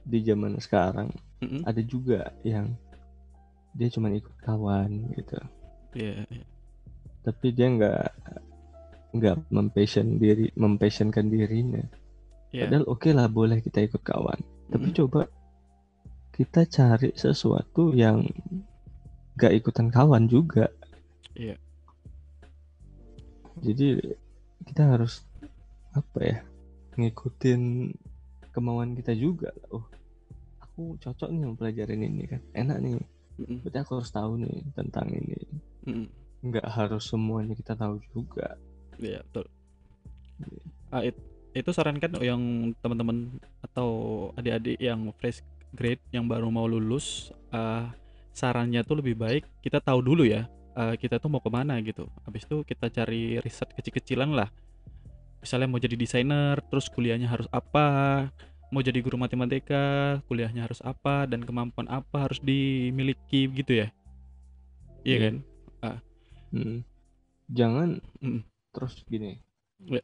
di 0.01 0.19
zaman 0.21 0.57
sekarang 0.57 1.09
Mm-mm. 1.41 1.61
ada 1.65 1.81
juga 1.81 2.29
yang 2.41 2.73
dia 3.73 3.89
cuma 3.89 4.09
ikut 4.13 4.33
kawan 4.41 5.09
gitu. 5.15 5.37
Iya 5.93 6.25
iya. 6.29 6.45
tapi 7.21 7.53
dia 7.53 7.69
nggak 7.69 8.05
nggak 9.13 9.35
mempassion 9.53 10.17
diri 10.17 10.49
mempassionkan 10.57 11.29
dirinya 11.29 11.85
Iya. 12.51 12.67
padahal 12.67 12.85
oke 12.85 13.09
lah 13.11 13.27
boleh 13.27 13.59
kita 13.59 13.79
ikut 13.81 14.01
kawan 14.01 14.39
tapi 14.67 14.91
coba 14.91 15.27
kita 16.31 16.63
cari 16.65 17.11
sesuatu 17.13 17.91
yang 17.91 18.23
nggak 19.35 19.53
ikutan 19.55 19.87
kawan 19.87 20.27
juga 20.27 20.67
Iya. 21.33 21.55
jadi 23.61 24.15
kita 24.67 24.83
harus 24.87 25.23
apa 25.91 26.19
ya 26.19 26.37
ngikutin 26.95 27.91
kemauan 28.51 28.95
kita 28.95 29.11
juga 29.13 29.51
oh 29.71 29.83
aku 30.59 30.95
cocok 30.99 31.29
nih 31.31 31.45
mempelajarin 31.45 32.03
ini 32.03 32.23
kan 32.27 32.41
enak 32.51 32.77
nih 32.79 32.95
Mm-mm. 33.39 33.63
berarti 33.63 33.77
aku 33.79 33.91
harus 33.97 34.11
tahu 34.11 34.31
nih 34.39 34.59
tentang 34.75 35.07
ini 35.07 35.35
Mm-mm. 35.87 36.07
nggak 36.41 36.67
harus 36.67 37.07
semuanya 37.07 37.55
kita 37.55 37.75
tahu 37.75 37.99
juga 38.11 38.59
Iya 39.01 39.23
betul. 39.25 39.47
Ah, 40.91 41.01
it- 41.01 41.17
itu 41.51 41.69
sarankan 41.75 42.15
yang 42.23 42.71
teman-teman 42.79 43.39
atau 43.63 43.89
adik-adik 44.39 44.79
yang 44.79 45.11
fresh 45.19 45.43
grade 45.75 46.03
yang 46.11 46.27
baru 46.27 46.47
mau 46.51 46.67
lulus, 46.67 47.31
ah, 47.51 47.91
sarannya 48.31 48.83
tuh 48.87 49.03
lebih 49.03 49.19
baik 49.19 49.43
kita 49.59 49.83
tahu 49.83 49.99
dulu 50.03 50.23
ya, 50.23 50.47
ah, 50.75 50.95
kita 50.95 51.19
tuh 51.19 51.27
mau 51.31 51.43
ke 51.43 51.51
mana 51.51 51.79
gitu. 51.83 52.07
Habis 52.23 52.47
itu 52.47 52.63
kita 52.63 52.87
cari 52.91 53.39
riset 53.43 53.67
kecil-kecilan 53.75 54.31
lah. 54.31 54.49
Misalnya 55.41 55.67
mau 55.67 55.81
jadi 55.81 55.97
desainer, 55.97 56.61
terus 56.69 56.87
kuliahnya 56.87 57.25
harus 57.25 57.49
apa, 57.49 58.29
mau 58.69 58.79
jadi 58.79 59.01
guru 59.01 59.17
matematika, 59.17 60.19
kuliahnya 60.29 60.69
harus 60.69 60.79
apa, 60.85 61.25
dan 61.25 61.41
kemampuan 61.41 61.89
apa 61.89 62.29
harus 62.29 62.37
dimiliki 62.39 63.49
gitu 63.49 63.83
ya. 63.83 63.87
Iya 65.01 65.17
Iya. 65.17 65.19
kan? 65.25 65.35
Mm. 66.51 66.83
jangan 67.51 68.03
Mm. 68.19 68.43
terus 68.75 69.03
gini 69.07 69.39
Ya. 69.81 70.03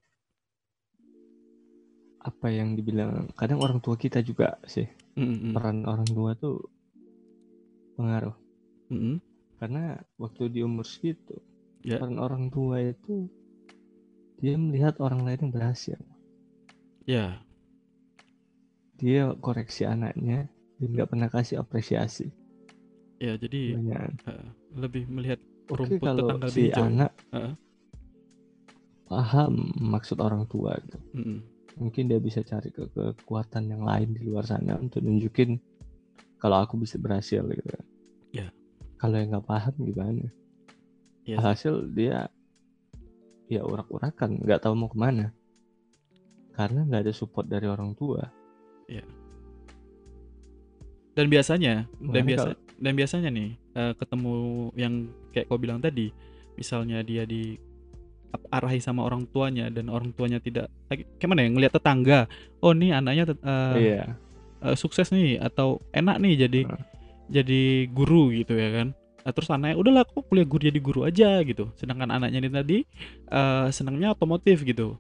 Apa 2.28 2.52
yang 2.52 2.76
dibilang 2.76 3.32
kadang 3.40 3.64
orang 3.64 3.80
tua 3.80 3.96
kita 3.96 4.20
juga 4.20 4.60
sih 4.68 4.84
Mm-mm. 5.16 5.56
peran 5.56 5.88
orang 5.88 6.08
tua 6.12 6.36
tuh 6.36 6.60
pengaruh 7.96 8.36
Mm-mm. 8.92 9.24
karena 9.58 9.96
waktu 10.20 10.52
di 10.52 10.60
umur 10.62 10.84
segitu 10.84 11.40
Ya. 11.86 12.04
peran 12.04 12.20
orang 12.20 12.52
tua 12.52 12.84
itu 12.84 13.32
dia 14.38 14.60
melihat 14.60 15.00
orang 15.00 15.24
lain 15.24 15.40
yang 15.48 15.54
berhasil 15.56 16.00
Ya, 17.08 17.40
dia 19.00 19.32
koreksi 19.40 19.88
anaknya 19.88 20.52
dan 20.78 20.88
nggak 20.92 21.10
pernah 21.16 21.30
kasih 21.32 21.64
apresiasi 21.64 22.28
ya 23.18 23.40
jadi 23.40 23.80
Banyak. 23.80 24.12
lebih 24.76 25.08
melihat 25.08 25.40
rumput 25.72 26.04
kalau 26.04 26.28
tetangga 26.28 26.48
si 26.52 26.62
hijau. 26.68 26.84
anak 26.84 27.12
Heeh. 27.32 27.54
paham 29.08 29.54
maksud 29.80 30.20
orang 30.20 30.44
tua 30.52 30.76
gitu. 30.84 31.00
Mm-mm. 31.16 31.40
Mungkin 31.78 32.10
dia 32.10 32.18
bisa 32.18 32.42
cari 32.42 32.74
ke 32.74 32.90
kekuatan 32.90 33.70
yang 33.70 33.86
lain 33.86 34.18
di 34.18 34.26
luar 34.26 34.46
sana 34.46 34.78
untuk 34.78 35.06
nunjukin 35.06 35.62
kalau 36.38 36.62
aku 36.62 36.78
bisa 36.78 36.98
berhasil 37.02 37.42
gitu. 37.46 37.78
Ya. 38.34 38.50
Kalau 38.98 39.18
yang 39.18 39.34
nggak 39.34 39.46
paham 39.46 39.74
gimana? 39.82 40.26
Sih. 41.26 41.38
Hasil 41.38 41.94
dia 41.94 42.30
ya 43.48 43.62
urak-urakan, 43.64 44.42
nggak 44.42 44.66
tahu 44.66 44.74
mau 44.74 44.90
ke 44.90 44.98
mana. 44.98 45.34
Karena 46.58 46.86
nggak 46.86 47.10
ada 47.10 47.14
support 47.14 47.46
dari 47.46 47.70
orang 47.70 47.94
tua. 47.94 48.26
Dan 51.18 51.34
biasanya, 51.34 51.90
dan 51.98 52.06
Makanya 52.14 52.28
biasa, 52.30 52.50
dan 52.78 52.94
biasanya 52.94 53.30
nih 53.34 53.50
eh, 53.58 53.94
ketemu 53.98 54.34
yang 54.78 54.94
kayak 55.34 55.50
kau 55.50 55.58
bilang 55.58 55.82
tadi, 55.82 56.14
misalnya 56.54 57.02
dia 57.02 57.26
di 57.26 57.58
arahi 58.50 58.80
sama 58.80 59.04
orang 59.04 59.26
tuanya 59.28 59.72
dan 59.72 59.88
orang 59.88 60.12
tuanya 60.14 60.38
tidak 60.40 60.68
kayak 60.92 61.28
mana 61.28 61.42
ya 61.44 61.50
ngelihat 61.52 61.74
tetangga, 61.76 62.20
oh 62.60 62.72
nih 62.72 62.92
anaknya 62.94 63.24
tet- 63.30 63.44
eh, 63.44 63.76
Iya. 63.76 64.02
eh, 64.64 64.76
sukses 64.76 65.10
nih 65.10 65.40
atau 65.40 65.80
enak 65.92 66.18
nih 66.20 66.34
jadi 66.48 66.60
Heeh. 66.68 66.82
jadi 67.28 67.62
guru 67.92 68.32
gitu 68.32 68.56
ya 68.56 68.70
kan. 68.72 68.88
Nah, 69.28 69.32
terus 69.36 69.52
anaknya 69.52 69.76
udahlah 69.76 70.04
aku 70.08 70.24
kuliah 70.24 70.48
guru 70.48 70.62
jadi 70.72 70.80
guru 70.80 71.02
aja 71.04 71.44
gitu. 71.44 71.68
Sedangkan 71.76 72.08
anaknya 72.08 72.40
ini 72.40 72.50
tadi 72.50 72.78
eh, 73.28 73.68
senangnya 73.72 74.16
otomotif 74.16 74.64
gitu. 74.64 74.96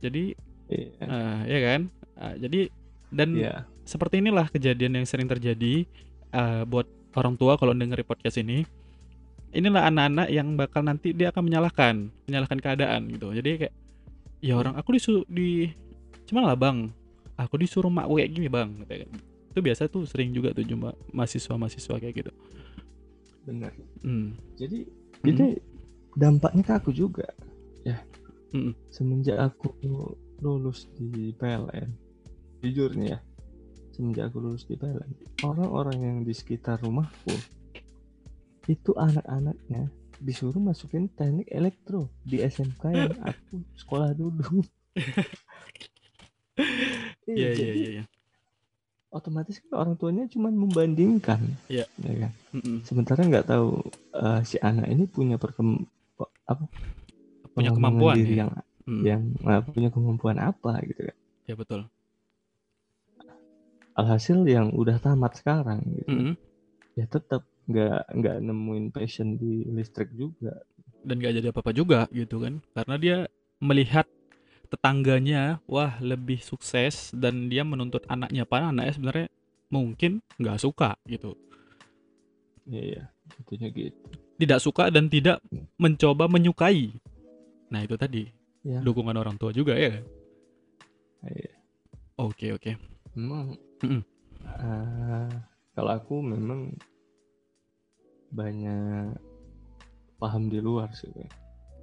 Jadi 0.00 0.36
Iya. 0.68 0.88
eh, 1.00 1.38
ya 1.48 1.58
kan. 1.64 1.80
Ah, 2.16 2.34
jadi 2.36 2.68
dan 3.12 3.28
Iya. 3.36 3.64
seperti 3.84 4.20
inilah 4.20 4.48
kejadian 4.48 5.00
yang 5.00 5.06
sering 5.08 5.28
terjadi 5.28 5.84
eh, 6.32 6.62
buat 6.64 6.84
orang 7.12 7.36
tua 7.36 7.56
kalau 7.56 7.72
dengerin 7.72 8.04
podcast 8.04 8.40
ini. 8.40 8.64
Inilah 9.52 9.92
anak-anak 9.92 10.28
yang 10.32 10.56
bakal 10.56 10.80
nanti 10.80 11.12
dia 11.12 11.28
akan 11.28 11.44
menyalahkan, 11.44 12.08
menyalahkan 12.24 12.58
keadaan 12.60 13.12
gitu. 13.12 13.36
Jadi 13.36 13.50
kayak 13.66 13.74
ya 14.40 14.56
orang 14.56 14.74
aku 14.80 14.96
disuruh 14.96 15.28
di 15.28 15.68
cuman 16.24 16.48
lah 16.48 16.56
bang, 16.56 16.88
aku 17.36 17.60
disuruh 17.60 17.92
mak 17.92 18.08
kayak 18.08 18.32
gini 18.32 18.48
bang. 18.48 18.72
Gitu. 18.88 19.06
Itu 19.52 19.60
biasa 19.60 19.92
tuh 19.92 20.08
sering 20.08 20.32
juga 20.32 20.56
tuh 20.56 20.64
cuma 20.64 20.96
mahasiswa-mahasiswa 21.12 22.00
kayak 22.00 22.14
gitu. 22.24 22.32
Benar. 23.44 23.76
Hmm. 24.00 24.40
Jadi 24.56 24.88
jadi 25.20 25.60
dampaknya 26.16 26.64
ke 26.64 26.72
aku 26.72 26.90
juga. 26.96 27.28
Ya. 27.84 28.00
Mm-mm. 28.52 28.76
Semenjak 28.92 29.36
aku 29.40 29.72
lulus 30.44 30.90
di 30.98 31.32
PLN, 31.38 31.88
jujur 32.60 32.92
nih 32.92 33.16
ya, 33.16 33.18
semenjak 33.96 34.28
aku 34.28 34.44
lulus 34.44 34.68
di 34.68 34.76
PLN, 34.76 35.08
orang-orang 35.40 35.98
yang 36.02 36.18
di 36.20 36.34
sekitar 36.36 36.82
rumahku 36.84 37.32
itu 38.66 38.94
anak-anaknya 38.94 39.90
disuruh 40.18 40.58
masukin 40.58 41.10
teknik 41.10 41.50
elektro 41.50 42.06
di 42.22 42.38
SMK 42.38 42.82
yang 42.88 43.14
aku 43.30 43.54
sekolah 43.76 44.10
dulu. 44.12 44.62
Iya 47.22 47.48
iya 47.48 47.50
jadi 47.54 47.78
iya. 47.78 47.90
iya. 47.96 48.04
otomatis 49.08 49.56
kan 49.56 49.72
orang 49.78 49.94
tuanya 49.94 50.24
cuma 50.26 50.50
membandingkan, 50.50 51.40
Iya. 51.64 51.86
ya 51.96 52.14
kan? 52.18 52.32
Sementara 52.82 53.22
nggak 53.22 53.46
tahu 53.46 53.80
eh, 54.12 54.40
si 54.42 54.56
anak 54.58 54.84
ini 54.86 55.06
punya 55.06 55.36
perkem 55.36 55.86
apa 56.44 56.64
Punya 57.52 57.70
kemampuan 57.70 58.16
diri 58.16 58.36
ya. 58.36 58.40
yang 58.44 58.50
Mm. 58.82 59.02
yang 59.06 59.22
eh, 59.46 59.62
punya 59.62 59.88
kemampuan 59.88 60.42
apa 60.42 60.82
gitu 60.82 61.06
kan. 61.06 61.16
Ya 61.46 61.54
betul. 61.54 61.86
Alhasil 63.94 64.42
yang 64.42 64.74
udah 64.74 64.98
tamat 64.98 65.38
sekarang 65.38 65.86
gitu. 65.86 66.10
Mm-mm. 66.10 66.34
Ya 66.98 67.06
tetap 67.06 67.46
nggak 67.68 68.00
nggak 68.18 68.36
nemuin 68.42 68.86
passion 68.90 69.38
di 69.38 69.66
listrik 69.70 70.10
juga. 70.14 70.62
Dan 71.02 71.18
gak 71.18 71.34
jadi 71.34 71.50
apa-apa 71.50 71.74
juga 71.74 72.06
gitu 72.14 72.38
kan. 72.38 72.62
Karena 72.78 72.94
dia 72.94 73.16
melihat 73.58 74.06
tetangganya 74.70 75.58
wah 75.66 75.98
lebih 75.98 76.38
sukses 76.40 77.10
dan 77.12 77.50
dia 77.50 77.66
menuntut 77.66 78.06
anaknya 78.06 78.46
padahal 78.46 78.72
anaknya 78.72 78.94
sebenarnya 78.94 79.26
mungkin 79.68 80.22
nggak 80.38 80.58
suka 80.62 80.94
gitu. 81.10 81.34
Iya, 82.70 82.82
iya. 82.82 83.02
Intinya 83.42 83.68
gitu. 83.74 83.98
Tidak 84.38 84.60
suka 84.62 84.88
dan 84.88 85.10
tidak 85.10 85.42
mencoba 85.76 86.30
menyukai. 86.30 86.94
Nah, 87.70 87.82
itu 87.82 87.96
tadi 87.98 88.24
Ya. 88.62 88.78
dukungan 88.78 89.18
orang 89.18 89.34
tua 89.42 89.50
juga 89.50 89.74
ya 89.74 89.90
kan? 89.98 90.04
Iya. 91.26 91.52
Oke, 92.22 92.54
oke. 92.54 92.78
Memang 93.18 93.58
eh, 93.82 95.30
kalau 95.74 95.90
aku 95.90 96.22
memang 96.22 96.70
banyak 98.32 99.14
paham 100.16 100.48
di 100.48 100.58
luar 100.58 100.88
sih. 100.96 101.12
Bang. 101.12 101.30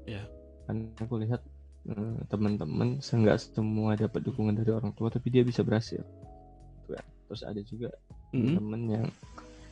Iya. 0.10 0.24
Karena 0.66 0.90
aku 0.98 1.16
lihat 1.22 1.42
eh, 1.88 2.18
teman-teman 2.28 2.98
nggak 3.00 3.38
semua 3.38 3.94
dapat 3.94 4.26
dukungan 4.26 4.58
dari 4.58 4.72
orang 4.74 4.92
tua 4.98 5.14
tapi 5.14 5.30
dia 5.30 5.46
bisa 5.46 5.62
berhasil. 5.62 6.02
Kan. 6.90 7.06
Terus 7.30 7.42
ada 7.46 7.62
juga 7.62 7.94
Mm-mm. 8.34 8.58
temen 8.58 8.82
yang 8.90 9.08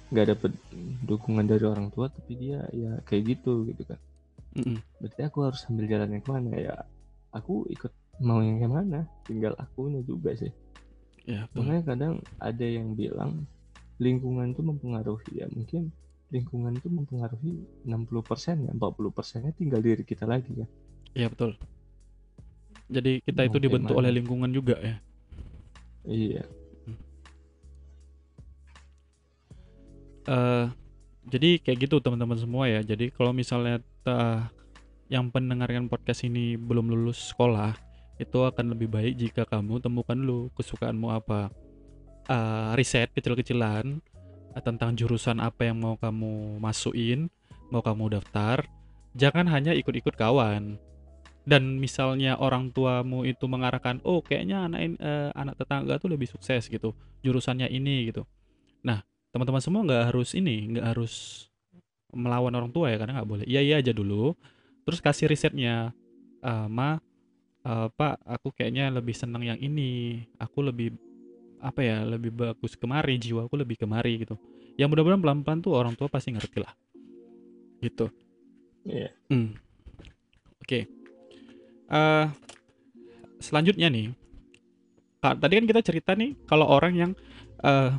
nggak 0.07 0.27
dapat 0.37 0.51
dukungan 1.03 1.43
dari 1.49 1.65
orang 1.67 1.91
tua 1.91 2.07
tapi 2.07 2.37
dia 2.37 2.63
ya 2.71 3.01
kayak 3.03 3.37
gitu 3.37 3.65
gitu 3.65 3.83
kan. 3.83 3.99
Mm-mm. 4.55 4.77
Berarti 5.01 5.21
aku 5.25 5.37
harus 5.43 5.65
ambil 5.67 5.89
jalan 5.89 6.13
yang 6.13 6.23
ke 6.23 6.29
mana 6.29 6.51
ya? 6.55 6.75
Aku 7.33 7.65
ikut 7.73 7.91
mau 8.21 8.39
yang 8.39 8.61
ke 8.61 8.69
mana? 8.69 9.09
Tinggal 9.25 9.57
akunya 9.57 10.05
juga 10.05 10.37
sih. 10.37 10.53
Ya. 11.27 11.43
Makanya 11.51 11.83
kadang 11.83 12.13
ada 12.39 12.65
yang 12.65 12.95
bilang 12.95 13.43
lingkungan 13.97 14.53
itu 14.53 14.61
mempengaruhi 14.61 15.41
ya 15.41 15.49
mungkin 15.49 15.89
lingkungan 16.27 16.75
itu 16.75 16.87
mempengaruhi 16.87 17.55
60% 17.83 18.67
ya 18.67 18.71
40 18.71 18.77
persennya 19.09 19.51
tinggal 19.51 19.79
diri 19.79 20.03
kita 20.03 20.27
lagi 20.27 20.53
ya 20.53 20.67
Iya, 21.17 21.33
betul. 21.33 21.57
Jadi 22.87 23.19
kita 23.19 23.41
itu 23.43 23.57
dibentuk 23.57 23.91
gimana? 23.91 24.05
oleh 24.05 24.11
lingkungan 24.13 24.51
juga 24.53 24.77
ya. 24.77 24.95
iya 26.05 26.43
eh 30.27 30.65
jadi 31.27 31.59
kayak 31.59 31.77
gitu 31.83 31.99
teman-teman 31.99 32.39
semua 32.39 32.71
ya. 32.71 32.79
Jadi 32.79 33.11
kalau 33.11 33.35
misalnya 33.35 33.83
ta- 33.99 34.47
yang 35.11 35.27
pendengarkan 35.27 35.91
podcast 35.91 36.23
ini 36.23 36.55
belum 36.55 36.87
lulus 36.87 37.31
sekolah, 37.31 37.75
itu 38.15 38.39
akan 38.39 38.71
lebih 38.71 38.87
baik 38.87 39.13
jika 39.19 39.43
kamu 39.43 39.83
temukan 39.83 40.15
dulu 40.15 40.47
kesukaanmu 40.55 41.11
apa. 41.11 41.51
Eh, 42.27 42.69
riset 42.75 43.11
kecil-kecilan 43.11 43.99
tentang 44.63 44.93
jurusan 44.97 45.41
apa 45.41 45.67
yang 45.67 45.81
mau 45.81 45.95
kamu 45.99 46.61
masukin, 46.61 47.29
mau 47.69 47.81
kamu 47.81 48.17
daftar. 48.19 48.65
Jangan 49.17 49.49
hanya 49.49 49.73
ikut-ikut 49.73 50.13
kawan. 50.13 50.77
Dan 51.47 51.79
misalnya 51.79 52.35
orang 52.35 52.75
tuamu 52.75 53.23
itu 53.23 53.47
mengarahkan, 53.47 54.03
oh 54.03 54.19
kayaknya 54.19 54.67
anak 54.67 54.79
eh, 54.99 55.31
anak 55.31 55.55
tetangga 55.55 55.95
tuh 55.95 56.11
lebih 56.11 56.27
sukses 56.27 56.67
gitu, 56.67 56.91
jurusannya 57.23 57.71
ini 57.71 58.11
gitu. 58.11 58.27
Nah, 58.83 58.99
teman-teman 59.31 59.63
semua 59.63 59.85
nggak 59.85 60.03
harus 60.11 60.35
ini 60.35 60.75
nggak 60.75 60.85
harus 60.97 61.45
melawan 62.15 62.53
orang 62.55 62.71
tua 62.71 62.89
ya 62.89 62.97
karena 62.97 63.19
nggak 63.19 63.29
boleh 63.29 63.45
iya 63.45 63.61
iya 63.61 63.75
aja 63.77 63.91
dulu 63.91 64.33
terus 64.87 65.03
kasih 65.03 65.27
risetnya 65.27 65.91
"Eh, 66.41 66.67
ma 66.71 66.97
eh, 67.67 67.87
pak 67.91 68.23
aku 68.23 68.55
kayaknya 68.55 68.89
lebih 68.89 69.13
senang 69.13 69.43
yang 69.43 69.59
ini 69.59 70.23
aku 70.39 70.65
lebih 70.65 70.95
apa 71.57 71.81
ya 71.81 72.05
lebih 72.05 72.31
bagus 72.33 72.77
kemari 72.77 73.17
jiwa 73.17 73.49
aku 73.49 73.57
lebih 73.57 73.81
kemari 73.81 74.21
gitu 74.21 74.37
ya 74.77 74.85
mudah-mudahan 74.85 75.21
pelan-pelan 75.21 75.59
tuh 75.65 75.73
orang 75.73 75.97
tua 75.97 76.05
pasti 76.07 76.33
ngerti 76.33 76.59
lah 76.61 76.73
gitu 77.81 78.09
iya 78.85 79.11
Hmm. 79.27 79.59
Oke. 80.63 80.87
Eh, 81.87 82.25
selanjutnya 83.39 83.87
nih, 83.87 84.11
Kak, 85.23 85.39
tadi 85.39 85.53
kan 85.59 85.65
kita 85.67 85.81
cerita 85.83 86.11
nih 86.15 86.35
kalau 86.43 86.67
orang 86.67 86.93
yang 86.95 87.11
eh, 87.63 87.91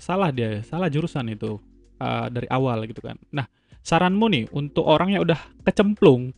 salah 0.00 0.32
dia, 0.32 0.64
salah 0.64 0.88
jurusan 0.88 1.28
itu 1.32 1.60
eh, 2.00 2.26
dari 2.32 2.48
awal 2.48 2.84
gitu 2.88 3.00
kan. 3.04 3.16
Nah, 3.32 3.44
saranmu 3.84 4.26
nih 4.32 4.44
untuk 4.52 4.84
orang 4.88 5.16
yang 5.16 5.24
udah 5.24 5.40
kecemplung 5.68 6.32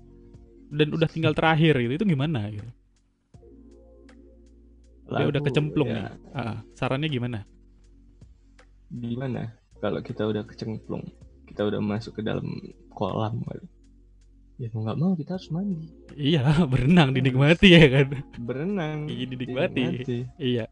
dan 0.70 0.90
udah 0.94 1.06
tinggal 1.10 1.34
terakhir 1.34 1.78
gitu, 1.78 2.02
itu 2.02 2.06
gimana 2.06 2.50
gitu? 2.50 2.66
Dia 5.10 5.26
udah 5.26 5.42
kecemplung 5.42 5.88
ya, 5.88 5.94
nih. 5.96 6.06
Ah, 6.32 6.56
sarannya 6.72 7.08
gimana? 7.08 7.40
gimana 8.90 9.54
kalau 9.78 10.02
kita 10.02 10.26
udah 10.26 10.42
kecemplung 10.42 11.06
kita 11.46 11.62
udah 11.62 11.78
masuk 11.78 12.18
ke 12.18 12.22
dalam 12.22 12.42
kolam 12.90 13.38
ya 14.58 14.66
mau 14.70 14.82
nggak 14.82 14.98
mau 14.98 15.12
kita 15.14 15.38
harus 15.38 15.46
mandi 15.48 15.86
Iya, 16.12 16.42
berenang 16.70 17.14
dinikmati 17.14 17.68
ya 17.70 17.86
kan. 17.86 18.08
berenang 18.36 19.06
Iya, 19.06 19.24
dinikmati. 19.24 19.82
Iya. 20.36 20.66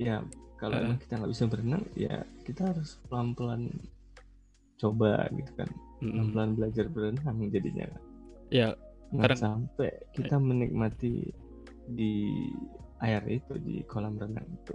ya 0.00 0.24
kalau 0.56 0.74
emang 0.74 0.98
kita 0.98 1.20
nggak 1.20 1.30
bisa 1.30 1.44
berenang 1.46 1.84
ya 1.94 2.16
kita 2.42 2.72
harus 2.72 2.96
pelan-pelan 3.06 3.68
coba 4.76 5.28
gitu 5.30 5.52
kan 5.52 5.68
pelan-pelan 6.00 6.50
belajar 6.56 6.86
berenang 6.88 7.36
jadinya 7.52 7.86
Ya, 8.48 8.72
nggak 9.12 9.36
Kadang- 9.36 9.42
sampai 9.68 9.92
kita 10.16 10.40
menikmati 10.40 11.28
di 11.88 12.36
air 13.00 13.22
itu 13.30 13.54
di 13.58 13.82
kolam 13.88 14.18
renang 14.18 14.44
itu 14.46 14.74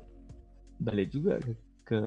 balik 0.82 1.14
juga 1.14 1.38
ke, 1.40 1.54
ke 1.86 2.00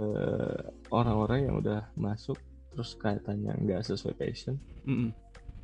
orang-orang 0.90 1.48
yang 1.48 1.56
udah 1.62 1.86
masuk 1.94 2.36
terus 2.74 2.92
katanya 2.98 3.56
nggak 3.56 3.84
sesuai 3.86 4.16
passion 4.18 4.58
mm-mm. 4.84 5.10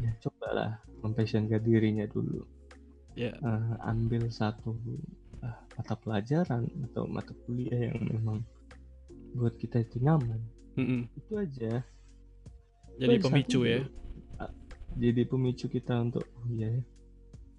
ya 0.00 0.12
cobalah 0.22 0.80
mempassionkan 1.02 1.60
dirinya 1.60 2.06
dulu 2.08 2.46
Ya. 3.12 3.28
Eh, 3.36 3.72
ambil 3.84 4.32
satu 4.32 4.72
eh, 5.44 5.58
mata 5.76 5.94
pelajaran 6.00 6.64
atau 6.88 7.04
mata 7.04 7.36
kuliah 7.44 7.92
yang 7.92 8.00
memang 8.08 8.40
buat 9.36 9.56
kita 9.60 9.84
itu 9.84 10.00
nyaman 10.00 10.40
Mm-mm. 10.76 11.08
itu 11.16 11.32
aja 11.36 11.84
Jadi 12.96 13.16
Itu 13.20 13.24
pemicu 13.28 13.60
ya. 13.64 13.80
Ah, 14.40 14.52
jadi 14.96 15.24
pemicu 15.28 15.68
kita 15.68 15.96
untuk 16.00 16.24
oh 16.24 16.48
iya 16.52 16.80
ya 16.80 16.82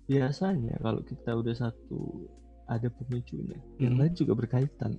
biasanya 0.06 0.76
kalau 0.78 1.01
kita 1.01 1.32
udah 1.32 1.54
satu 1.54 2.28
ada 2.66 2.88
pemicunya 2.89 3.60
yang 3.78 3.95
Mhm. 3.95 3.99
lain 3.99 4.14
juga 4.14 4.34
berkaitan 4.36 4.95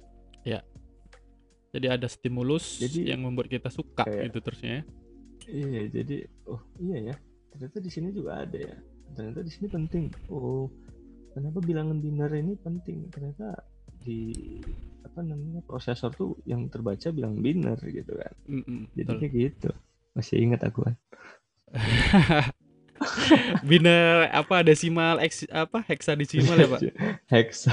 Jadi 1.74 1.90
ada 1.90 2.06
stimulus 2.06 2.78
Jadi- 2.78 3.10
yang 3.10 3.18
membuat 3.20 3.50
kita 3.50 3.66
suka 3.66 4.06
Kayak- 4.06 4.30
gitu 4.30 4.38
terusnya. 4.40 4.70
ya. 4.70 4.82
iya 5.44 5.82
jadi 5.90 6.16
oh 6.46 6.62
iya 6.78 7.10
ya 7.10 7.14
ternyata 7.50 7.76
di 7.76 7.90
sini 7.90 8.08
juga 8.10 8.40
ada 8.40 8.54
ya 8.56 8.76
ternyata 9.12 9.42
di 9.42 9.50
sini 9.50 9.66
penting 9.68 10.04
oh 10.30 10.70
kenapa 11.30 11.58
bilangan 11.58 11.98
biner 11.98 12.30
ini 12.32 12.54
penting 12.56 13.10
ternyata 13.10 13.58
di 13.98 14.30
apa 15.02 15.20
namanya 15.20 15.60
prosesor 15.60 16.14
tuh 16.14 16.38
yang 16.44 16.64
terbaca 16.68 17.10
bilang 17.10 17.36
biner 17.36 17.76
gitu 17.82 18.14
kan 18.14 18.32
Mm-mm, 18.46 18.88
jadi 18.94 19.04
betul. 19.04 19.18
kayak 19.18 19.34
gitu 19.34 19.70
masih 20.12 20.36
ingat 20.40 20.60
aku 20.62 20.80
kan 20.80 20.94
Biner 23.68 24.28
apa 24.30 24.62
desimal 24.62 25.18
X 25.22 25.44
apa 25.48 25.82
heksadesimal 25.84 26.56
ya, 26.56 26.68
Pak? 26.68 26.80
hexa 27.32 27.72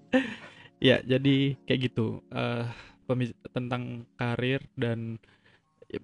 Ya, 0.82 1.00
jadi 1.00 1.56
kayak 1.64 1.80
gitu. 1.90 2.20
eh 2.30 2.64
pemi- 3.08 3.36
tentang 3.50 4.04
karir 4.14 4.60
dan 4.76 5.16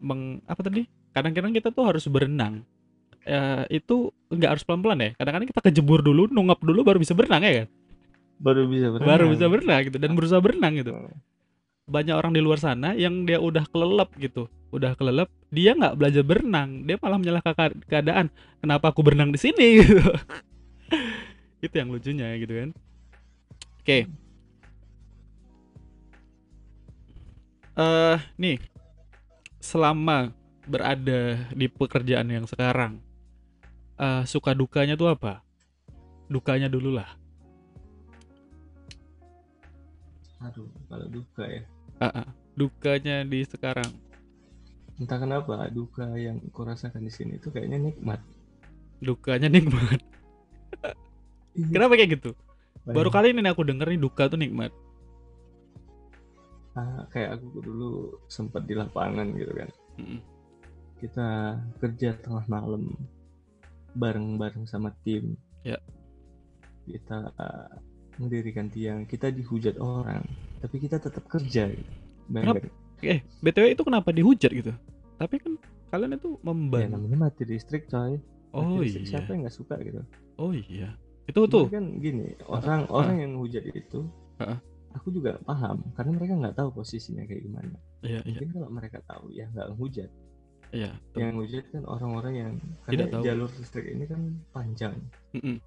meng 0.00 0.40
apa 0.48 0.64
tadi? 0.64 0.88
Kadang-kadang 1.12 1.52
kita 1.52 1.68
tuh 1.68 1.84
harus 1.84 2.08
berenang. 2.08 2.64
Eh 3.22 3.78
itu 3.78 4.08
nggak 4.32 4.50
harus 4.56 4.64
pelan-pelan 4.64 4.98
ya. 4.98 5.10
Kadang-kadang 5.20 5.48
kita 5.52 5.60
kejebur 5.60 6.00
dulu, 6.00 6.26
nungap 6.32 6.58
dulu 6.64 6.80
baru 6.82 6.98
bisa 6.98 7.12
berenang 7.12 7.44
ya 7.44 7.52
kan? 7.62 7.68
baru 8.42 8.66
bisa 8.66 8.90
berenang 8.90 9.06
Baru 9.06 9.24
bisa 9.30 9.46
berenang 9.46 9.80
gitu 9.86 9.98
dan 10.02 10.10
berusaha 10.18 10.40
berenang 10.42 10.74
gitu. 10.74 10.92
Oh. 10.98 11.14
banyak 11.82 12.14
orang 12.14 12.34
di 12.34 12.42
luar 12.42 12.58
sana 12.58 12.94
yang 12.94 13.22
dia 13.22 13.38
udah 13.38 13.66
kelelep 13.70 14.10
gitu 14.18 14.46
udah 14.72 14.96
kelelep 14.96 15.28
dia 15.52 15.76
nggak 15.76 15.94
belajar 16.00 16.24
berenang. 16.24 16.88
Dia 16.88 16.96
malah 16.98 17.20
menyalahkan 17.20 17.52
ke- 17.52 17.84
keadaan 17.86 18.32
kenapa 18.58 18.88
aku 18.88 19.04
berenang 19.04 19.30
di 19.30 19.38
sini? 19.38 19.68
Gitu. 19.84 20.00
Itu 21.62 21.74
yang 21.78 21.94
lucunya 21.94 22.34
gitu 22.36 22.52
kan. 22.52 22.70
Oke. 23.80 23.98
Eh 27.78 28.18
nih. 28.36 28.58
Selama 29.62 30.34
berada 30.66 31.46
di 31.54 31.66
pekerjaan 31.70 32.28
yang 32.28 32.44
sekarang 32.50 32.98
eh, 33.96 34.24
suka 34.26 34.52
dukanya 34.52 34.98
tuh 34.98 35.14
apa? 35.14 35.40
Dukanya 36.26 36.66
dulu 36.66 36.96
lah. 36.98 37.08
Aduh 40.42 40.66
kalau 40.90 41.06
duka 41.06 41.46
ya. 41.46 41.62
Ah, 42.02 42.26
ah. 42.26 42.28
dukanya 42.58 43.22
di 43.22 43.46
sekarang 43.46 43.86
entah 45.02 45.18
kenapa 45.18 45.66
duka 45.74 46.06
yang 46.14 46.38
kurasakan 46.54 47.02
di 47.02 47.12
sini 47.12 47.42
itu 47.42 47.50
kayaknya 47.50 47.90
nikmat. 47.90 48.22
Dukanya 49.02 49.50
nikmat. 49.50 50.00
Iya, 51.52 51.68
kenapa 51.68 52.00
kayak 52.00 52.16
gitu? 52.16 52.32
Baru 52.88 53.12
bayang- 53.12 53.36
kali 53.36 53.36
ini 53.36 53.50
aku 53.52 53.60
denger 53.68 53.92
nih 53.92 54.00
duka 54.00 54.24
tuh 54.24 54.40
nikmat. 54.40 54.72
Ah, 56.72 57.04
kayak 57.12 57.36
aku 57.36 57.60
dulu 57.60 58.16
sempat 58.32 58.64
di 58.64 58.72
lapangan 58.72 59.36
gitu 59.36 59.52
kan. 59.52 59.68
Mm-mm. 60.00 60.20
kita 60.96 61.60
kerja 61.76 62.16
tengah 62.24 62.48
malam 62.48 62.96
bareng-bareng 63.92 64.64
sama 64.64 64.96
tim. 65.04 65.36
Ya. 65.60 65.76
kita 66.88 67.28
uh, 67.36 67.68
mendirikan 68.16 68.72
tiang. 68.72 69.04
Kita 69.04 69.28
dihujat 69.28 69.76
orang 69.76 70.24
tapi 70.62 70.78
kita 70.78 70.96
tetap 71.02 71.26
kerja. 71.28 71.68
Gitu. 71.68 72.70
Eh 73.02 73.18
btw 73.42 73.74
itu 73.74 73.82
kenapa 73.82 74.14
dihujat 74.14 74.50
gitu 74.54 74.72
tapi 75.18 75.36
kan 75.38 75.52
kalian 75.92 76.16
itu 76.16 76.40
ya 76.40 76.44
membantu 76.48 76.92
namanya 76.96 77.18
mati 77.28 77.42
listrik 77.44 77.84
coy. 77.88 78.16
Oh 78.52 78.80
listrik 78.80 79.04
iya. 79.08 79.10
siapa 79.20 79.28
yang 79.32 79.44
nggak 79.48 79.56
suka 79.56 79.74
gitu? 79.80 80.00
Oh 80.40 80.52
iya. 80.52 80.96
Itu 81.28 81.46
tuh 81.46 81.68
kan 81.70 82.00
gini 82.02 82.34
orang 82.48 82.88
orang 82.90 83.16
yang 83.22 83.32
hujat 83.38 83.64
itu 83.70 84.04
Heeh. 84.42 84.58
aku 84.96 85.08
juga 85.14 85.38
paham 85.46 85.80
karena 85.94 86.10
mereka 86.16 86.32
nggak 86.36 86.56
tahu 86.58 86.68
posisinya 86.82 87.24
kayak 87.28 87.42
gimana. 87.44 87.76
Iya 88.02 88.20
iya. 88.24 88.38
Mungkin 88.42 88.48
kalau 88.56 88.68
mereka 88.72 88.98
tahu 89.06 89.30
ya 89.32 89.46
nggak 89.52 89.68
hujat. 89.78 90.10
Iya 90.72 90.90
yang 91.16 91.36
hujat 91.36 91.64
kan 91.68 91.84
orang-orang 91.84 92.34
yang 92.34 92.52
Tidak 92.88 92.88
karena 92.88 93.04
tahu. 93.12 93.22
jalur 93.28 93.50
listrik 93.60 93.86
ini 93.92 94.04
kan 94.08 94.20
panjang. 94.52 94.96
Mm-mm. 95.36 95.58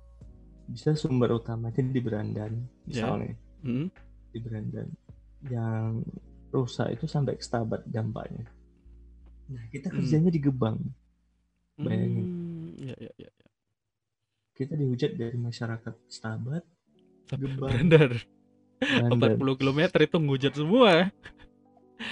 bisa 0.65 0.97
sumber 0.97 1.29
utamanya 1.29 1.77
di 1.77 2.01
Berandan 2.01 2.65
Ya. 2.89 3.05
misalnya 3.05 3.37
Mm-mm. 3.61 3.85
di 4.33 4.39
Berandan. 4.41 4.89
Yang 5.45 6.09
rusak 6.49 6.97
itu 6.97 7.05
sampai 7.05 7.37
ke 7.37 7.45
Stabat 7.45 7.85
dampaknya 7.85 8.49
nah 9.47 9.63
kita 9.67 9.87
Hmm. 9.87 9.95
kerjanya 9.99 10.29
di 10.29 10.39
Gebang 10.39 10.79
Bayangin. 11.75 12.23
Hmm, 12.23 12.67
iya 12.77 12.95
iya 12.97 13.11
iya. 13.17 13.29
kita 14.53 14.73
dihujat 14.73 15.11
dari 15.13 15.35
masyarakat 15.35 15.93
Stabat 16.07 16.63
Gebang. 17.29 17.69
Bandar 17.69 18.11
Berandan 18.75 19.37
40 19.37 19.55
km 19.57 19.79
itu 19.99 20.17
ngujat 20.17 20.53
semua 20.53 21.11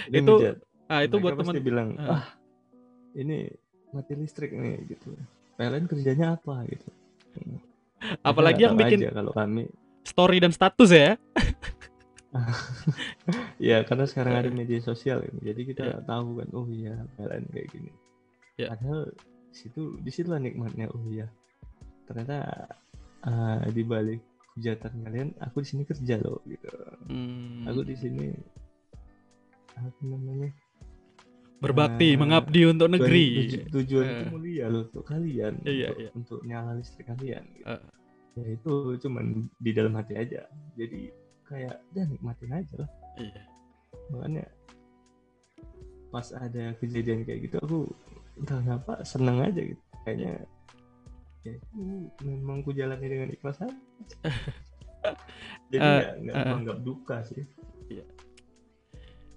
Dia 0.07 0.19
itu- 0.19 0.27
ngehujat. 0.27 0.57
ah 0.85 1.01
itu 1.01 1.11
Mereka 1.13 1.23
buat 1.23 1.33
teman 1.37 1.55
bilang 1.59 1.89
Ah. 1.97 2.11
ah 2.13 2.25
ini 3.13 3.47
mati 3.89 4.13
listrik 4.13 4.51
nih 4.51 4.83
gitu 4.87 5.13
PLN 5.55 5.85
kerjanya 5.85 6.33
apa 6.33 6.65
gitu 6.65 6.87
apalagi 8.21 8.63
yang 8.63 8.75
bikin 8.75 9.05
kalau 9.07 9.31
kami 9.31 9.69
story 10.03 10.37
dan 10.37 10.51
status 10.51 10.89
ya 10.89 11.15
ya 13.61 13.81
karena 13.81 14.05
sekarang 14.05 14.33
ada 14.35 14.49
media 14.49 14.79
sosial 14.79 15.21
ini 15.23 15.39
jadi 15.45 15.61
kita 15.63 15.81
nggak 15.83 16.05
tahu 16.05 16.29
kan 16.35 16.49
oh 16.51 16.67
iya 16.67 16.95
PLN 17.15 17.45
kayak 17.49 17.69
gini 17.69 17.91
Ya. 18.53 18.69
padahal 18.69 19.09
di 19.49 19.55
situ 19.55 19.81
di 19.97 20.09
situlah 20.09 20.37
nikmatnya 20.37 20.85
oh 20.87 21.01
iya 21.07 21.25
ternyata 22.03 22.69
eh, 23.23 23.65
di 23.69 23.81
balik 23.81 24.21
hujatan 24.53 24.93
kalian 25.01 25.29
aku 25.39 25.61
di 25.61 25.67
sini 25.67 25.83
kerja 25.83 26.17
loh 26.19 26.37
gitu 26.45 26.69
Hmm, 27.03 27.65
aku 27.65 27.81
di 27.81 27.95
sini 27.95 28.29
apa 29.73 29.89
namanya 30.01 30.53
berbakti 31.57 32.13
eh, 32.13 32.19
mengabdi 32.19 32.61
untuk 32.67 32.91
negeri 32.91 33.25
tuju- 33.39 33.65
tujuan 33.71 34.05
itu 34.05 34.17
Eh. 34.19 34.29
mulia 34.29 34.65
loh 34.67 34.85
untuk 34.85 35.03
kalian 35.03 35.53
Iya, 35.63 35.87
untuk, 35.89 35.97
iya. 35.97 36.09
untuk 36.13 36.39
nyala 36.43 36.71
listrik 36.75 37.07
kalian 37.07 37.43
gitu. 37.55 37.65
Eh. 37.65 37.81
ya 38.33 38.47
itu 38.51 38.73
cuman 38.99 39.25
di 39.55 39.71
dalam 39.71 39.93
hati 39.93 40.13
aja 40.13 40.45
jadi 40.73 41.09
kayak 41.53 41.77
dan 41.93 42.09
nikmatin 42.09 42.51
aja 42.51 42.73
lah. 42.81 42.89
Iya. 43.21 43.41
Makanya 44.09 44.45
pas 46.09 46.27
ada 46.33 46.73
kejadian 46.77 47.25
kayak 47.25 47.39
gitu 47.49 47.57
aku 47.61 47.79
entah 48.41 48.57
kenapa 48.61 48.93
seneng 49.05 49.37
aja 49.41 49.61
gitu. 49.61 49.81
Kayaknya 50.03 50.33
ya 51.43 51.55
memang 52.23 52.63
ku 52.65 52.73
jalani 52.73 53.05
dengan 53.05 53.29
ikhlas 53.29 53.61
aja. 53.61 53.77
Jadi 55.71 55.81
Eh, 55.83 55.93
nggak 55.99 56.13
nggak 56.23 56.35
eh. 56.35 56.45
menganggap 56.47 56.77
duka 56.81 57.17
sih. 57.27 57.43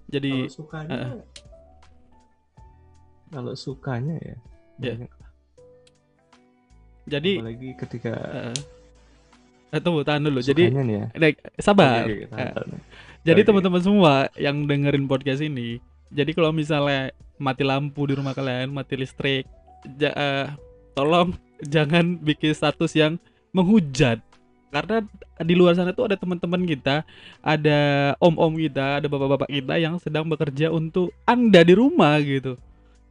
Jadi 0.07 0.31
kalau 0.31 0.47
sukanya 0.55 0.95
eh. 0.95 1.23
kalau 3.27 3.53
sukanya 3.53 4.15
ya 4.23 4.37
Ya. 4.77 4.93
banyak 4.93 5.11
jadi 7.07 7.31
apalagi 7.41 7.69
ketika 7.81 8.13
eh, 8.13 8.57
eh, 9.69 9.81
tunggu 9.81 10.01
tahan 10.03 10.23
dulu 10.23 10.39
jadi 10.39 10.71
ya 10.71 11.05
Nek, 11.13 11.35
sabar 11.59 12.07
Oke, 12.07 12.13
oke, 12.13 12.25
tahan, 12.31 12.39
Eh, 12.39 12.51
tahan. 12.55 12.69
Jadi 13.27 13.39
Oke. 13.43 13.47
teman-teman 13.51 13.81
semua 13.83 14.13
yang 14.39 14.63
dengerin 14.63 15.03
podcast 15.03 15.43
ini, 15.43 15.83
jadi 16.07 16.31
kalau 16.31 16.55
misalnya 16.55 17.11
mati 17.35 17.67
lampu 17.67 18.07
di 18.07 18.15
rumah 18.15 18.31
kalian, 18.31 18.71
mati 18.71 18.95
listrik, 18.95 19.43
ja- 19.99 20.15
eh, 20.15 20.47
tolong 20.95 21.35
jangan 21.73 22.15
bikin 22.15 22.55
status 22.55 22.95
yang 22.95 23.19
menghujat. 23.51 24.23
Karena 24.71 25.03
di 25.43 25.55
luar 25.55 25.75
sana 25.75 25.91
tuh 25.91 26.07
ada 26.07 26.15
teman-teman 26.15 26.63
kita, 26.63 27.03
ada 27.39 27.79
om-om 28.19 28.55
kita, 28.55 29.03
ada 29.03 29.07
bapak-bapak 29.07 29.47
kita 29.51 29.75
yang 29.79 29.95
sedang 29.99 30.27
bekerja 30.27 30.71
untuk 30.71 31.11
Anda 31.23 31.63
di 31.63 31.75
rumah 31.75 32.19
gitu. 32.23 32.55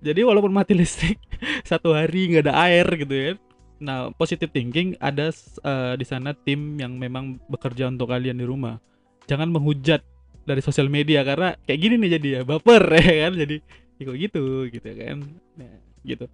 Jadi 0.00 0.20
walaupun 0.24 0.52
mati 0.52 0.72
listrik 0.80 1.20
satu 1.61 1.92
hari 1.92 2.32
nggak 2.32 2.48
ada 2.48 2.54
air 2.68 2.86
gitu 2.96 3.12
ya. 3.12 3.32
Nah, 3.77 4.09
positive 4.16 4.49
thinking 4.49 4.97
ada 4.97 5.29
eh, 5.33 5.95
di 6.01 6.07
sana 6.09 6.33
tim 6.33 6.81
yang 6.81 6.97
memang 6.97 7.37
bekerja 7.53 7.93
untuk 7.93 8.09
kalian 8.09 8.41
di 8.41 8.47
rumah. 8.49 8.81
Jangan 9.29 9.53
menghujat 9.53 10.01
dari 10.47 10.62
sosial 10.64 10.89
media 10.89 11.27
karena 11.27 11.59
kayak 11.68 11.81
gini 11.83 11.95
nih 12.01 12.11
jadi 12.16 12.29
ya 12.29 12.41
baper 12.47 12.83
ya 12.97 13.29
kan? 13.29 13.33
Jadi 13.37 13.57
ya 14.01 14.03
kok 14.09 14.16
gitu? 14.16 14.45
Gitu 14.72 14.89
kan? 14.97 15.18
Nah, 15.61 15.77
gitu. 16.07 16.27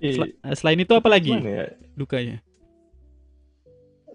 Sel- 0.00 0.36
eh, 0.40 0.56
selain 0.56 0.80
itu 0.80 0.92
apa 0.96 1.08
lagi? 1.12 1.32
ya? 1.32 1.68
Dukanya? 1.92 2.40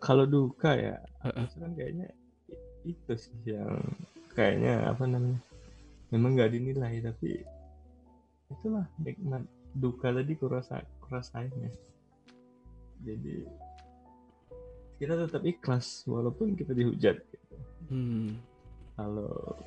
Kalau 0.01 0.25
duka 0.25 0.73
ya 0.73 0.97
Heeh. 1.21 1.45
itu 1.45 1.57
kan 1.61 1.71
kayaknya 1.77 2.09
itu 2.81 3.13
sih 3.13 3.37
yang 3.45 3.77
kayaknya 4.33 4.89
apa 4.89 5.05
namanya 5.05 5.37
memang 6.09 6.33
nggak 6.33 6.51
dinilai 6.57 6.97
tapi 7.05 7.45
itulah 8.49 8.89
nikmat 8.97 9.45
duka 9.77 10.09
tadi 10.09 10.33
kurasa 10.33 10.81
kurasain 11.05 11.53
ya 11.53 11.69
jadi 13.01 13.45
kita 15.01 15.17
tetap 15.25 15.41
ikhlas 15.41 16.05
walaupun 16.05 16.53
kita 16.53 16.77
dihujat 16.77 17.17
gitu. 17.17 17.55
hmm. 17.89 18.37
kalau 18.93 19.57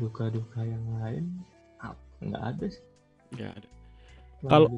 duka-duka 0.00 0.64
yang 0.64 0.84
lain 1.02 1.24
apa 1.82 2.00
nggak 2.24 2.44
ada 2.56 2.66
sih 2.72 2.84
nggak 3.36 3.52
ada 3.52 3.68
Kalau- 4.48 4.70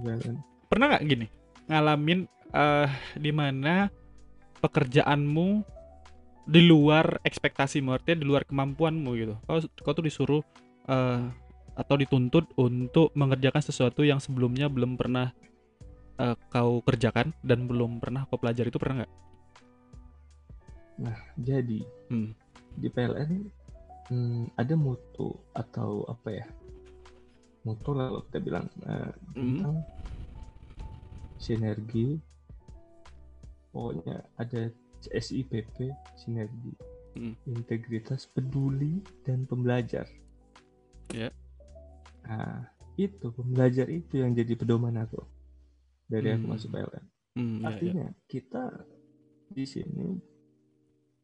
pernah 0.67 0.87
nggak 0.97 1.05
gini 1.07 1.27
ngalamin 1.71 2.27
eh 2.51 2.91
di 3.15 3.31
mana 3.31 3.87
pekerjaanmu 4.59 5.63
di 6.51 6.61
luar 6.67 7.23
ekspektasimu 7.23 7.95
artinya 7.95 8.19
di 8.19 8.27
luar 8.27 8.43
kemampuanmu 8.43 9.11
gitu 9.15 9.35
kau 9.47 9.63
kau 9.87 9.95
tuh 9.95 10.03
disuruh 10.03 10.43
eh 10.91 11.23
atau 11.79 11.95
dituntut 11.97 12.51
untuk 12.59 13.15
mengerjakan 13.15 13.63
sesuatu 13.63 14.03
yang 14.03 14.19
sebelumnya 14.19 14.67
belum 14.67 14.99
pernah 14.99 15.31
eh, 16.21 16.37
kau 16.53 16.85
kerjakan 16.85 17.33
dan 17.41 17.65
belum 17.65 17.99
pernah 17.99 18.29
kau 18.29 18.37
pelajari 18.37 18.69
itu 18.69 18.77
pernah 18.77 19.05
nggak 19.05 19.13
jadi 21.41 21.81
Hmm. 22.13 22.37
di 22.77 22.89
PLN 22.93 23.49
hmm, 24.13 24.43
ada 24.55 24.75
mutu 24.77 25.33
atau 25.57 26.05
apa 26.05 26.29
ya 26.29 26.47
mutu 27.63 27.97
lah 27.97 28.13
kalau 28.13 28.23
kita 28.29 28.39
bilang 28.39 28.67
eh, 28.85 29.11
Hmm. 29.33 29.65
tentang 29.65 29.77
sinergi 31.41 32.21
pokoknya 33.73 34.21
ada 34.37 34.69
SIPP 35.01 35.89
sinergi 36.19 36.73
Hmm. 37.17 37.35
integritas 37.49 38.29
peduli 38.29 39.01
dan 39.25 39.49
pembelajar 39.49 40.05
Ya. 41.11 41.33
nah 42.23 42.71
itu 42.95 43.35
pembelajar 43.35 43.91
itu 43.91 44.23
yang 44.23 44.31
jadi 44.31 44.55
pedoman 44.55 44.95
aku 44.95 45.19
dari 46.11 46.35
aku 46.35 46.45
Hmm. 46.45 46.53
masuk 46.53 46.69
PLN 46.75 47.05
Hmm, 47.31 47.47
ya, 47.57 47.63
ya. 47.63 47.69
artinya 47.71 48.07
kita 48.27 48.65
di 49.49 49.63
sini 49.63 50.19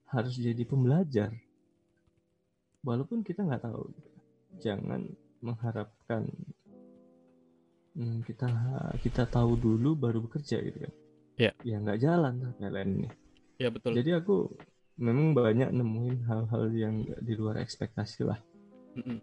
harus 0.07 0.39
jadi 0.39 0.63
pembelajar 0.63 1.35
walaupun 2.81 3.27
kita 3.27 3.43
nggak 3.43 3.67
tahu 3.67 3.91
jangan 4.63 5.03
mengharapkan 5.43 6.31
hmm, 7.99 8.23
kita 8.23 8.47
kita 9.03 9.27
tahu 9.27 9.59
dulu 9.59 9.99
baru 9.99 10.23
bekerja 10.23 10.63
gitu 10.63 10.87
kan 10.87 10.95
Ya. 11.37 11.53
ya 11.61 11.77
nggak 11.77 12.01
jalan 12.01 12.35
PLN 12.57 12.89
ini 12.97 13.09
Ya, 13.59 13.69
betul 13.69 13.99
jadi 13.99 14.23
aku 14.23 14.53
memang 14.97 15.37
banyak 15.37 15.69
nemuin 15.69 16.25
hal-hal 16.25 16.65
yang 16.73 17.05
di 17.21 17.33
luar 17.37 17.61
ekspektasi 17.61 18.25
lah 18.25 18.41
Mm-mm. 18.97 19.21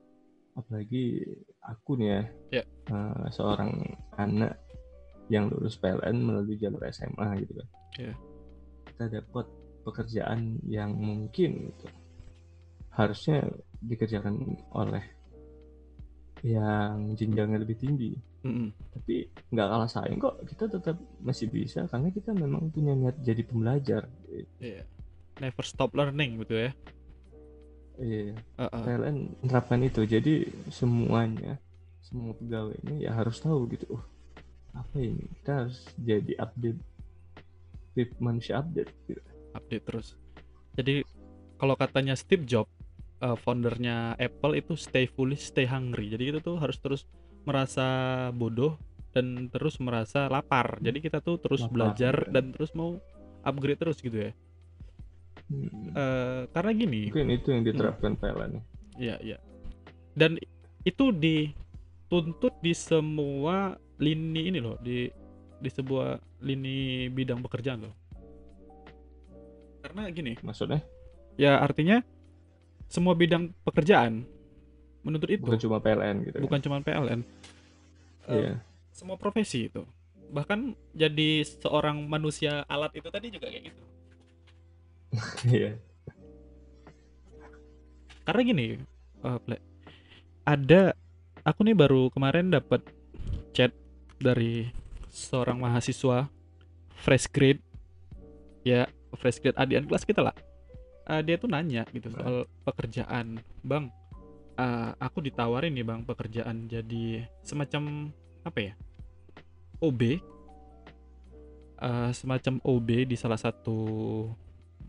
apalagi 0.53 1.26
aku 1.57 1.97
nih 1.97 2.09
ya, 2.14 2.22
Ya. 2.59 2.64
eh, 2.93 3.26
seorang 3.34 3.72
anak 4.14 4.59
yang 5.32 5.47
lulus 5.47 5.80
PLN 5.80 6.15
melalui 6.19 6.59
jalur 6.59 6.84
SMA 6.91 7.43
gitu 7.43 7.53
kan. 7.59 7.67
Ya. 7.99 8.13
Kita 8.89 9.03
dapat 9.09 9.45
pekerjaan 9.84 10.63
yang 10.67 10.95
mungkin 10.95 11.71
gitu, 11.71 11.88
harusnya 12.95 13.43
dikerjakan 13.84 14.55
oleh 14.71 15.03
yang 16.43 17.15
jenjangnya 17.15 17.59
lebih 17.63 17.80
tinggi. 17.80 18.11
Mm-mm. 18.43 18.76
Tapi 18.91 19.32
nggak 19.55 19.67
kalah 19.71 19.88
saing 19.88 20.19
kok, 20.19 20.43
kita 20.43 20.67
tetap 20.67 20.99
masih 21.24 21.47
bisa 21.47 21.88
karena 21.88 22.11
kita 22.11 22.36
memang 22.36 22.67
punya 22.71 22.91
niat 22.95 23.19
jadi 23.24 23.43
pembelajar. 23.47 24.07
Iya. 24.59 24.84
Never 25.39 25.65
stop 25.65 25.95
learning 25.95 26.43
gitu 26.43 26.67
ya. 26.67 26.71
Iya. 27.99 28.36
Heeh. 28.59 28.82
PLN 28.84 29.17
menerapkan 29.39 29.80
itu 29.84 30.03
jadi 30.03 30.47
semuanya 30.67 31.59
semua 32.03 32.36
pegawainya 32.36 32.99
ya 32.99 33.15
harus 33.15 33.39
tahu 33.39 33.65
gitu 33.71 33.95
oh 33.95 34.03
apa 34.74 34.95
ini 34.97 35.24
kita 35.41 35.51
harus 35.65 35.86
jadi 36.01 36.34
update 36.41 36.80
tip 37.93 38.09
manusia 38.17 38.57
update 38.57 38.89
gitu. 39.05 39.21
update 39.53 39.86
terus. 39.86 40.07
Jadi 40.74 41.05
kalau 41.61 41.78
katanya 41.78 42.17
Steve 42.17 42.43
Jobs, 42.49 42.74
eh, 43.21 43.38
foundernya 43.38 44.17
Apple 44.17 44.57
itu 44.57 44.74
stay 44.74 45.05
foolish, 45.05 45.53
stay 45.53 45.69
hungry. 45.69 46.09
Jadi 46.09 46.34
kita 46.34 46.39
tuh 46.41 46.57
harus 46.57 46.82
terus 46.82 47.05
merasa 47.45 47.86
bodoh 48.34 48.82
dan 49.13 49.47
terus 49.53 49.78
merasa 49.78 50.26
lapar. 50.26 50.82
Jadi 50.82 50.97
kita 51.05 51.21
tuh 51.21 51.38
terus 51.38 51.61
Lapar, 51.61 51.74
belajar 51.93 52.15
ya. 52.26 52.30
dan 52.34 52.49
terus 52.49 52.74
mau 52.74 52.97
upgrade 53.45 53.78
terus 53.78 54.01
gitu 54.01 54.17
ya. 54.17 54.32
Hmm, 55.53 55.93
Eh, 55.93 56.41
karena 56.49 56.71
gini, 56.74 57.01
mungkin 57.13 57.30
itu 57.30 57.47
yang 57.53 57.61
diterapkan 57.61 58.17
PLN 58.17 58.57
Iya, 58.97 59.21
iya. 59.21 59.38
Dan 60.17 60.41
itu 60.82 61.13
dituntut 61.13 62.57
di 62.61 62.74
semua 62.74 63.78
lini 64.01 64.41
ini 64.49 64.59
loh, 64.61 64.77
di 64.81 65.09
di 65.59 65.69
sebuah 65.69 66.19
lini 66.43 67.07
bidang 67.11 67.39
pekerjaan 67.43 67.87
loh. 67.87 67.95
Karena 69.83 70.07
gini, 70.09 70.37
maksudnya 70.41 70.81
ya 71.35 71.59
artinya 71.59 71.99
semua 72.87 73.17
bidang 73.17 73.51
pekerjaan 73.65 74.23
menuntut 75.03 75.29
itu, 75.33 75.43
bukan 75.43 75.59
cuma 75.59 75.77
PLN 75.83 76.15
gitu 76.29 76.35
kan. 76.39 76.43
bukan 76.47 76.59
cuma 76.63 76.77
PLN. 76.79 77.21
Eh, 78.31 78.35
iya 78.39 78.53
Semua 78.93 79.19
profesi 79.19 79.67
itu. 79.67 79.83
Bahkan 80.31 80.77
jadi 80.95 81.43
seorang 81.43 82.07
manusia 82.07 82.63
alat 82.71 82.95
itu 82.95 83.09
tadi 83.11 83.27
juga 83.33 83.51
kayak 83.51 83.73
gitu. 83.73 83.83
iya 85.53 85.77
karena 88.23 88.41
gini 88.43 88.65
Ple, 89.23 89.59
ada 90.43 90.95
aku 91.47 91.63
nih 91.63 91.75
baru 91.75 92.11
kemarin 92.11 92.51
dapat 92.51 92.83
chat 93.55 93.71
dari 94.24 94.71
seorang 95.11 95.59
mahasiswa 95.59 96.32
fresh 97.03 97.28
grade. 97.28 97.59
Ya 98.63 98.88
fresh 99.19 99.43
grade 99.43 99.59
adian 99.59 99.84
kelas 99.84 100.07
kita 100.07 100.24
lah. 100.24 100.36
Eh, 101.11 101.21
dia 101.28 101.36
tuh 101.36 101.51
nanya 101.51 101.84
gitu 101.91 102.07
soal 102.07 102.47
pekerjaan. 102.63 103.43
Bang 103.59 103.91
eh, 104.55 104.89
aku 104.97 105.19
ditawarin 105.19 105.76
nih 105.76 105.86
bang 105.86 106.01
pekerjaan 106.05 106.69
jadi 106.69 107.28
semacam 107.43 108.13
apa 108.47 108.59
ya 108.59 108.74
OB 109.84 110.01
eh, 111.84 112.09
semacam 112.15 112.63
OB 112.63 112.89
di 113.09 113.15
salah 113.19 113.39
satu 113.39 113.78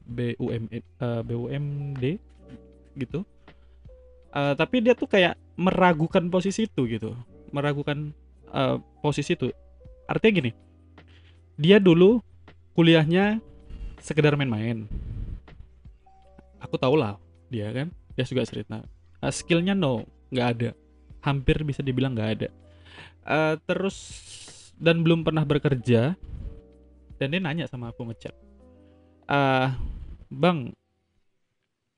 BUM 0.05 0.64
eh, 0.70 1.22
BUMD 1.24 2.05
gitu. 2.95 3.24
Eh, 4.35 4.55
tapi 4.55 4.85
dia 4.85 4.95
tuh 4.95 5.09
kayak 5.09 5.35
meragukan 5.57 6.26
posisi 6.28 6.66
itu 6.68 6.87
gitu. 6.87 7.16
Meragukan 7.55 8.12
eh, 8.55 8.76
posisi 9.02 9.34
itu. 9.34 9.50
Artinya 10.07 10.34
gini 10.40 10.52
dia 11.55 11.78
dulu 11.78 12.18
kuliahnya 12.74 13.38
sekedar 14.02 14.34
main-main. 14.34 14.90
Aku 16.59 16.74
tau 16.74 16.98
lah 16.98 17.18
dia 17.50 17.70
kan 17.70 17.90
dia 18.18 18.24
juga 18.26 18.46
cerita. 18.46 18.82
Eh, 19.22 19.32
skillnya 19.34 19.74
no 19.74 20.07
nggak 20.34 20.48
ada. 20.59 20.70
Hampir 21.22 21.62
bisa 21.62 21.80
dibilang 21.80 22.14
nggak 22.14 22.30
ada. 22.38 22.48
Eh, 23.24 23.55
terus 23.64 23.96
dan 24.74 25.07
belum 25.07 25.22
pernah 25.22 25.46
bekerja 25.46 26.18
dan 27.14 27.26
dia 27.30 27.40
nanya 27.40 27.70
sama 27.70 27.94
aku 27.94 28.11
ngechat. 28.11 28.34
Ah 29.30 29.78
bang 30.28 30.74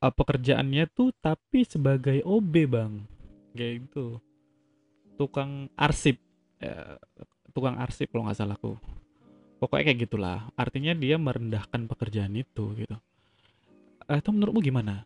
uh, 0.05 0.13
pekerjaannya 0.13 0.85
tuh 0.93 1.11
tapi 1.25 1.65
sebagai 1.65 2.21
OB 2.23 2.55
bang. 2.69 2.93
Kayak 3.57 3.89
gitu. 3.89 4.21
Tukang 5.17 5.73
arsip 5.81 6.21
Ya, 6.57 6.97
tukang 7.53 7.77
arsip 7.77 8.09
kalau 8.09 8.25
nggak 8.29 8.39
salah 8.41 8.57
aku 8.57 8.81
pokoknya 9.61 9.93
kayak 9.93 10.01
gitulah 10.09 10.49
artinya 10.57 10.93
dia 10.97 11.17
merendahkan 11.21 11.85
pekerjaan 11.89 12.33
itu 12.37 12.65
gitu 12.77 12.97
Eh, 14.07 14.23
itu 14.23 14.31
menurutmu 14.31 14.63
gimana 14.63 15.03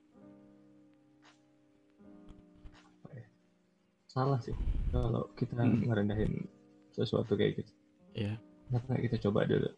salah 4.10 4.42
sih 4.42 4.54
kalau 4.90 5.30
kita 5.38 5.54
Hmm. 5.54 5.86
ngerendahin 5.86 6.50
sesuatu 6.90 7.38
kayak 7.38 7.62
gitu 7.62 7.72
Iya. 8.18 8.34
kenapa 8.66 8.86
nggak 8.90 9.02
kita 9.06 9.16
coba 9.30 9.46
dulu 9.46 9.70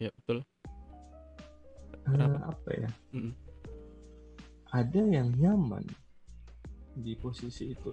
ya 0.00 0.08
betul 0.16 0.40
Eh, 2.06 2.08
Kenapa? 2.08 2.38
apa 2.56 2.70
ya 2.72 2.90
Mm-mm. 3.12 3.34
ada 4.72 5.02
yang 5.12 5.28
nyaman 5.36 5.84
di 6.96 7.12
posisi 7.20 7.76
itu 7.76 7.92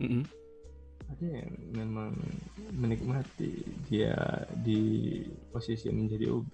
Mm-mm. 0.00 0.24
ada 1.12 1.26
yang 1.28 1.52
memang 1.76 2.16
menikmati 2.70 3.50
dia 3.84 4.14
di 4.56 4.80
posisi 5.48 5.88
menjadi 5.88 6.26
OB 6.28 6.50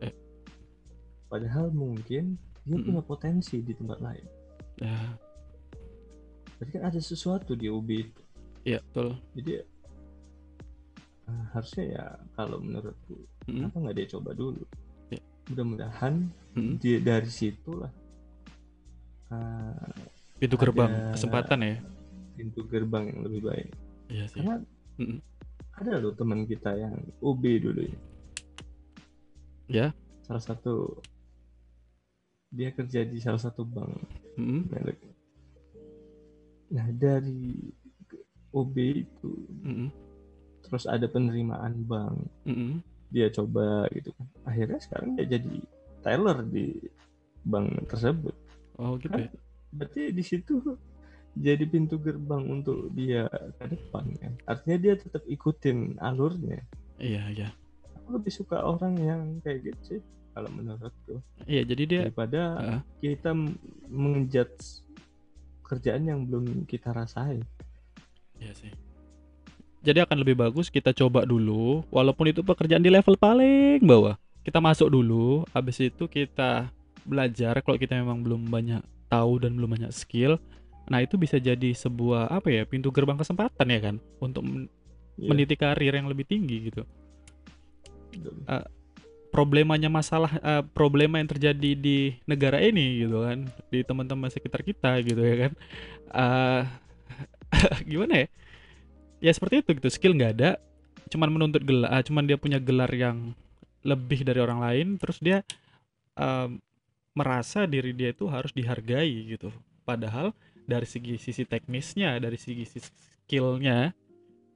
Eh. 0.00 0.14
padahal 1.26 1.68
mungkin 1.68 2.36
dia 2.62 2.72
Mm-mm. 2.72 2.86
punya 2.86 3.02
potensi 3.02 3.58
di 3.58 3.72
tempat 3.72 3.98
lain 3.98 4.26
ya 4.76 4.96
berarti 6.54 6.70
kan 6.72 6.84
ada 6.84 6.98
sesuatu 6.98 7.52
di 7.52 7.66
OB 7.66 7.88
itu 7.90 8.22
iya 8.64 8.78
betul 8.82 9.18
jadi 9.34 9.52
eh, 11.24 11.44
harusnya 11.50 11.84
ya 11.90 12.04
kalau 12.32 12.58
menurutku 12.58 13.16
Mm-mm. 13.44 13.66
kenapa 13.66 13.76
nggak 13.80 13.96
dia 13.96 14.06
coba 14.10 14.30
dulu 14.32 14.62
Ya. 15.08 15.20
mudah-mudahan 15.46 16.14
Mm-mm. 16.54 16.76
dia 16.78 16.98
dari 16.98 17.28
situlah 17.28 17.92
eh, 19.30 19.92
pintu 20.36 20.56
gerbang 20.56 20.90
Ada- 20.90 21.12
kesempatan 21.12 21.58
ya 21.60 21.76
pintu 22.34 22.60
gerbang 22.66 23.04
yang 23.08 23.20
lebih 23.22 23.40
baik 23.44 23.68
iya 24.08 24.24
sih 24.26 24.40
karena 24.40 24.58
Mm-mm. 25.00 25.18
ada 25.74 25.98
loh 25.98 26.14
teman 26.14 26.46
kita 26.46 26.70
yang 26.78 26.94
OB 27.18 27.42
dulu 27.60 27.82
ya 27.82 27.98
ya 29.66 29.86
salah 30.24 30.42
satu 30.42 31.02
dia 32.54 32.70
kerja 32.70 33.02
di 33.02 33.18
salah 33.18 33.42
satu 33.42 33.66
bank 33.66 33.90
merek. 34.38 35.02
Nah 36.70 36.86
dari 36.94 37.58
OB 38.54 38.76
itu 38.78 39.30
Mm-mm. 39.66 39.90
terus 40.62 40.86
ada 40.86 41.10
penerimaan 41.10 41.82
bank 41.82 42.30
Mm-mm. 42.46 42.78
dia 43.10 43.26
coba 43.34 43.90
gitu 43.90 44.14
kan 44.14 44.26
akhirnya 44.46 44.78
sekarang 44.78 45.18
dia 45.18 45.26
jadi 45.26 45.54
teller 46.06 46.38
di 46.46 46.78
bank 47.42 47.90
tersebut 47.90 48.34
oh 48.78 48.94
gitu 49.02 49.18
ya 49.18 49.30
berarti 49.74 50.14
di 50.14 50.22
situ 50.22 50.78
jadi 51.34 51.64
pintu 51.66 51.98
gerbang 51.98 52.46
untuk 52.46 52.90
dia 52.94 53.26
ke 53.58 53.64
depan 53.74 54.06
kan 54.18 54.32
artinya 54.46 54.78
dia 54.78 54.94
tetap 54.94 55.22
ikutin 55.26 55.98
alurnya 55.98 56.62
iya 57.02 57.26
iya 57.30 57.48
aku 57.98 58.18
lebih 58.18 58.32
suka 58.32 58.62
orang 58.62 58.94
yang 58.98 59.22
kayak 59.42 59.70
gitu 59.70 59.82
sih 59.82 60.00
kalau 60.34 60.50
menurutku 60.54 61.18
iya 61.46 61.66
jadi 61.66 61.82
dia 61.86 62.00
daripada 62.06 62.42
Heeh. 62.58 62.80
kita 63.02 63.30
menjudge 63.90 64.86
kerjaan 65.64 66.06
yang 66.06 66.20
belum 66.28 66.68
kita 66.68 66.92
rasain 66.92 67.42
Iya 68.44 68.52
sih. 68.54 68.72
Jadi 69.84 70.00
akan 70.00 70.24
lebih 70.24 70.36
bagus 70.40 70.72
kita 70.72 70.96
coba 70.96 71.28
dulu, 71.28 71.84
walaupun 71.92 72.32
itu 72.32 72.40
pekerjaan 72.40 72.80
di 72.80 72.88
level 72.88 73.20
paling 73.20 73.84
bawah. 73.84 74.16
Kita 74.40 74.60
masuk 74.60 74.88
dulu, 74.88 75.44
habis 75.52 75.76
itu 75.80 76.08
kita 76.08 76.72
belajar 77.04 77.60
kalau 77.60 77.76
kita 77.76 78.00
memang 78.00 78.24
belum 78.24 78.48
banyak 78.48 78.80
tahu 79.12 79.44
dan 79.44 79.56
belum 79.56 79.76
banyak 79.76 79.92
skill. 79.92 80.40
Nah, 80.90 81.00
itu 81.04 81.16
bisa 81.16 81.36
jadi 81.40 81.70
sebuah 81.72 82.28
apa 82.32 82.48
ya, 82.52 82.62
pintu 82.68 82.88
gerbang 82.92 83.16
kesempatan 83.16 83.66
ya 83.70 83.80
kan 83.80 83.96
untuk 84.20 84.42
men- 84.44 84.70
Iya, 85.18 85.30
meniti 85.30 85.54
karir 85.56 85.94
yang 85.94 86.10
lebih 86.10 86.26
tinggi 86.26 86.70
gitu. 86.70 86.82
betul. 88.12 88.44
Problemanya 89.34 89.90
masalah 89.90 90.30
eh, 90.38 90.62
problema 90.62 91.18
yang 91.18 91.26
terjadi 91.26 91.74
di 91.74 92.14
negara 92.22 92.62
ini 92.62 93.02
gitu 93.02 93.26
kan, 93.26 93.50
di 93.66 93.82
teman-teman 93.82 94.30
sekitar 94.30 94.62
kita 94.62 94.94
gitu 95.02 95.18
ya 95.18 95.36
kan. 95.48 95.52
Eh, 96.14 96.62
gimana 97.90 98.14
ya? 98.22 98.26
Ya 99.18 99.32
seperti 99.34 99.64
itu 99.66 99.70
gitu, 99.80 99.88
skill 99.90 100.14
nggak 100.14 100.32
ada, 100.38 100.50
cuman 101.10 101.32
menuntut 101.34 101.66
gelar, 101.66 101.90
ah, 101.90 102.02
cuman 102.04 102.28
dia 102.28 102.38
punya 102.38 102.62
gelar 102.62 102.90
yang 102.94 103.32
lebih 103.82 104.22
dari 104.22 104.38
orang 104.38 104.60
lain, 104.62 104.86
terus 105.02 105.18
dia 105.18 105.42
em, 106.18 106.60
merasa 107.16 107.64
diri 107.66 107.90
dia 107.96 108.12
itu 108.14 108.26
harus 108.30 108.52
dihargai 108.54 109.34
gitu. 109.34 109.50
Padahal 109.82 110.32
dari 110.64 110.88
segi 110.88 111.20
sisi 111.20 111.44
teknisnya, 111.44 112.16
dari 112.20 112.36
segi 112.40 112.64
sis- 112.64 112.94
skillnya 113.24 113.92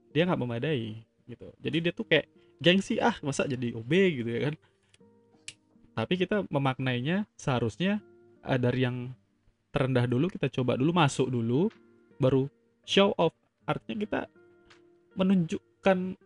dia 0.09 0.25
nggak 0.25 0.41
memadai 0.41 0.97
gitu. 1.29 1.53
Jadi 1.61 1.77
dia 1.85 1.93
tuh 1.93 2.05
kayak 2.09 2.25
gengsi 2.59 2.97
ah 2.99 3.15
masa 3.21 3.45
jadi 3.45 3.77
OB 3.77 3.91
gitu 3.91 4.29
ya 4.29 4.39
kan. 4.49 4.55
Tapi 5.93 6.13
kita 6.15 6.47
memaknainya 6.47 7.27
seharusnya 7.35 7.99
uh, 8.43 8.57
dari 8.57 8.87
yang 8.87 9.13
terendah 9.69 10.09
dulu 10.09 10.31
kita 10.31 10.49
coba 10.49 10.79
dulu 10.79 10.91
masuk 10.95 11.29
dulu 11.29 11.69
baru 12.17 12.49
show 12.87 13.13
off. 13.15 13.35
Artinya 13.69 13.97
kita 14.01 14.19
menunjukkan 15.13 16.17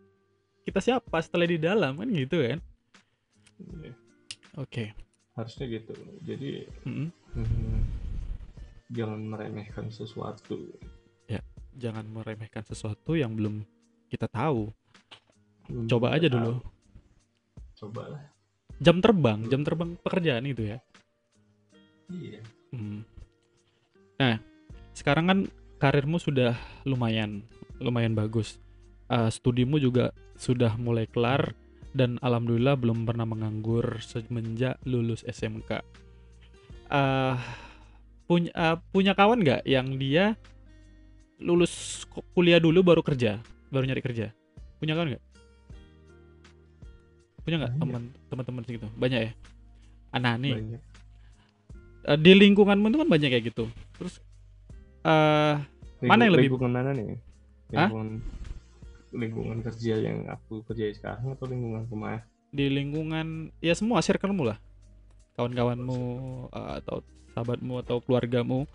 kita 0.63 0.79
siapa 0.79 1.17
setelah 1.19 1.47
di 1.49 1.59
dalam 1.59 1.99
kan 1.99 2.07
gitu 2.07 2.39
kan. 2.39 2.59
Iya, 3.59 3.93
oke. 4.55 4.83
Harusnya 5.35 5.65
gitu. 5.67 5.93
Jadi 6.23 6.69
Mm-mm. 6.87 7.09
hmm, 7.35 7.79
jangan 8.93 9.19
meremehkan 9.25 9.89
sesuatu 9.89 10.71
jangan 11.73 12.05
meremehkan 12.05 12.61
sesuatu 12.61 13.17
yang 13.17 13.33
belum 13.33 13.65
kita 14.05 14.29
tahu 14.29 14.69
Belum 15.65 15.89
coba 15.89 16.13
aja 16.13 16.29
kita 16.29 16.37
dulu 16.37 16.53
tahu. 16.53 16.69
cobalah 17.81 18.23
jam 18.77 19.01
terbang 19.01 19.39
jam 19.49 19.65
terbang 19.65 19.97
pekerjaan 19.97 20.45
itu 20.45 20.69
ya 20.69 20.77
iya 22.13 22.41
Hmm. 22.73 23.05
Nah, 24.17 24.41
sekarang 24.97 25.25
kan 25.29 25.39
karirmu 25.77 26.17
sudah 26.17 26.57
lumayan, 26.89 27.45
lumayan 27.77 28.17
bagus. 28.17 28.57
Eh, 29.13 29.29
studimu 29.29 29.77
juga 29.77 30.09
sudah 30.33 30.73
mulai 30.81 31.05
kelar 31.05 31.53
dan 31.93 32.17
alhamdulillah 32.25 32.73
belum 32.73 33.05
pernah 33.05 33.29
menganggur 33.29 34.01
semenjak 34.01 34.81
lulus 34.89 35.21
SMK. 35.29 35.85
Eh, 36.89 37.35
punya 38.23 38.49
eh, 38.49 38.77
punya 38.89 39.11
kawan 39.11 39.39
nggak 39.39 39.61
yang 39.63 39.95
dia 39.95 40.33
lulus 41.37 42.05
ku- 42.07 42.23
kuliah 42.31 42.57
dulu 42.57 42.79
baru 42.81 43.01
kerja, 43.01 43.39
baru 43.67 43.83
nyari 43.83 43.99
kerja? 43.99 44.31
Punya 44.77 44.93
kawan 44.93 45.11
nggak? 45.11 45.23
Punya 47.43 47.55
nggak 47.59 47.73
teman 47.75 48.01
teman-teman 48.31 48.61
segitu? 48.63 48.87
Banyak 48.95 49.19
ya. 49.21 49.31
Anak 50.11 50.33
nih 50.39 50.53
banyak 50.55 50.81
eh, 52.03 52.17
di 52.17 52.31
lingkunganmu 52.33 52.85
itu 52.85 52.97
kan 52.97 53.09
banyak 53.09 53.29
kayak 53.29 53.45
gitu. 53.47 53.65
Terus 53.97 54.19
eh 55.03 55.55
Mana 56.03 56.27
yang 56.27 56.35
lebih- 56.35 56.51
lingkungan 56.51 56.71
mana 56.73 56.91
nih 56.91 57.15
Hah? 57.73 57.87
lingkungan 57.87 58.09
lingkungan 59.13 59.57
kerja 59.61 59.93
yang 59.99 60.17
aku 60.27 60.63
kerjai 60.63 60.91
sekarang 60.91 61.31
atau 61.31 61.45
lingkungan 61.45 61.85
rumah 61.85 62.23
di 62.49 62.65
lingkungan 62.67 63.49
ya 63.59 63.73
semua 63.73 63.97
circlemu 63.99 64.53
lah, 64.53 64.57
kawan-kawanmu 65.35 66.01
eh, 66.51 66.71
atau 66.81 67.01
sahabatmu 67.33 67.73
atau 67.81 67.97
keluargamu. 68.01 68.65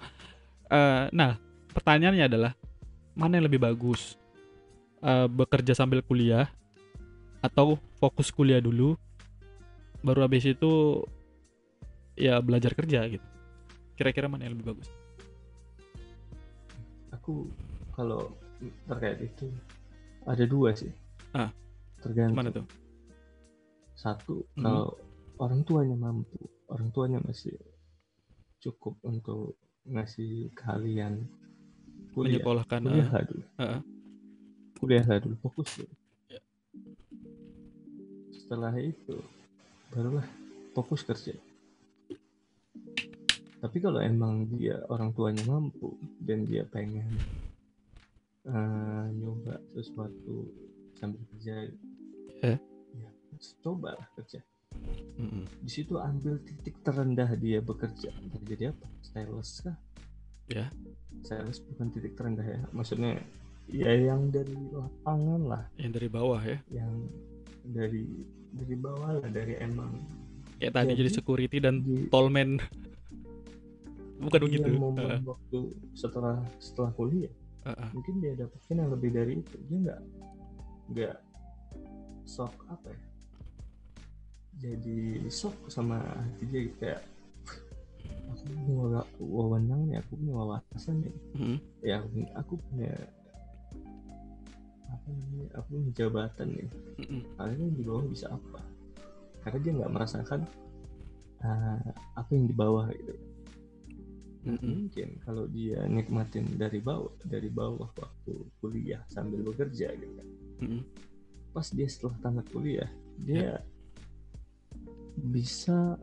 Eh, 0.69 1.05
nah 1.15 1.39
pertanyaannya 1.73 2.25
adalah 2.27 2.53
mana 3.19 3.39
yang 3.39 3.47
lebih 3.51 3.63
bagus, 3.63 4.15
Eh, 4.99 5.31
bekerja 5.31 5.79
sambil 5.79 6.03
kuliah 6.03 6.51
atau 7.39 7.79
fokus 8.03 8.35
kuliah 8.35 8.59
dulu, 8.59 8.99
baru 10.03 10.27
habis 10.27 10.43
itu 10.43 11.07
ya 12.19 12.43
belajar 12.43 12.75
kerja 12.75 13.07
gitu. 13.07 13.23
Kira-kira 13.95 14.27
mana 14.27 14.51
yang 14.51 14.59
lebih 14.59 14.75
bagus? 14.75 14.91
aku 17.15 17.47
kalau 17.95 18.33
terkait 18.89 19.21
itu 19.23 19.47
ada 20.25 20.45
dua 20.49 20.73
sih 20.77 20.91
Ah, 21.31 21.53
tergantung 22.03 22.37
Mana 22.37 22.51
tuh? 22.51 22.67
satu 23.95 24.43
Mhm. 24.57 24.63
kalau 24.63 24.87
orang 25.39 25.63
tuanya 25.63 25.95
mampu 25.95 26.39
orang 26.69 26.89
tuanya 26.91 27.19
masih 27.23 27.55
cukup 28.59 28.99
untuk 29.03 29.55
ngasih 29.87 30.51
kalian 30.53 31.25
kuliah 32.13 32.43
Menyekolahkan. 32.43 32.81
eh, 32.81 32.85
kuliahlah 32.85 33.23
dulu 33.25 33.45
Heeh. 33.57 33.81
kuliahlah 34.77 35.19
dulu 35.19 35.37
fokus 35.41 35.69
dulu 35.77 35.95
Ya. 36.29 36.41
setelah 38.35 38.75
itu 38.77 39.17
barulah 39.89 40.27
fokus 40.73 41.01
kerja 41.03 41.33
tapi 43.59 43.77
kalau 43.81 43.99
emang 43.99 44.47
dia 44.53 44.79
orang 44.87 45.11
tuanya 45.11 45.43
mampu 45.45 45.97
dan 46.21 46.45
dia 46.45 46.63
pengen 46.65 47.09
eh, 48.45 49.05
nyoba 49.15 49.57
sesuatu 49.73 50.51
sambil 50.95 51.23
kerja 51.33 51.71
Ya. 52.39 52.55
ya 52.95 53.11
cobalah 53.63 54.07
kerja 54.15 54.39
mm-mm. 55.17 55.45
di 55.61 55.71
situ 55.71 55.95
ambil 55.97 56.39
titik 56.43 56.81
terendah 56.83 57.31
dia 57.35 57.59
bekerja 57.59 58.11
jadi 58.45 58.73
apa 58.73 58.87
stylist 59.03 59.65
kah 59.65 59.77
Ya. 60.49 60.73
stylist 61.21 61.61
bukan 61.69 61.93
titik 61.93 62.17
terendah 62.17 62.41
ya 62.43 62.61
maksudnya 62.73 63.21
ya 63.69 63.93
yang 63.93 64.33
dari 64.33 64.57
lapangan 64.73 65.41
lah 65.45 65.63
Yang 65.77 65.93
dari 66.01 66.09
bawah 66.09 66.41
ya. 66.41 66.57
yang 66.73 66.93
dari 67.69 68.09
dari 68.49 68.75
bawah 68.75 69.21
lah 69.21 69.29
dari 69.29 69.61
emang 69.61 69.93
Kayak 70.57 70.73
tadi 70.75 70.91
jadi 70.97 71.07
Jadi, 71.07 71.15
security 71.15 71.59
dan 71.61 71.85
di 71.85 72.09
tolman. 72.09 72.57
Bukan 74.25 74.41
begitu. 74.43 74.73
momen 74.75 74.99
Heeh, 74.99 75.21
waktu 75.23 75.59
setelah 75.95 76.43
setelah 76.59 76.91
kuliah 76.91 77.31
heeh. 77.63 77.89
mungkin 77.95 78.15
dia 78.19 78.33
dapetin 78.35 78.81
yang 78.81 78.91
lebih 78.91 79.11
dari 79.13 79.33
itu 79.39 79.57
dia 79.69 79.79
nggak 79.85 80.01
nggak 80.91 81.17
shock 82.25 82.51
apa 82.67 82.89
ya 82.91 83.01
jadi 84.59 84.99
shock 85.31 85.71
sama 85.71 86.03
hati 86.03 86.45
dia 86.51 86.61
gitu, 86.67 86.77
kayak 86.83 87.01
aku 88.29 88.45
punya 88.67 89.03
wewenang 89.19 89.81
nih 89.89 89.97
aku 90.03 90.13
punya 90.19 90.35
wawasan 90.35 90.97
nih 91.03 91.15
Mm-mm. 91.39 91.57
ya 91.83 92.03
aku, 92.03 92.09
aku 92.35 92.53
punya 92.69 92.93
apa 94.89 95.07
namanya 95.09 95.49
aku 95.57 95.67
punya 95.73 95.91
jabatan 95.97 96.49
nih 96.55 96.69
Mm-mm. 97.03 97.21
kalian 97.37 97.73
di 97.77 97.83
bawah 97.85 98.05
bisa 98.09 98.27
apa 98.33 98.61
karena 99.47 99.59
dia 99.63 99.73
nggak 99.81 99.93
merasakan 99.95 100.41
uh, 101.45 101.89
apa 102.19 102.31
yang 102.35 102.47
di 102.47 102.57
bawah 102.57 102.87
gitu 102.93 103.15
Nah, 104.39 104.55
Mm-mm. 104.55 104.87
mungkin 104.87 105.09
kalau 105.27 105.45
dia 105.51 105.83
nikmatin 105.91 106.47
dari 106.55 106.79
bawah 106.79 107.11
dari 107.27 107.51
bawah 107.51 107.91
waktu 107.91 108.33
kuliah 108.63 109.03
sambil 109.11 109.43
bekerja 109.43 109.93
gitu 109.93 110.15
kan 110.15 110.29
Mm-mm. 110.63 110.83
pas 111.51 111.67
dia 111.75 111.91
setelah 111.91 112.17
tamat 112.23 112.47
kuliah 112.55 112.87
dia 113.19 113.59
bisa 115.21 115.99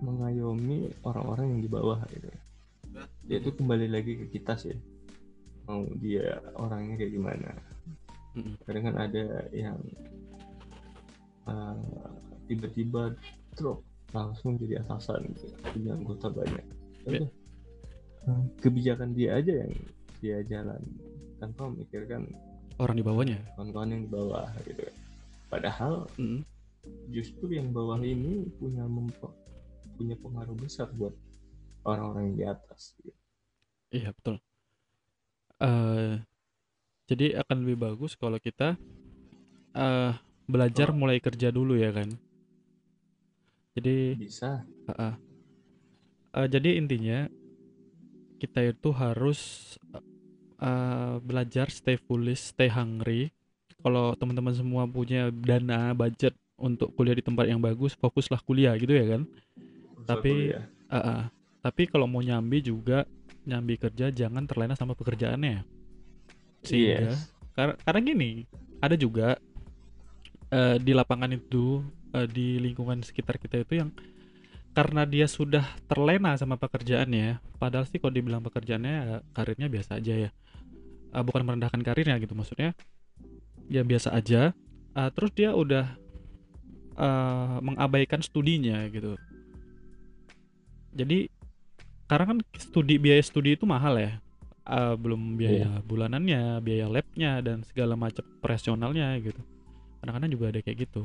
mengayomi 0.00 0.88
orang-orang 1.04 1.56
yang 1.56 1.60
di 1.60 1.70
bawah 1.70 2.00
gitu 2.10 2.28
ya 3.28 3.36
itu 3.38 3.50
kembali 3.52 3.86
lagi 3.86 4.12
ke 4.16 4.26
kita 4.32 4.56
sih 4.56 4.74
mau 5.68 5.84
dia 6.00 6.40
orangnya 6.56 6.98
kayak 6.98 7.12
gimana 7.14 7.50
kadang 8.64 8.84
kan 8.90 8.96
ada 8.98 9.24
yang 9.52 9.78
uh, 11.46 11.76
tiba-tiba 12.46 13.14
drop 13.54 13.84
langsung 14.10 14.58
jadi 14.58 14.82
atasan 14.82 15.22
gitu 15.36 15.46
punya 15.70 15.94
anggota 15.94 16.28
banyak 16.28 16.66
Ya. 17.08 17.16
Udah. 17.16 17.30
Kebijakan 18.60 19.16
dia 19.16 19.40
aja 19.40 19.64
yang 19.64 19.72
dia 20.20 20.44
jalan 20.44 20.76
tanpa 21.40 21.64
memikirkan 21.72 22.28
Orang 22.76 22.92
di 22.92 23.04
bawahnya. 23.04 23.40
kawan-kawan 23.56 23.88
yang 23.88 24.02
di 24.04 24.10
bawah 24.12 24.44
gitu 24.68 24.84
padahal 25.48 26.04
Mm-mm. 26.20 26.44
Justru 27.14 27.46
yang 27.58 27.68
bawah 27.76 28.00
ini 28.14 28.46
punya 28.58 28.84
mempo- 28.86 29.36
punya 29.96 30.16
pengaruh 30.24 30.56
besar 30.56 30.88
buat 30.98 31.14
orang-orang 31.84 32.24
yang 32.32 32.36
di 32.40 32.44
atas 32.54 32.82
gitu. 33.02 33.16
Iya 33.90 34.10
betul. 34.16 34.40
eh 35.60 36.12
jadi 37.10 37.26
akan 37.42 37.56
lebih 37.66 37.78
bagus 37.84 38.12
kalau 38.16 38.38
kita 38.40 38.78
eh 39.74 40.12
belajar 40.50 40.88
mulai 41.00 41.18
kerja 41.26 41.48
dulu 41.54 41.74
ya 41.78 41.90
kan. 41.94 42.08
Jadi 43.74 44.18
bisa 44.18 44.66
eh, 44.90 45.14
eh, 46.34 46.46
jadi 46.50 46.70
intinya 46.80 47.18
kita 48.40 48.72
itu 48.72 48.88
harus 48.96 49.38
eh, 50.60 51.16
belajar 51.22 51.66
stay 51.72 51.96
foolish, 52.00 52.52
stay 52.54 52.68
hungry. 52.70 53.30
Kalau 53.80 54.12
teman-teman 54.18 54.52
semua 54.52 54.84
punya 54.84 55.32
dana 55.32 55.96
budget 55.96 56.36
untuk 56.60 56.92
kuliah 56.94 57.16
di 57.16 57.24
tempat 57.24 57.48
yang 57.48 57.58
bagus, 57.58 57.96
fokuslah 57.96 58.44
kuliah 58.44 58.76
gitu 58.76 58.92
ya 58.92 59.16
kan. 59.16 59.22
Tapi- 60.04 60.52
kuliah. 60.52 60.64
Ah, 60.90 60.98
ah. 60.98 61.22
tapi 61.62 61.86
kalau 61.86 62.08
mau 62.10 62.18
nyambi 62.18 62.64
juga 62.64 63.06
nyambi 63.44 63.78
kerja 63.78 64.10
jangan 64.10 64.42
terlena 64.48 64.74
sama 64.74 64.96
pekerjaannya. 64.96 65.62
Sehingga 66.64 67.14
Yes. 67.14 67.30
kar- 67.54 67.78
karena 67.80 68.00
gini, 68.00 68.30
ada 68.80 68.96
juga 68.96 69.36
eh, 70.50 70.82
di 70.82 70.90
lapangan 70.90 71.30
itu 71.30 71.78
eh, 72.10 72.26
di 72.26 72.58
lingkungan 72.58 73.06
sekitar 73.06 73.38
kita 73.38 73.62
itu 73.62 73.78
yang 73.78 73.94
karena 74.74 75.06
dia 75.06 75.30
sudah 75.30 75.62
terlena 75.86 76.34
sama 76.34 76.58
pekerjaannya, 76.58 77.38
padahal 77.58 77.86
sih 77.86 77.98
kalau 78.02 78.14
dibilang 78.14 78.42
pekerjaannya 78.42 78.94
ya 78.94 79.16
karirnya 79.30 79.68
biasa 79.70 79.98
aja 80.02 80.26
ya. 80.26 80.30
Eh, 81.12 81.22
bukan 81.22 81.42
merendahkan 81.46 81.82
karirnya 81.86 82.18
gitu 82.18 82.34
maksudnya. 82.34 82.74
Ya 83.70 83.86
biasa 83.86 84.10
aja. 84.10 84.50
Eh, 84.96 85.10
terus 85.14 85.30
dia 85.38 85.54
udah 85.54 85.99
eh, 87.00 87.56
mengabaikan 87.64 88.20
studinya 88.20 88.84
gitu. 88.92 89.16
Jadi 90.92 91.30
karena 92.10 92.34
kan 92.34 92.38
studi 92.58 92.98
biaya 92.98 93.22
studi 93.22 93.54
itu 93.56 93.64
mahal 93.64 93.96
ya. 93.96 94.12
uh, 94.70 94.94
belum 94.94 95.34
biaya 95.34 95.82
bulanannya, 95.82 96.62
biaya 96.62 96.86
labnya 96.86 97.42
dan 97.42 97.66
segala 97.66 97.98
macam 97.98 98.22
operasionalnya 98.38 99.18
gitu. 99.18 99.40
Kadang-kadang 99.98 100.30
juga 100.30 100.44
ada 100.54 100.60
kayak 100.62 100.78
gitu. 100.86 101.02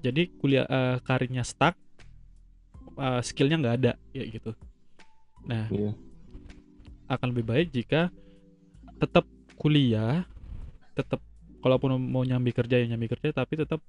Jadi 0.00 0.32
kuliah 0.40 0.66
uh, 0.66 0.96
karirnya 1.04 1.44
stuck, 1.46 1.76
uh, 2.98 3.20
skillnya 3.22 3.60
nggak 3.62 3.76
ada 3.84 3.92
ya 4.10 4.24
gitu. 4.26 4.56
Nah, 5.46 5.68
Iya. 5.70 5.92
akan 7.06 7.26
lebih 7.30 7.44
baik 7.46 7.68
jika 7.70 8.10
tetap 8.98 9.24
kuliah, 9.54 10.24
tetap 10.96 11.20
kalaupun 11.60 11.94
mau 12.00 12.24
nyambi 12.24 12.50
kerja 12.50 12.80
ya 12.80 12.86
nyambi 12.90 13.06
kerja, 13.06 13.30
tapi 13.30 13.60
tetap 13.60 13.80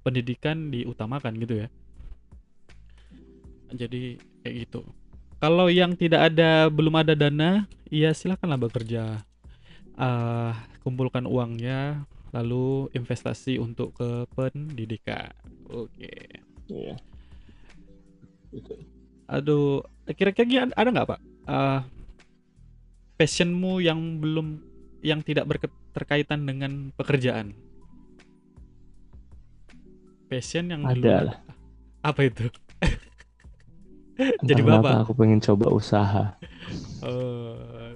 pendidikan 0.00 0.72
diutamakan 0.72 1.36
gitu 1.40 1.64
ya. 1.64 1.68
Jadi 3.70 4.18
kayak 4.42 4.54
gitu. 4.66 4.82
Kalau 5.40 5.72
yang 5.72 5.96
tidak 5.96 6.34
ada 6.34 6.68
belum 6.68 7.00
ada 7.00 7.16
dana, 7.16 7.64
ya 7.88 8.12
silakanlah 8.12 8.60
bekerja. 8.60 9.24
Ah, 9.96 10.52
kumpulkan 10.84 11.24
uangnya, 11.24 12.04
lalu 12.32 12.92
investasi 12.92 13.56
untuk 13.56 13.96
ke 13.96 14.28
pendidikan. 14.36 15.32
Oke. 15.70 16.42
Iya. 16.68 16.94
Gitu. 18.52 18.74
Aduh, 19.30 19.86
kira-kira 20.18 20.68
ada 20.74 20.88
nggak 20.90 21.08
Pak? 21.08 21.20
Ah, 21.46 21.86
passionmu 23.16 23.80
yang 23.80 24.18
belum 24.18 24.60
yang 25.00 25.24
tidak 25.24 25.48
berketerkaitan 25.48 26.44
dengan 26.44 26.92
pekerjaan. 26.96 27.56
Passion 30.30 30.70
yang 30.70 30.86
Ada 30.86 31.14
lah. 31.26 31.36
Apa 32.08 32.30
itu? 32.30 32.46
Jadi 34.48 34.62
bapak. 34.62 35.02
Aku 35.02 35.12
pengen 35.18 35.42
coba 35.42 35.66
usaha. 35.74 36.38
Oh, 37.02 37.90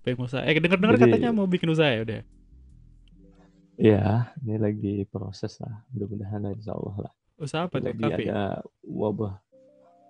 pengen 0.00 0.24
usaha. 0.24 0.42
Eh 0.48 0.56
dengar-dengar 0.56 0.96
katanya 0.96 1.28
mau 1.28 1.44
bikin 1.44 1.68
usaha 1.68 1.92
ya 1.92 2.00
udah. 2.08 2.20
Ya, 3.78 4.32
ini 4.42 4.56
lagi 4.58 4.94
proses 5.06 5.60
lah. 5.62 5.84
Mudah-mudahan 5.94 6.40
lah, 6.42 6.50
insya 6.56 6.72
Allah 6.74 6.96
lah. 7.06 7.12
Usaha 7.38 7.70
apa 7.70 7.78
tuh? 7.78 7.94
Lagi 7.94 8.02
Kafe. 8.02 8.24
ada 8.26 8.64
wabah 8.82 9.38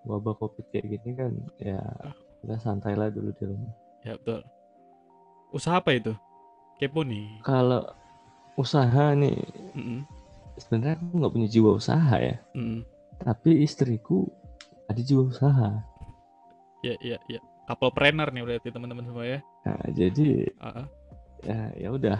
wabah 0.07 0.33
covid 0.41 0.65
kayak 0.73 0.89
gini 0.89 1.11
kan, 1.13 1.31
ya 1.61 1.77
kita 2.41 2.55
santai 2.57 2.97
lah 2.97 3.13
dulu 3.13 3.29
di 3.35 3.45
rumah. 3.45 3.73
Ya 4.01 4.17
betul. 4.17 4.41
Usaha 5.53 5.77
apa 5.77 5.93
itu? 5.93 6.17
Kepo 6.81 7.05
nih. 7.05 7.43
Kalau 7.45 7.85
usaha 8.57 9.13
nih, 9.13 9.37
Mm-mm, 9.77 10.01
sebenarnya 10.59 10.99
aku 10.99 11.15
nggak 11.15 11.33
punya 11.33 11.47
jiwa 11.47 11.71
usaha 11.73 12.15
ya. 12.19 12.35
mm-mm. 12.53 12.83
Tapi 13.19 13.63
istriku 13.63 14.27
ada 14.85 14.99
jiwa 14.99 15.27
usaha. 15.27 15.69
Ya 16.83 16.95
ya 16.99 17.17
ya. 17.27 17.39
Couple 17.65 17.91
planner 17.91 18.31
nih 18.31 18.41
berarti 18.41 18.69
teman-teman 18.69 19.05
semua 19.05 19.25
ya. 19.27 19.39
Nah, 19.63 19.83
jadi 19.91 20.49
Ah, 20.57 20.83
ah. 20.83 20.87
ya 21.43 21.59
ya 21.77 21.89
udah 21.91 22.17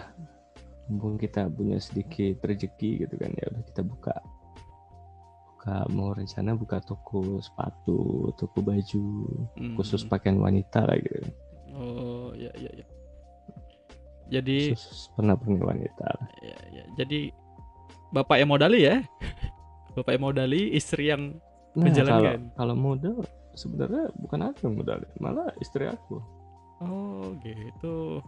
mumpung 0.87 1.15
kita 1.15 1.45
punya 1.47 1.77
sedikit 1.77 2.41
rezeki 2.41 3.05
gitu 3.05 3.15
kan 3.15 3.29
ya 3.33 3.45
udah 3.49 3.63
kita 3.63 3.81
buka 3.81 4.15
buka 5.53 5.75
mau 5.91 6.13
rencana 6.13 6.57
buka 6.57 6.81
toko 6.81 7.37
sepatu 7.37 8.31
toko 8.33 8.57
baju 8.59 9.05
Mm. 9.59 9.75
khusus 9.77 10.01
pakaian 10.03 10.39
wanita 10.39 10.87
lah 10.87 10.97
gitu 10.97 11.29
Oh 11.75 12.33
ya 12.33 12.49
ya 12.57 12.71
ya. 12.73 12.85
Jadi 14.29 14.73
khusus 14.73 15.09
pernah 15.13 15.33
wanita 15.39 16.09
ya, 16.41 16.57
ya. 16.69 16.83
Jadi 16.95 17.29
bapak 18.09 18.41
yang 18.41 18.49
modali 18.49 18.79
ya. 18.85 19.01
bapak 19.97 20.15
yang 20.15 20.23
modali, 20.23 20.61
istri 20.73 21.09
yang 21.11 21.37
nah 21.77 21.85
kalau 21.85 21.93
Menjalankan. 21.93 22.39
kalau 22.57 22.75
modal 22.75 23.17
sebenarnya 23.53 24.03
bukan 24.17 24.39
aku 24.49 24.59
yang 24.65 24.75
modal 24.81 24.97
malah 25.21 25.49
istri 25.61 25.85
aku 25.85 26.17
oh 26.81 27.37
gitu. 27.45 28.25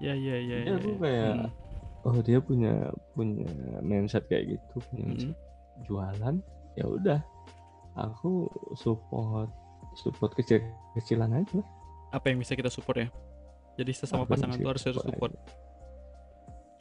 Ya 0.00 0.12
ya 0.12 0.36
ya. 0.36 0.58
Iya, 0.64 0.68
ya, 0.68 0.74
aku 0.76 0.90
ya. 0.92 1.00
kayak 1.00 1.34
Mm, 1.40 2.08
oh 2.08 2.16
dia 2.24 2.38
punya 2.40 2.72
punya 3.12 3.48
mindset 3.84 4.24
kayak 4.28 4.56
gitu 4.56 4.76
punya 4.92 5.04
mindset 5.08 5.36
mm. 5.36 5.40
jualan 5.88 6.34
ya 6.76 6.84
udah 6.88 7.20
aku 7.96 8.48
support 8.76 9.52
support 9.96 10.32
kecil 10.36 10.64
kecilan 10.96 11.32
aja 11.36 11.60
Apa 12.10 12.32
yang 12.32 12.42
bisa 12.42 12.58
kita 12.58 12.66
support 12.66 12.98
ya? 12.98 13.08
Jadi 13.78 13.92
sesama 13.94 14.26
Apa 14.26 14.34
pasangan 14.34 14.58
tuh 14.58 14.70
harus 14.74 14.82
kita 14.82 14.98
support. 14.98 15.32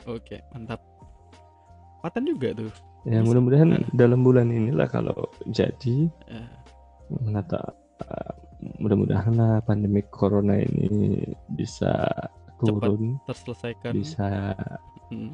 Oke, 0.10 0.42
mantap. 0.50 0.82
Patan 2.00 2.24
juga 2.26 2.52
tuh. 2.54 2.72
ya 3.04 3.24
mudah-mudahan 3.24 3.70
Nah. 3.74 3.84
dalam 3.96 4.20
bulan 4.22 4.52
inilah 4.52 4.86
kalau 4.86 5.16
jadi 5.48 6.12
Eh, 6.28 6.50
menata 7.10 7.64
uh, 8.04 8.34
mudah-mudahan 8.78 9.34
lah 9.34 9.64
pandemi 9.64 10.04
corona 10.06 10.60
ini 10.60 11.24
bisa 11.50 11.96
turun 12.60 13.16
terselesaikan. 13.24 13.96
bisa 13.96 14.52
Mm. 15.10 15.32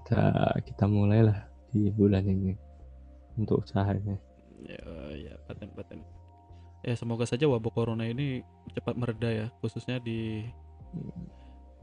kita 0.00 0.22
kita 0.64 0.84
mulailah 0.86 1.44
di 1.68 1.90
bulan 1.90 2.24
ini 2.24 2.54
untuk 3.34 3.66
usahanya 3.66 4.16
Ya, 4.62 4.80
ya, 5.12 5.34
paten 5.44 5.68
paten. 5.70 6.00
Ya 6.80 6.94
semoga 6.94 7.22
saja 7.22 7.44
wabah 7.44 7.68
corona 7.70 8.02
ini 8.02 8.40
cepat 8.72 8.94
mereda 8.94 9.28
ya, 9.28 9.46
khususnya 9.60 9.98
di 9.98 10.46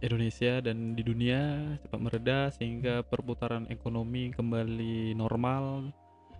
Indonesia 0.03 0.59
dan 0.59 0.93
di 0.93 1.01
dunia 1.01 1.39
cepat 1.79 1.99
mereda 1.99 2.51
sehingga 2.51 3.01
perputaran 3.01 3.65
ekonomi 3.67 4.29
kembali 4.29 5.15
normal, 5.15 5.89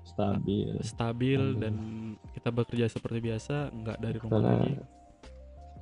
stabil 0.04 0.76
stabil 0.84 1.40
Amin. 1.40 1.60
dan 1.60 1.76
kita 2.32 2.52
bekerja 2.52 2.86
seperti 2.88 3.24
biasa, 3.24 3.72
nggak 3.72 3.98
dari 3.98 4.18
rumah 4.20 4.36
karena 4.38 4.52
lagi. 4.60 4.74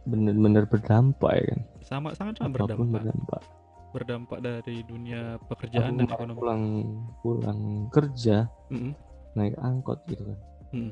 benar-benar 0.01 0.65
berdampak 0.65 1.32
ya 1.32 1.43
kan 1.47 1.59
Sama 1.82 2.09
sangat 2.13 2.34
sangat 2.38 2.53
berdampak, 2.53 2.89
berdampak 3.01 3.41
berdampak 3.91 4.39
dari 4.39 4.77
dunia 4.82 5.36
aku 5.36 5.45
pekerjaan 5.51 5.93
dan 5.93 6.05
kemarin 6.05 6.15
ekonomi. 6.32 6.39
pulang 6.39 6.63
pulang 7.19 7.59
kerja 7.89 8.47
Mm-mm. 8.69 8.93
naik 9.34 9.57
angkot 9.57 9.99
gitu 10.05 10.23
kan 10.23 10.39
Hmm. 10.71 10.91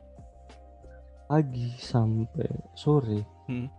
pagi 1.25 1.71
sampai 1.79 2.49
sore 2.75 3.23
Hmm. 3.47 3.71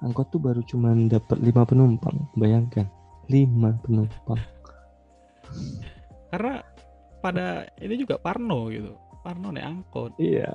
Angkot 0.00 0.28
tuh 0.28 0.40
baru 0.40 0.60
cuman 0.62 1.06
dapat 1.06 1.36
lima 1.38 1.62
penumpang 1.62 2.16
bayangkan 2.34 2.88
lima 3.26 3.76
penumpang 3.80 4.40
Karena 6.30 6.62
pada 7.18 7.66
ini 7.76 7.98
juga 7.98 8.14
Parno 8.16 8.70
gitu, 8.70 8.94
Parno 9.20 9.50
naik 9.50 9.66
angkot. 9.66 10.14
iya 10.16 10.48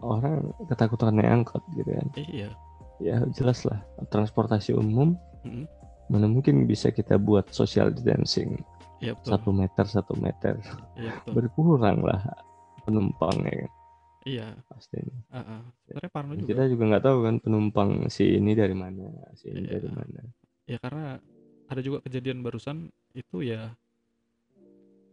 orang 0.00 0.44
ketakutan 0.66 1.16
naik 1.16 1.42
angkot 1.42 1.62
gitu 1.72 1.88
kan 1.88 2.06
Iya. 2.16 2.48
ya 3.00 3.16
jelas 3.32 3.64
lah 3.64 3.80
transportasi 4.08 4.72
umum 4.72 5.16
Mm-mm. 5.42 5.64
mana 6.08 6.28
mungkin 6.28 6.64
bisa 6.64 6.88
kita 6.88 7.16
buat 7.16 7.48
social 7.50 7.90
distancing 7.90 8.60
Iya 9.00 9.16
betul. 9.16 9.28
satu 9.32 9.50
meter 9.50 9.84
satu 9.84 10.14
meter 10.16 10.54
Iya 10.94 11.10
betul. 11.18 11.32
berkurang 11.32 12.00
lah 12.00 12.20
penumpangnya 12.84 13.64
kan 13.64 13.70
Iya. 14.20 14.52
pastinya 14.68 15.16
ah, 15.32 15.40
ah. 15.40 15.62
Sebenarnya 15.88 16.12
Parno 16.12 16.32
juga. 16.36 16.48
kita 16.48 16.62
juga 16.68 16.84
nggak 16.92 17.04
tahu 17.04 17.18
kan 17.24 17.34
penumpang 17.40 17.90
si 18.08 18.36
ini 18.36 18.52
dari 18.52 18.76
mana 18.76 19.08
si 19.34 19.48
ini 19.48 19.64
Iya. 19.64 19.80
dari 19.80 19.88
mana 19.88 20.20
Ya 20.64 20.78
karena 20.78 21.16
ada 21.66 21.80
juga 21.80 21.98
kejadian 22.02 22.40
barusan 22.40 22.88
itu 23.10 23.40
ya 23.40 23.72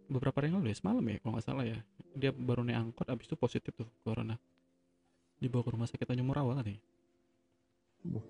beberapa 0.08 0.40
hari 0.40 0.48
yang 0.50 0.60
lalu 0.60 0.72
ya 0.72 0.78
semalam 0.78 1.04
ya 1.04 1.18
kalau 1.20 1.32
nggak 1.36 1.46
salah 1.46 1.64
ya 1.64 1.80
dia 2.14 2.32
baru 2.32 2.64
naik 2.64 2.80
angkot 2.82 3.08
abis 3.08 3.26
itu 3.26 3.36
positif 3.36 3.72
tuh 3.74 3.88
corona 4.02 4.36
dibawa 5.38 5.62
ke 5.62 5.72
rumah 5.72 5.86
sakit 5.86 6.04
Tanjung 6.04 6.28
Morawa 6.28 6.56
kan 6.56 6.66
ya 6.66 6.80
Buh. 8.04 8.24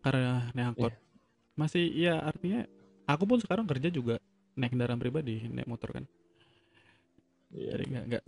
karena 0.00 0.48
naik 0.52 0.66
angkot 0.74 0.92
masih 1.56 1.88
ya 1.90 2.20
artinya 2.20 2.64
aku 3.04 3.24
pun 3.24 3.38
sekarang 3.38 3.64
kerja 3.64 3.88
juga 3.88 4.16
naik 4.54 4.72
kendaraan 4.72 4.96
pribadi 4.96 5.44
naik 5.44 5.66
motor 5.66 5.92
kan 5.92 6.04
Iya. 7.50 7.70
jadi 7.74 7.84
nggak 7.86 8.04
nggak 8.06 8.24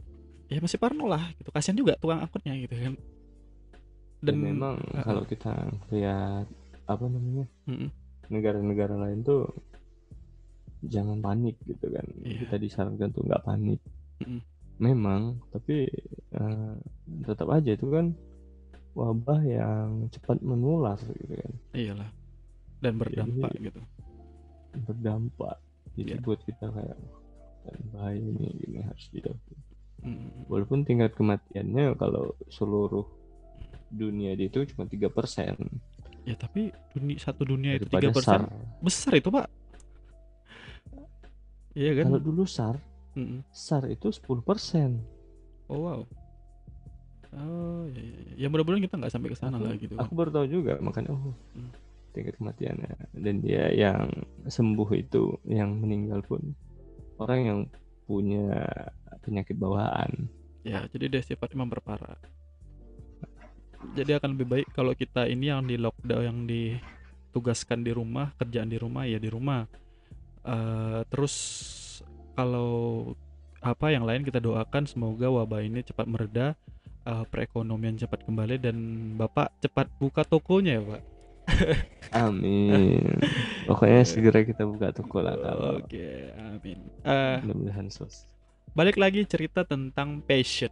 ya 0.52 0.60
masih 0.60 0.78
parno 0.78 1.08
lah 1.08 1.32
gitu. 1.40 1.48
Kasihan 1.48 1.76
juga 1.78 1.96
tukang 1.96 2.20
angkotnya 2.20 2.54
gitu 2.60 2.74
kan. 2.76 2.94
Dan 4.22 4.36
memang 4.38 4.78
ah, 4.94 5.02
ah. 5.02 5.04
kalau 5.08 5.24
kita 5.26 5.52
lihat 5.90 6.46
apa 6.86 7.04
namanya 7.08 7.46
negara-negara 8.30 8.94
lain 8.94 9.24
tuh 9.24 9.50
jangan 10.86 11.18
panik 11.18 11.56
gitu 11.66 11.88
kan. 11.90 12.06
Iya. 12.22 12.46
kita 12.46 12.56
disarankan 12.60 13.10
tuh 13.10 13.22
nggak 13.26 13.44
panik. 13.44 13.80
Mm-mm. 14.22 14.40
memang 14.82 15.38
tapi 15.54 15.86
eh, 16.34 16.74
tetap 17.22 17.50
aja 17.54 17.70
itu 17.74 17.86
kan 17.90 18.14
wabah 18.98 19.40
yang 19.46 20.10
cepat 20.10 20.42
menular 20.42 20.98
gitu 20.98 21.34
kan. 21.38 21.52
Iyalah. 21.74 22.10
Dan 22.82 22.98
berdampak 22.98 23.52
gitu. 23.62 23.80
berdampak 24.72 25.56
jadi 25.94 26.16
Iya. 26.16 26.24
buat 26.24 26.40
kita 26.42 26.66
kayak 26.72 26.98
"Wah, 27.62 27.78
bahaya 27.94 28.18
ini 28.18 28.48
gini 28.58 28.80
harus 28.82 29.06
dijauhi 29.12 29.54
Mm. 30.02 30.50
walaupun 30.50 30.82
tingkat 30.82 31.14
kematiannya 31.14 31.94
kalau 31.94 32.34
seluruh 32.50 33.06
dunia 33.86 34.34
itu 34.34 34.66
cuma 34.74 34.90
tiga 34.90 35.06
persen. 35.06 35.54
Ya 36.26 36.34
tapi 36.34 36.74
dunia 36.90 37.18
satu 37.22 37.46
dunia 37.46 37.78
itu 37.78 37.86
tiga 37.86 38.10
persen. 38.10 38.46
SAR. 38.46 38.50
Besar 38.82 39.12
itu 39.14 39.30
pak. 39.30 39.46
Iya 41.72 42.02
kan? 42.02 42.12
Kalau 42.12 42.20
dulu 42.20 42.42
SAR 42.44 42.76
Mm-mm. 43.12 43.44
SAR 43.52 43.92
itu 43.92 44.08
10 44.08 44.40
persen. 44.40 45.04
Oh 45.68 45.84
wow. 45.84 46.00
Oh 47.32 47.84
ya, 47.92 48.00
ya, 48.00 48.18
ya. 48.28 48.32
ya 48.44 48.46
mudah-mudahan 48.52 48.84
kita 48.84 48.96
nggak 49.00 49.12
sampai 49.12 49.32
ke 49.32 49.38
sana 49.40 49.56
lah 49.56 49.72
gitu 49.72 49.96
aku 49.96 50.12
baru 50.12 50.28
tahu 50.28 50.46
juga 50.52 50.76
makanya 50.84 51.16
oh 51.16 51.32
Hmm. 51.56 51.72
tingkat 52.12 52.36
kematiannya. 52.36 52.92
Dan 53.16 53.40
dia 53.40 53.72
yang 53.72 54.08
sembuh 54.44 54.88
itu 54.92 55.40
yang 55.48 55.80
meninggal 55.80 56.20
pun 56.24 56.52
orang 57.16 57.40
yang 57.40 57.58
punya 58.04 58.52
penyakit 59.22 59.56
bawaan. 59.56 60.28
Ya 60.66 60.86
jadi 60.90 61.18
dia 61.18 61.22
sifatnya 61.22 61.62
memperparah 61.62 62.18
jadi 63.92 64.22
akan 64.22 64.38
lebih 64.38 64.46
baik 64.46 64.68
kalau 64.70 64.94
kita 64.94 65.26
ini 65.26 65.50
yang 65.50 65.66
di 65.66 65.74
lockdown 65.74 66.22
yang 66.22 66.38
ditugaskan 66.46 67.82
di 67.82 67.90
rumah 67.90 68.30
kerjaan 68.38 68.70
di 68.70 68.78
rumah 68.78 69.04
ya 69.04 69.18
di 69.18 69.28
rumah. 69.28 69.66
Eh, 70.46 71.00
terus 71.10 71.34
kalau 72.38 73.12
apa 73.62 73.94
yang 73.94 74.06
lain 74.06 74.26
kita 74.26 74.42
doakan 74.42 74.86
semoga 74.86 75.30
wabah 75.30 75.62
ini 75.62 75.82
cepat 75.82 76.06
mereda 76.06 76.54
eh, 77.04 77.24
perekonomian 77.26 77.98
cepat 77.98 78.22
kembali 78.22 78.56
dan 78.62 78.76
bapak 79.18 79.50
cepat 79.58 79.90
buka 79.98 80.22
tokonya 80.22 80.78
ya 80.78 80.82
pak? 80.86 81.02
Amin. 82.22 83.18
Pokoknya 83.66 84.06
segera 84.06 84.46
kita 84.46 84.62
buka 84.62 84.94
toko 84.94 85.18
lah 85.26 85.34
kalau 85.34 85.82
oke 85.82 86.08
amin. 86.38 86.78
Eh, 87.02 87.36
mudah-mudahan 87.42 87.90
selesai 87.90 88.31
balik 88.72 88.96
lagi 88.96 89.26
cerita 89.26 89.66
tentang 89.66 90.22
passion 90.24 90.70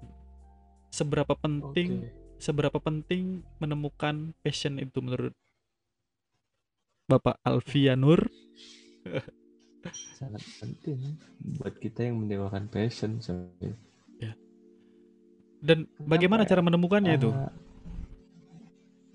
seberapa 0.90 1.34
penting 1.36 2.06
Oke. 2.06 2.10
seberapa 2.40 2.78
penting 2.80 3.44
menemukan 3.60 4.32
passion 4.40 4.80
itu 4.80 4.98
menurut 5.04 5.34
Bapak 7.10 7.42
Alfianur 7.42 8.22
sangat 10.18 10.44
penting 10.60 11.16
buat 11.58 11.74
kita 11.80 12.06
yang 12.06 12.20
mendewakan 12.22 12.68
passion 12.68 13.18
coy. 13.18 13.72
dan 15.60 15.84
bagaimana 16.00 16.48
ya? 16.48 16.56
cara 16.56 16.64
menemukannya 16.64 17.20
itu? 17.20 17.28
Ah, 17.32 17.52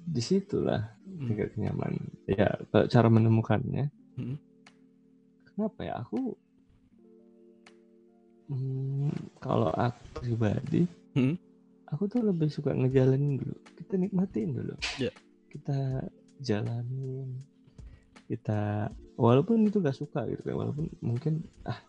di 0.06 0.22
situlah 0.22 0.94
Hmm, 1.06 1.32
tingkat 1.32 1.56
kenyaman 1.56 1.96
ya 2.28 2.60
cara 2.92 3.08
menemukannya 3.08 3.88
Hmm. 4.20 4.36
kenapa 5.56 5.80
ya 5.88 5.94
aku 6.04 6.36
hmm, 8.50 9.12
kalau 9.40 9.72
aku 9.74 10.22
pribadi 10.22 10.86
Hmm. 11.16 11.40
aku 11.88 12.12
tuh 12.12 12.20
lebih 12.28 12.52
suka 12.52 12.76
ngejalanin 12.76 13.40
dulu 13.40 13.56
kita 13.80 13.94
nikmatin 13.96 14.52
dulu. 14.52 14.76
Ya. 15.00 15.12
kita 15.48 16.04
jalanin 16.44 17.40
kita 18.28 18.92
walaupun 19.16 19.64
itu 19.64 19.80
gak 19.80 19.96
suka 19.96 20.28
gitu 20.28 20.44
kan 20.44 20.56
walaupun 20.60 20.92
mungkin 21.00 21.48
ah 21.64 21.80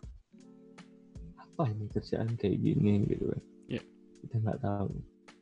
apa 1.35 1.73
ini 1.73 1.89
kerjaan 1.91 2.37
kayak 2.39 2.55
gini? 2.61 3.03
Gitu 3.09 3.25
kan. 3.33 3.41
Ya. 3.67 3.81
kita 4.23 4.35
nggak 4.39 4.61
tahu. 4.63 4.93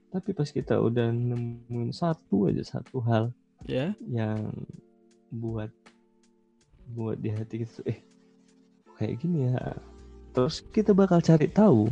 Tapi 0.09 0.30
pas 0.32 0.49
kita 0.49 0.80
udah 0.80 1.11
nemuin 1.11 1.91
satu 1.91 2.47
aja 2.49 2.63
satu 2.63 3.03
hal 3.03 3.30
Ya, 3.66 3.93
yang 4.05 4.49
buat 5.30 5.70
buat 6.89 7.18
di 7.18 7.34
hati 7.34 7.66
kita 7.66 7.82
tuh, 7.82 7.86
eh 7.89 7.99
kayak 8.95 9.18
gini 9.20 9.49
ya 9.49 9.57
terus 10.36 10.60
kita 10.76 10.92
bakal 10.92 11.24
cari 11.24 11.48
tahu 11.48 11.88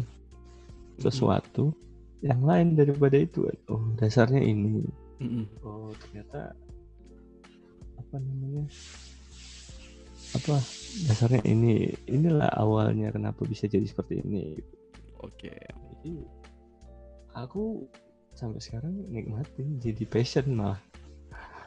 sesuatu 0.99 1.71
yang 2.19 2.43
lain 2.43 2.75
daripada 2.75 3.15
itu. 3.15 3.47
Kan. 3.47 3.57
oh 3.71 3.83
dasarnya 3.95 4.43
ini. 4.43 4.83
Mm-mm. 5.23 5.47
oh 5.63 5.95
ternyata 5.95 6.51
apa 7.95 8.15
namanya? 8.19 8.67
Apa? 10.35 10.59
Dasarnya 11.07 11.41
ini. 11.47 11.95
Inilah 12.11 12.51
awalnya 12.51 13.15
kenapa 13.15 13.47
bisa 13.47 13.71
jadi 13.71 13.87
seperti 13.87 14.19
ini. 14.19 14.59
Oke. 15.23 15.55
jadi 16.03 16.19
aku 17.39 17.87
sampai 18.35 18.59
sekarang 18.59 19.07
nikmatin 19.07 19.79
jadi 19.79 20.03
passion 20.03 20.51
malah. 20.51 20.83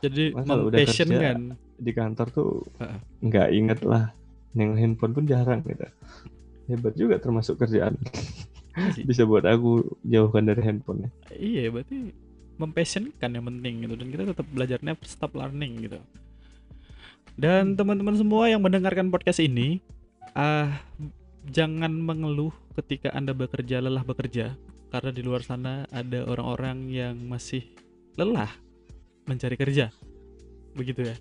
Jadi 0.05 0.37
kalau 0.37 0.69
udah 0.69 0.77
kerja, 0.85 1.09
mempassionkan. 1.09 1.41
di 1.81 1.93
kantor 1.97 2.27
tuh 2.37 2.51
nggak 3.25 3.49
inget 3.49 3.81
lah. 3.81 4.13
Yang 4.53 4.73
handphone 4.77 5.13
pun 5.17 5.25
jarang 5.25 5.65
gitu 5.65 5.89
hebat 6.67 6.95
juga 6.99 7.19
termasuk 7.19 7.59
kerjaan 7.59 7.97
Iya 8.77 9.09
bisa 9.09 9.25
buat 9.25 9.49
aku 9.49 9.97
jauhkan 10.05 10.45
dari 10.45 10.61
handphone 10.61 11.09
Iya, 11.33 11.73
berarti 11.73 12.13
mempassionkan 12.57 13.31
yang 13.37 13.45
penting 13.49 13.85
gitu 13.85 13.95
dan 13.97 14.09
kita 14.09 14.25
tetap 14.33 14.47
belajarnya 14.49 14.93
stop 15.05 15.33
learning 15.37 15.89
gitu. 15.89 16.01
Dan 17.37 17.77
teman-teman 17.77 18.17
semua 18.17 18.49
yang 18.49 18.65
mendengarkan 18.65 19.13
podcast 19.13 19.45
ini, 19.45 19.85
ah 20.33 20.81
jangan 21.53 21.93
mengeluh 21.93 22.53
ketika 22.81 23.13
Anda 23.13 23.37
bekerja 23.37 23.85
lelah 23.85 24.03
bekerja 24.03 24.57
karena 24.89 25.11
di 25.13 25.21
luar 25.21 25.45
sana 25.45 25.85
ada 25.93 26.25
orang-orang 26.25 26.89
yang 26.89 27.17
masih 27.29 27.61
lelah 28.17 28.49
mencari 29.29 29.61
kerja. 29.61 29.93
Begitu 30.73 31.13
ya. 31.13 31.17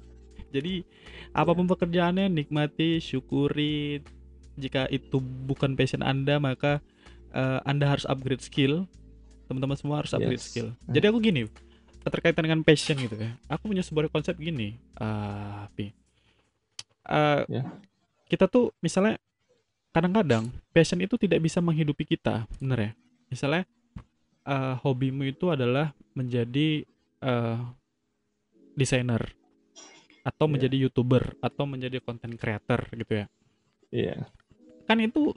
Jadi 0.56 0.88
apa 1.36 1.52
pun 1.52 1.68
pekerjaannya 1.68 2.32
nikmati, 2.32 3.04
syukuri. 3.04 4.00
Jika 4.56 4.88
itu 4.88 5.20
bukan 5.20 5.76
passion 5.76 6.00
Anda, 6.02 6.40
maka 6.40 6.80
eh, 7.32 7.60
Anda 7.64 7.92
harus 7.92 8.08
upgrade 8.08 8.40
skill. 8.40 8.88
Teman-teman 9.46 9.76
semua 9.76 10.00
harus 10.02 10.16
upgrade 10.16 10.40
Yes. 10.40 10.50
skill. 10.50 10.74
Jadi 10.88 11.06
aku 11.06 11.20
gini, 11.20 11.46
keterkaitan 12.02 12.44
dengan 12.48 12.62
passion 12.64 12.96
gitu 12.98 13.14
ya. 13.14 13.36
Aku 13.46 13.68
punya 13.68 13.84
sebuah 13.84 14.08
konsep 14.10 14.34
gini, 14.36 14.80
ah 14.96 15.68
Pi. 15.74 15.92
Eh, 17.06 17.44
Ya. 17.48 17.64
Kita 18.26 18.50
tuh 18.50 18.74
misalnya 18.82 19.22
kadang-kadang 19.94 20.50
passion 20.74 20.98
itu 20.98 21.14
tidak 21.16 21.38
bisa 21.40 21.62
menghidupi 21.62 22.04
kita, 22.04 22.50
bener 22.58 22.80
ya? 22.80 22.92
Misalnya 23.30 23.64
eh, 24.46 24.76
hobimu 24.82 25.26
itu 25.26 25.50
adalah 25.50 25.94
menjadi 26.14 26.86
eh, 27.22 27.60
desainer 28.74 29.22
atau 30.22 30.46
Iya. 30.46 30.54
menjadi 30.58 30.78
youtuber 30.80 31.38
atau 31.38 31.64
menjadi 31.66 32.02
content 32.02 32.34
creator 32.36 32.82
gitu 32.92 33.14
ya 33.14 33.26
iya 33.90 34.26
kan 34.86 34.98
itu 35.02 35.34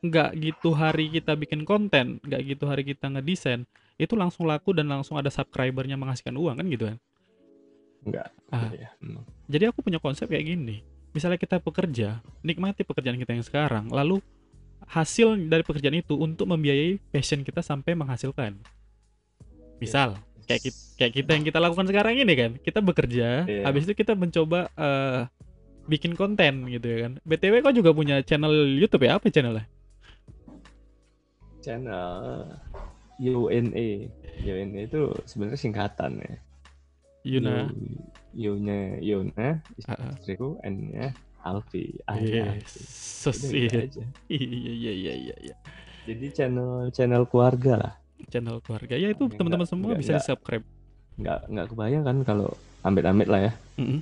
nggak 0.00 0.30
gitu 0.38 0.70
hari 0.70 1.10
kita 1.10 1.34
bikin 1.34 1.66
konten 1.66 2.22
nggak 2.22 2.40
gitu 2.46 2.64
hari 2.68 2.86
kita 2.86 3.10
ngedesain 3.10 3.66
itu 3.96 4.12
langsung 4.14 4.44
laku 4.44 4.76
dan 4.76 4.86
langsung 4.86 5.16
ada 5.16 5.32
subscribernya 5.32 5.96
menghasilkan 5.96 6.36
uang 6.36 6.60
kan 6.60 6.66
gitu 6.68 6.84
kan 6.92 6.98
enggak 8.06 8.28
Ah. 8.54 8.70
iya 8.70 8.94
hmm. 9.02 9.24
jadi 9.50 9.74
aku 9.74 9.82
punya 9.82 9.98
konsep 9.98 10.30
kayak 10.30 10.46
gini 10.46 10.86
misalnya 11.10 11.40
kita 11.40 11.58
bekerja 11.58 12.20
nikmati 12.44 12.86
pekerjaan 12.86 13.18
kita 13.18 13.34
yang 13.34 13.42
sekarang 13.42 13.90
lalu 13.90 14.22
hasil 14.86 15.34
dari 15.50 15.66
pekerjaan 15.66 15.98
itu 15.98 16.14
untuk 16.14 16.46
membiayai 16.46 17.02
passion 17.10 17.42
kita 17.42 17.64
sampai 17.64 17.98
menghasilkan 17.98 18.54
misal 19.82 20.14
kayak 20.46 20.62
kita, 20.62 20.78
kayak 20.94 21.12
kita 21.16 21.30
yang 21.34 21.44
kita 21.44 21.58
lakukan 21.58 21.86
sekarang 21.90 22.14
ini 22.14 22.34
kan 22.38 22.50
kita 22.62 22.78
bekerja 22.78 23.48
Iya. 23.48 23.62
habis 23.66 23.82
itu 23.88 23.98
kita 23.98 24.14
mencoba 24.14 24.70
eh, 24.72 25.20
bikin 25.86 26.18
konten 26.18 26.66
gitu 26.68 26.86
ya 26.86 26.98
kan. 27.08 27.12
Btw 27.22 27.62
kau 27.62 27.74
juga 27.74 27.90
punya 27.94 28.20
channel 28.22 28.52
YouTube 28.78 29.06
ya? 29.06 29.18
Apa 29.18 29.30
channelnya? 29.30 29.66
Channel 31.62 32.46
UNE 33.18 34.12
UNE 34.44 34.80
itu 34.86 35.10
sebenarnya 35.24 35.58
singkatan 35.58 36.20
ya. 36.20 36.34
Yuna. 37.26 37.70
Yuna 38.36 38.78
Ah, 39.88 39.96
ah. 39.96 40.12
istriku 40.14 40.60
N 40.62 40.94
nya 40.94 41.10
Alfi. 41.46 41.96
Yes, 42.22 43.26
gitu. 43.38 44.02
Iya 44.30 44.62
iya 44.74 44.92
iya 44.92 45.14
iya 45.14 45.36
iya. 45.42 45.56
jadi 46.06 46.26
channel 46.30 46.90
channel 46.94 47.26
keluarga 47.26 47.72
lah. 47.78 47.92
Channel 48.30 48.62
keluarga. 48.62 48.94
Ya 48.94 49.10
itu 49.10 49.26
teman-teman 49.30 49.66
semua 49.66 49.94
enggak, 49.94 50.00
bisa 50.02 50.12
enggak. 50.14 50.22
di 50.22 50.30
subscribe. 50.30 50.66
nggak 51.16 51.40
nggak 51.48 51.66
kebayang 51.72 52.04
kan 52.04 52.16
kalau 52.28 52.52
amit-amit 52.86 53.26
lah 53.26 53.50
ya 53.50 53.52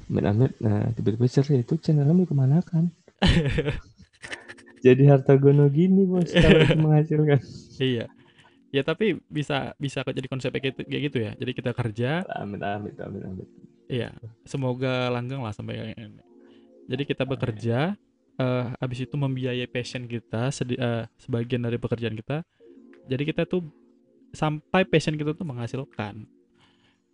amit-amit 0.06 0.52
nah 0.60 0.92
tiba-tiba 0.92 1.24
cerai 1.26 1.64
itu 1.64 1.74
channelnya 1.80 2.12
mau 2.12 2.28
ke 2.28 2.36
mana 2.36 2.60
kan 2.60 2.92
jadi 4.84 5.02
harta 5.16 5.40
gono 5.40 5.66
gini 5.72 6.04
bos 6.04 6.28
kalau 6.42 6.60
itu 6.60 6.76
menghasilkan 6.76 7.40
Iya. 7.74 8.06
Ya 8.70 8.82
tapi 8.82 9.18
bisa 9.30 9.70
bisa 9.78 10.02
kok 10.02 10.14
jadi 10.14 10.26
konsep 10.26 10.50
kayak 10.50 10.74
gitu, 10.74 10.80
kayak 10.82 11.02
gitu 11.10 11.18
ya. 11.22 11.32
Jadi 11.38 11.50
kita 11.54 11.70
kerja, 11.70 12.26
amit-amit 12.26 12.94
amit-amit 12.98 13.46
iya. 13.86 14.10
Semoga 14.42 15.10
langgeng 15.14 15.42
lah 15.42 15.54
sampai 15.54 15.78
kayak 15.78 15.94
ini. 15.94 16.22
Jadi 16.90 17.02
kita 17.06 17.22
bekerja, 17.22 17.94
eh 18.34 18.64
habis 18.82 18.98
itu 19.06 19.14
membiayai 19.14 19.70
passion 19.70 20.10
kita 20.10 20.50
sedi- 20.50 20.78
eh, 20.78 21.06
sebagian 21.22 21.62
dari 21.62 21.78
pekerjaan 21.78 22.18
kita. 22.18 22.42
Jadi 23.06 23.22
kita 23.22 23.46
tuh 23.46 23.62
sampai 24.34 24.82
passion 24.90 25.14
kita 25.14 25.38
tuh 25.38 25.46
menghasilkan. 25.46 26.26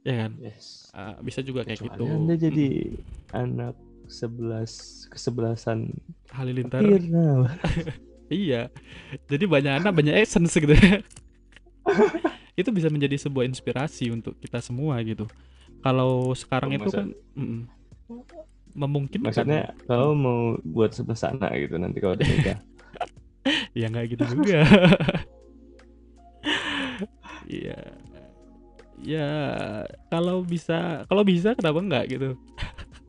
Ya 0.03 0.15
kan? 0.19 0.31
yes 0.39 0.89
Eh, 0.91 1.15
bisa 1.21 1.41
juga 1.41 1.61
kayak 1.63 1.79
Kecuali 1.79 1.93
gitu. 1.93 2.05
anda 2.09 2.35
jadi 2.35 2.69
Mm. 2.91 3.05
anak 3.33 3.75
sebelas 4.07 4.73
kesebelasan 5.07 5.93
Halilintar. 6.29 6.81
Firna 6.81 7.47
Iya. 8.33 8.71
Jadi 9.27 9.45
banyak 9.45 9.73
anak 9.77 9.93
banyak 9.93 10.15
essence 10.17 10.55
gitu 10.55 10.71
ya. 10.71 11.03
itu 12.61 12.71
bisa 12.71 12.87
menjadi 12.87 13.17
sebuah 13.17 13.43
inspirasi 13.45 14.09
untuk 14.09 14.39
kita 14.39 14.59
semua 14.59 14.99
gitu. 15.03 15.27
Kalau 15.81 16.31
sekarang 16.33 16.71
Oh, 16.73 16.79
itu 16.79 16.91
kan 16.91 17.07
mm-mm, 17.35 17.61
memungkinkan. 18.73 19.27
maksudnya 19.27 19.63
kalau 19.85 20.13
mau 20.13 20.39
buat 20.63 20.93
sebelah 20.93 21.19
sana 21.19 21.51
gitu 21.57 21.75
nanti 21.75 21.99
kalau 21.99 22.15
udah 22.15 22.27
nikah 22.27 22.59
ya 23.79 23.87
nggak 23.87 24.07
gitu 24.13 24.25
juga. 24.33 24.61
Iya. 27.45 27.79
Ya 29.01 29.29
kalau 30.09 30.43
bisa 30.43 31.05
kalau 31.07 31.25
bisa 31.25 31.55
kenapa 31.55 31.79
enggak 31.79 32.05
gitu. 32.09 32.37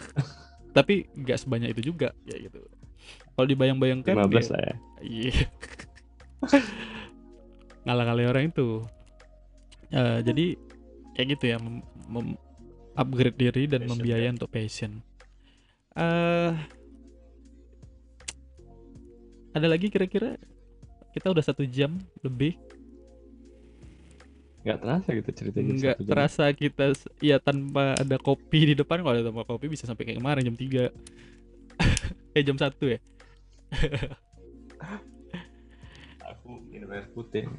tapi 0.78 1.04
nggak 1.14 1.36
sebanyak 1.38 1.76
itu 1.76 1.92
juga 1.92 2.16
ya 2.24 2.40
gitu 2.40 2.64
kalau 3.36 3.44
dibayang-bayangkan 3.44 4.16
15 4.24 4.32
ya- 4.32 4.52
lah 4.52 4.62
ya 4.64 4.76
Iya. 5.02 5.36
Ngalah-ngalahin 7.84 8.30
orang 8.30 8.46
itu. 8.48 8.68
Eh, 9.90 10.20
jadi 10.22 10.46
kayak 11.12 11.28
gitu 11.36 11.46
ya, 11.50 11.58
mem- 11.58 11.84
mem- 12.08 12.40
upgrade 12.94 13.36
diri 13.36 13.66
dan 13.66 13.84
Passion, 13.84 13.92
membiayai 13.98 14.30
untuk 14.30 14.48
passion. 14.48 14.92
eh 15.92 16.54
ada 19.52 19.68
lagi 19.68 19.92
kira-kira 19.92 20.40
kita 21.12 21.28
udah 21.28 21.44
satu 21.44 21.68
jam 21.68 22.00
lebih 22.22 22.56
nggak 24.62 24.78
terasa 24.78 25.10
gitu 25.18 25.30
ceritanya 25.34 25.74
nggak 25.74 25.98
satu 25.98 26.06
jam. 26.06 26.12
terasa 26.14 26.46
kita 26.54 26.86
ya 27.18 27.38
tanpa 27.42 27.98
ada 27.98 28.18
kopi 28.22 28.60
di 28.72 28.74
depan. 28.78 29.02
Kalau 29.02 29.14
ada 29.18 29.26
tanpa 29.26 29.44
kopi 29.46 29.74
bisa 29.74 29.90
sampai 29.90 30.06
kayak 30.06 30.22
kemarin 30.22 30.46
jam 30.46 30.58
3 30.58 32.34
eh 32.38 32.44
jam 32.46 32.58
1 32.58 32.94
ya? 32.94 33.00
Aku 36.30 36.62
minum 36.70 36.94
air 36.94 37.10
putih. 37.12 37.50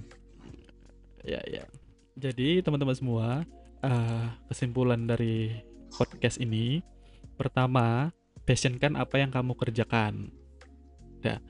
Ya 1.27 1.43
ya. 1.47 1.67
Jadi 2.15 2.63
teman-teman 2.63 2.95
semua 2.95 3.43
eh, 3.83 4.27
kesimpulan 4.47 5.03
dari 5.05 5.59
podcast 5.93 6.39
ini 6.39 6.81
pertama 7.35 8.15
passionkan 8.47 8.95
apa 8.95 9.19
yang 9.19 9.35
kamu 9.35 9.59
kerjakan. 9.59 10.31
Ya 11.23 11.43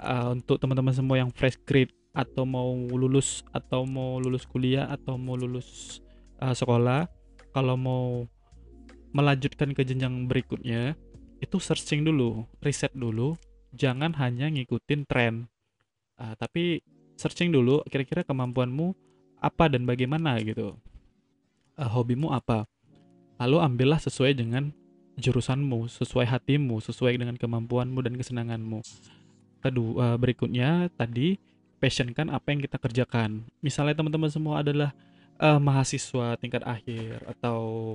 Eh, 0.00 0.26
untuk 0.32 0.56
teman-teman 0.56 0.96
semua 0.96 1.20
yang 1.20 1.28
fresh 1.28 1.60
grade 1.68 1.92
atau 2.20 2.44
mau 2.44 2.76
lulus 2.92 3.40
atau 3.56 3.88
mau 3.88 4.20
lulus 4.20 4.44
kuliah 4.44 4.84
atau 4.92 5.16
mau 5.16 5.40
lulus 5.40 6.00
eh, 6.44 6.52
sekolah 6.52 7.08
kalau 7.56 7.74
mau 7.80 8.04
melanjutkan 9.16 9.72
ke 9.72 9.82
jenjang 9.82 10.28
berikutnya 10.28 10.94
itu 11.40 11.56
searching 11.56 12.04
dulu 12.04 12.44
riset 12.60 12.92
dulu 12.92 13.34
jangan 13.74 14.14
hanya 14.18 14.50
ngikutin 14.50 15.06
tren. 15.06 15.46
Ah, 16.20 16.36
tapi 16.36 16.84
searching 17.16 17.48
dulu 17.48 17.80
kira-kira 17.88 18.26
kemampuanmu 18.26 18.92
apa 19.40 19.72
dan 19.72 19.88
bagaimana 19.88 20.36
gitu. 20.44 20.76
Eh, 21.80 21.88
hobimu 21.88 22.28
apa? 22.30 22.68
Lalu 23.40 23.56
ambillah 23.56 23.96
sesuai 23.96 24.36
dengan 24.36 24.68
jurusanmu 25.20 25.84
sesuai 25.90 26.24
hatimu 26.24 26.80
sesuai 26.80 27.20
dengan 27.20 27.36
kemampuanmu 27.36 28.00
dan 28.04 28.16
kesenanganmu. 28.16 28.80
Kedua 29.60 30.16
berikutnya 30.16 30.88
tadi 30.96 31.36
passionkan 31.80 32.28
apa 32.28 32.52
yang 32.52 32.60
kita 32.60 32.76
kerjakan. 32.76 33.48
Misalnya 33.64 33.96
teman-teman 33.96 34.28
semua 34.28 34.60
adalah 34.60 34.92
eh, 35.40 35.58
mahasiswa 35.58 36.36
tingkat 36.36 36.62
akhir 36.62 37.24
atau 37.26 37.92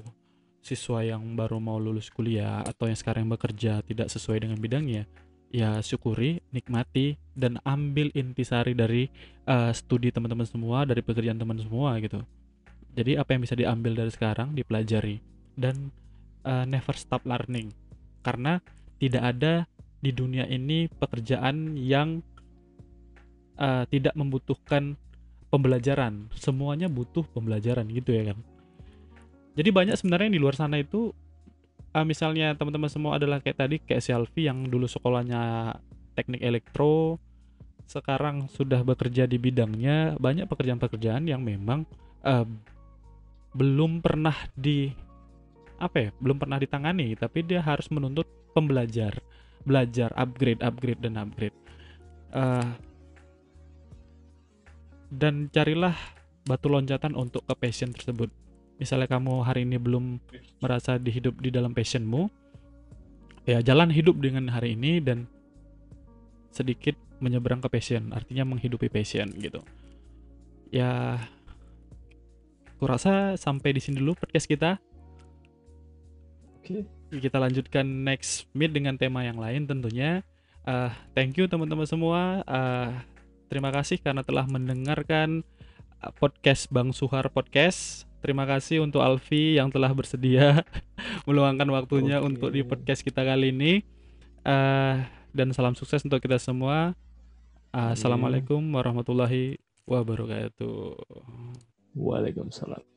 siswa 0.66 1.06
yang 1.06 1.22
baru 1.38 1.62
mau 1.62 1.78
lulus 1.78 2.10
kuliah 2.10 2.66
atau 2.66 2.90
yang 2.90 2.98
sekarang 2.98 3.30
bekerja 3.30 3.86
tidak 3.86 4.10
sesuai 4.10 4.42
dengan 4.42 4.58
bidangnya 4.58 5.06
ya 5.56 5.80
syukuri 5.80 6.44
nikmati 6.50 7.16
dan 7.32 7.62
ambil 7.64 8.12
intisari 8.12 8.76
dari 8.76 9.08
eh, 9.48 9.72
studi 9.72 10.12
teman-teman 10.12 10.44
semua 10.44 10.84
dari 10.84 11.00
pekerjaan 11.00 11.40
teman 11.40 11.56
semua 11.62 11.96
gitu. 12.04 12.20
Jadi 12.96 13.16
apa 13.16 13.36
yang 13.36 13.42
bisa 13.44 13.56
diambil 13.56 13.96
dari 13.96 14.12
sekarang 14.12 14.52
dipelajari 14.52 15.24
dan 15.56 15.96
eh, 16.44 16.66
never 16.68 16.96
stop 17.00 17.24
learning. 17.24 17.72
Karena 18.20 18.60
tidak 19.00 19.24
ada 19.24 19.70
di 20.04 20.12
dunia 20.12 20.44
ini 20.50 20.92
pekerjaan 20.92 21.80
yang 21.80 22.20
eh, 23.60 23.84
tidak 23.90 24.14
membutuhkan 24.16 24.96
pembelajaran. 25.50 26.28
Semuanya 26.36 26.92
butuh 26.92 27.24
pembelajaran 27.32 27.88
gitu 27.92 28.12
ya 28.12 28.34
kan? 28.34 28.40
Jadi 29.56 29.70
banyak 29.72 29.96
sebenarnya 29.96 30.26
yang 30.28 30.36
di 30.36 30.44
luar 30.44 30.56
sana 30.60 30.76
itu 30.80 31.16
eh, 31.96 32.06
misalnya 32.06 32.52
teman-teman 32.60 32.92
semua 32.92 33.16
adalah 33.16 33.40
kayak 33.40 33.58
tadi 33.58 33.76
kayak 33.80 34.04
si 34.04 34.12
Alfi 34.12 34.52
yang 34.52 34.68
dulu 34.68 34.86
sekolahnya 34.86 35.72
teknik 36.16 36.44
elektro 36.44 37.20
sekarang 37.86 38.50
sudah 38.52 38.84
bekerja 38.84 39.30
di 39.30 39.40
bidangnya. 39.40 40.20
Banyak 40.20 40.50
pekerjaan-pekerjaan 40.52 41.30
yang 41.30 41.40
memang 41.40 41.88
eh, 42.28 42.48
belum 43.56 44.04
pernah 44.04 44.36
di 44.52 44.92
apa 45.76 46.08
ya 46.08 46.10
belum 46.24 46.40
pernah 46.40 46.56
ditangani 46.56 47.20
tapi 47.20 47.44
dia 47.44 47.64
harus 47.64 47.88
menuntut 47.88 48.28
pembelajar. 48.52 49.16
Belajar 49.66 50.12
upgrade 50.20 50.62
upgrade 50.62 51.00
dan 51.00 51.16
upgrade. 51.16 51.56
Eh, 52.36 52.70
dan 55.16 55.48
carilah 55.50 55.96
batu 56.46 56.70
loncatan 56.70 57.18
untuk 57.18 57.48
ke 57.48 57.54
passion 57.58 57.90
tersebut. 57.96 58.30
Misalnya 58.76 59.08
kamu 59.08 59.48
hari 59.48 59.64
ini 59.64 59.80
belum 59.80 60.20
merasa 60.60 61.00
dihidup 61.00 61.40
di 61.40 61.50
dalam 61.50 61.72
passionmu 61.72 62.28
ya 63.46 63.62
jalan 63.62 63.94
hidup 63.94 64.18
dengan 64.18 64.50
hari 64.50 64.74
ini 64.74 64.98
dan 65.00 65.30
sedikit 66.50 66.98
menyeberang 67.22 67.62
ke 67.62 67.70
passion 67.70 68.12
artinya 68.12 68.44
menghidupi 68.44 68.90
passion 68.90 69.30
gitu. 69.38 69.62
Ya 70.74 71.22
aku 72.76 72.90
rasa 72.90 73.40
sampai 73.40 73.78
di 73.78 73.82
sini 73.82 74.02
dulu 74.02 74.18
podcast 74.18 74.50
kita. 74.50 74.82
Oke. 76.60 76.84
Kita 77.16 77.38
lanjutkan 77.38 77.86
next 77.86 78.50
meet 78.58 78.74
dengan 78.74 78.98
tema 78.98 79.24
yang 79.24 79.40
lain 79.40 79.70
tentunya. 79.70 80.26
Eh, 80.66 80.92
thank 81.14 81.38
you 81.38 81.46
teman-teman 81.46 81.86
semua. 81.86 82.42
Eh, 82.44 82.92
terima 83.48 83.70
kasih 83.74 84.02
karena 84.02 84.22
telah 84.22 84.46
mendengarkan 84.48 85.46
eh, 86.02 86.12
podcast 86.18 86.70
Bang 86.72 86.92
Suhar 86.92 87.30
podcast. 87.30 88.10
Terima 88.26 88.50
kasih 88.50 88.82
untuk 88.82 89.06
Alfi 89.06 89.62
yang 89.62 89.70
telah 89.70 89.94
bersedia 89.94 90.66
meluangkan 91.30 91.70
waktunya 91.70 92.18
Oke. 92.22 92.34
untuk 92.34 92.50
di 92.50 92.66
podcast 92.66 93.06
kita 93.06 93.22
kali 93.22 93.54
ini. 93.54 93.86
Eh, 94.46 94.96
dan 95.36 95.52
salam 95.52 95.76
sukses 95.76 96.02
untuk 96.02 96.24
kita 96.24 96.40
semua. 96.40 96.96
Amin. 97.76 97.92
Assalamualaikum 97.94 98.64
warahmatullahi 98.72 99.60
wabarakatuh. 99.84 100.96
Waalaikumsalam 101.96 102.96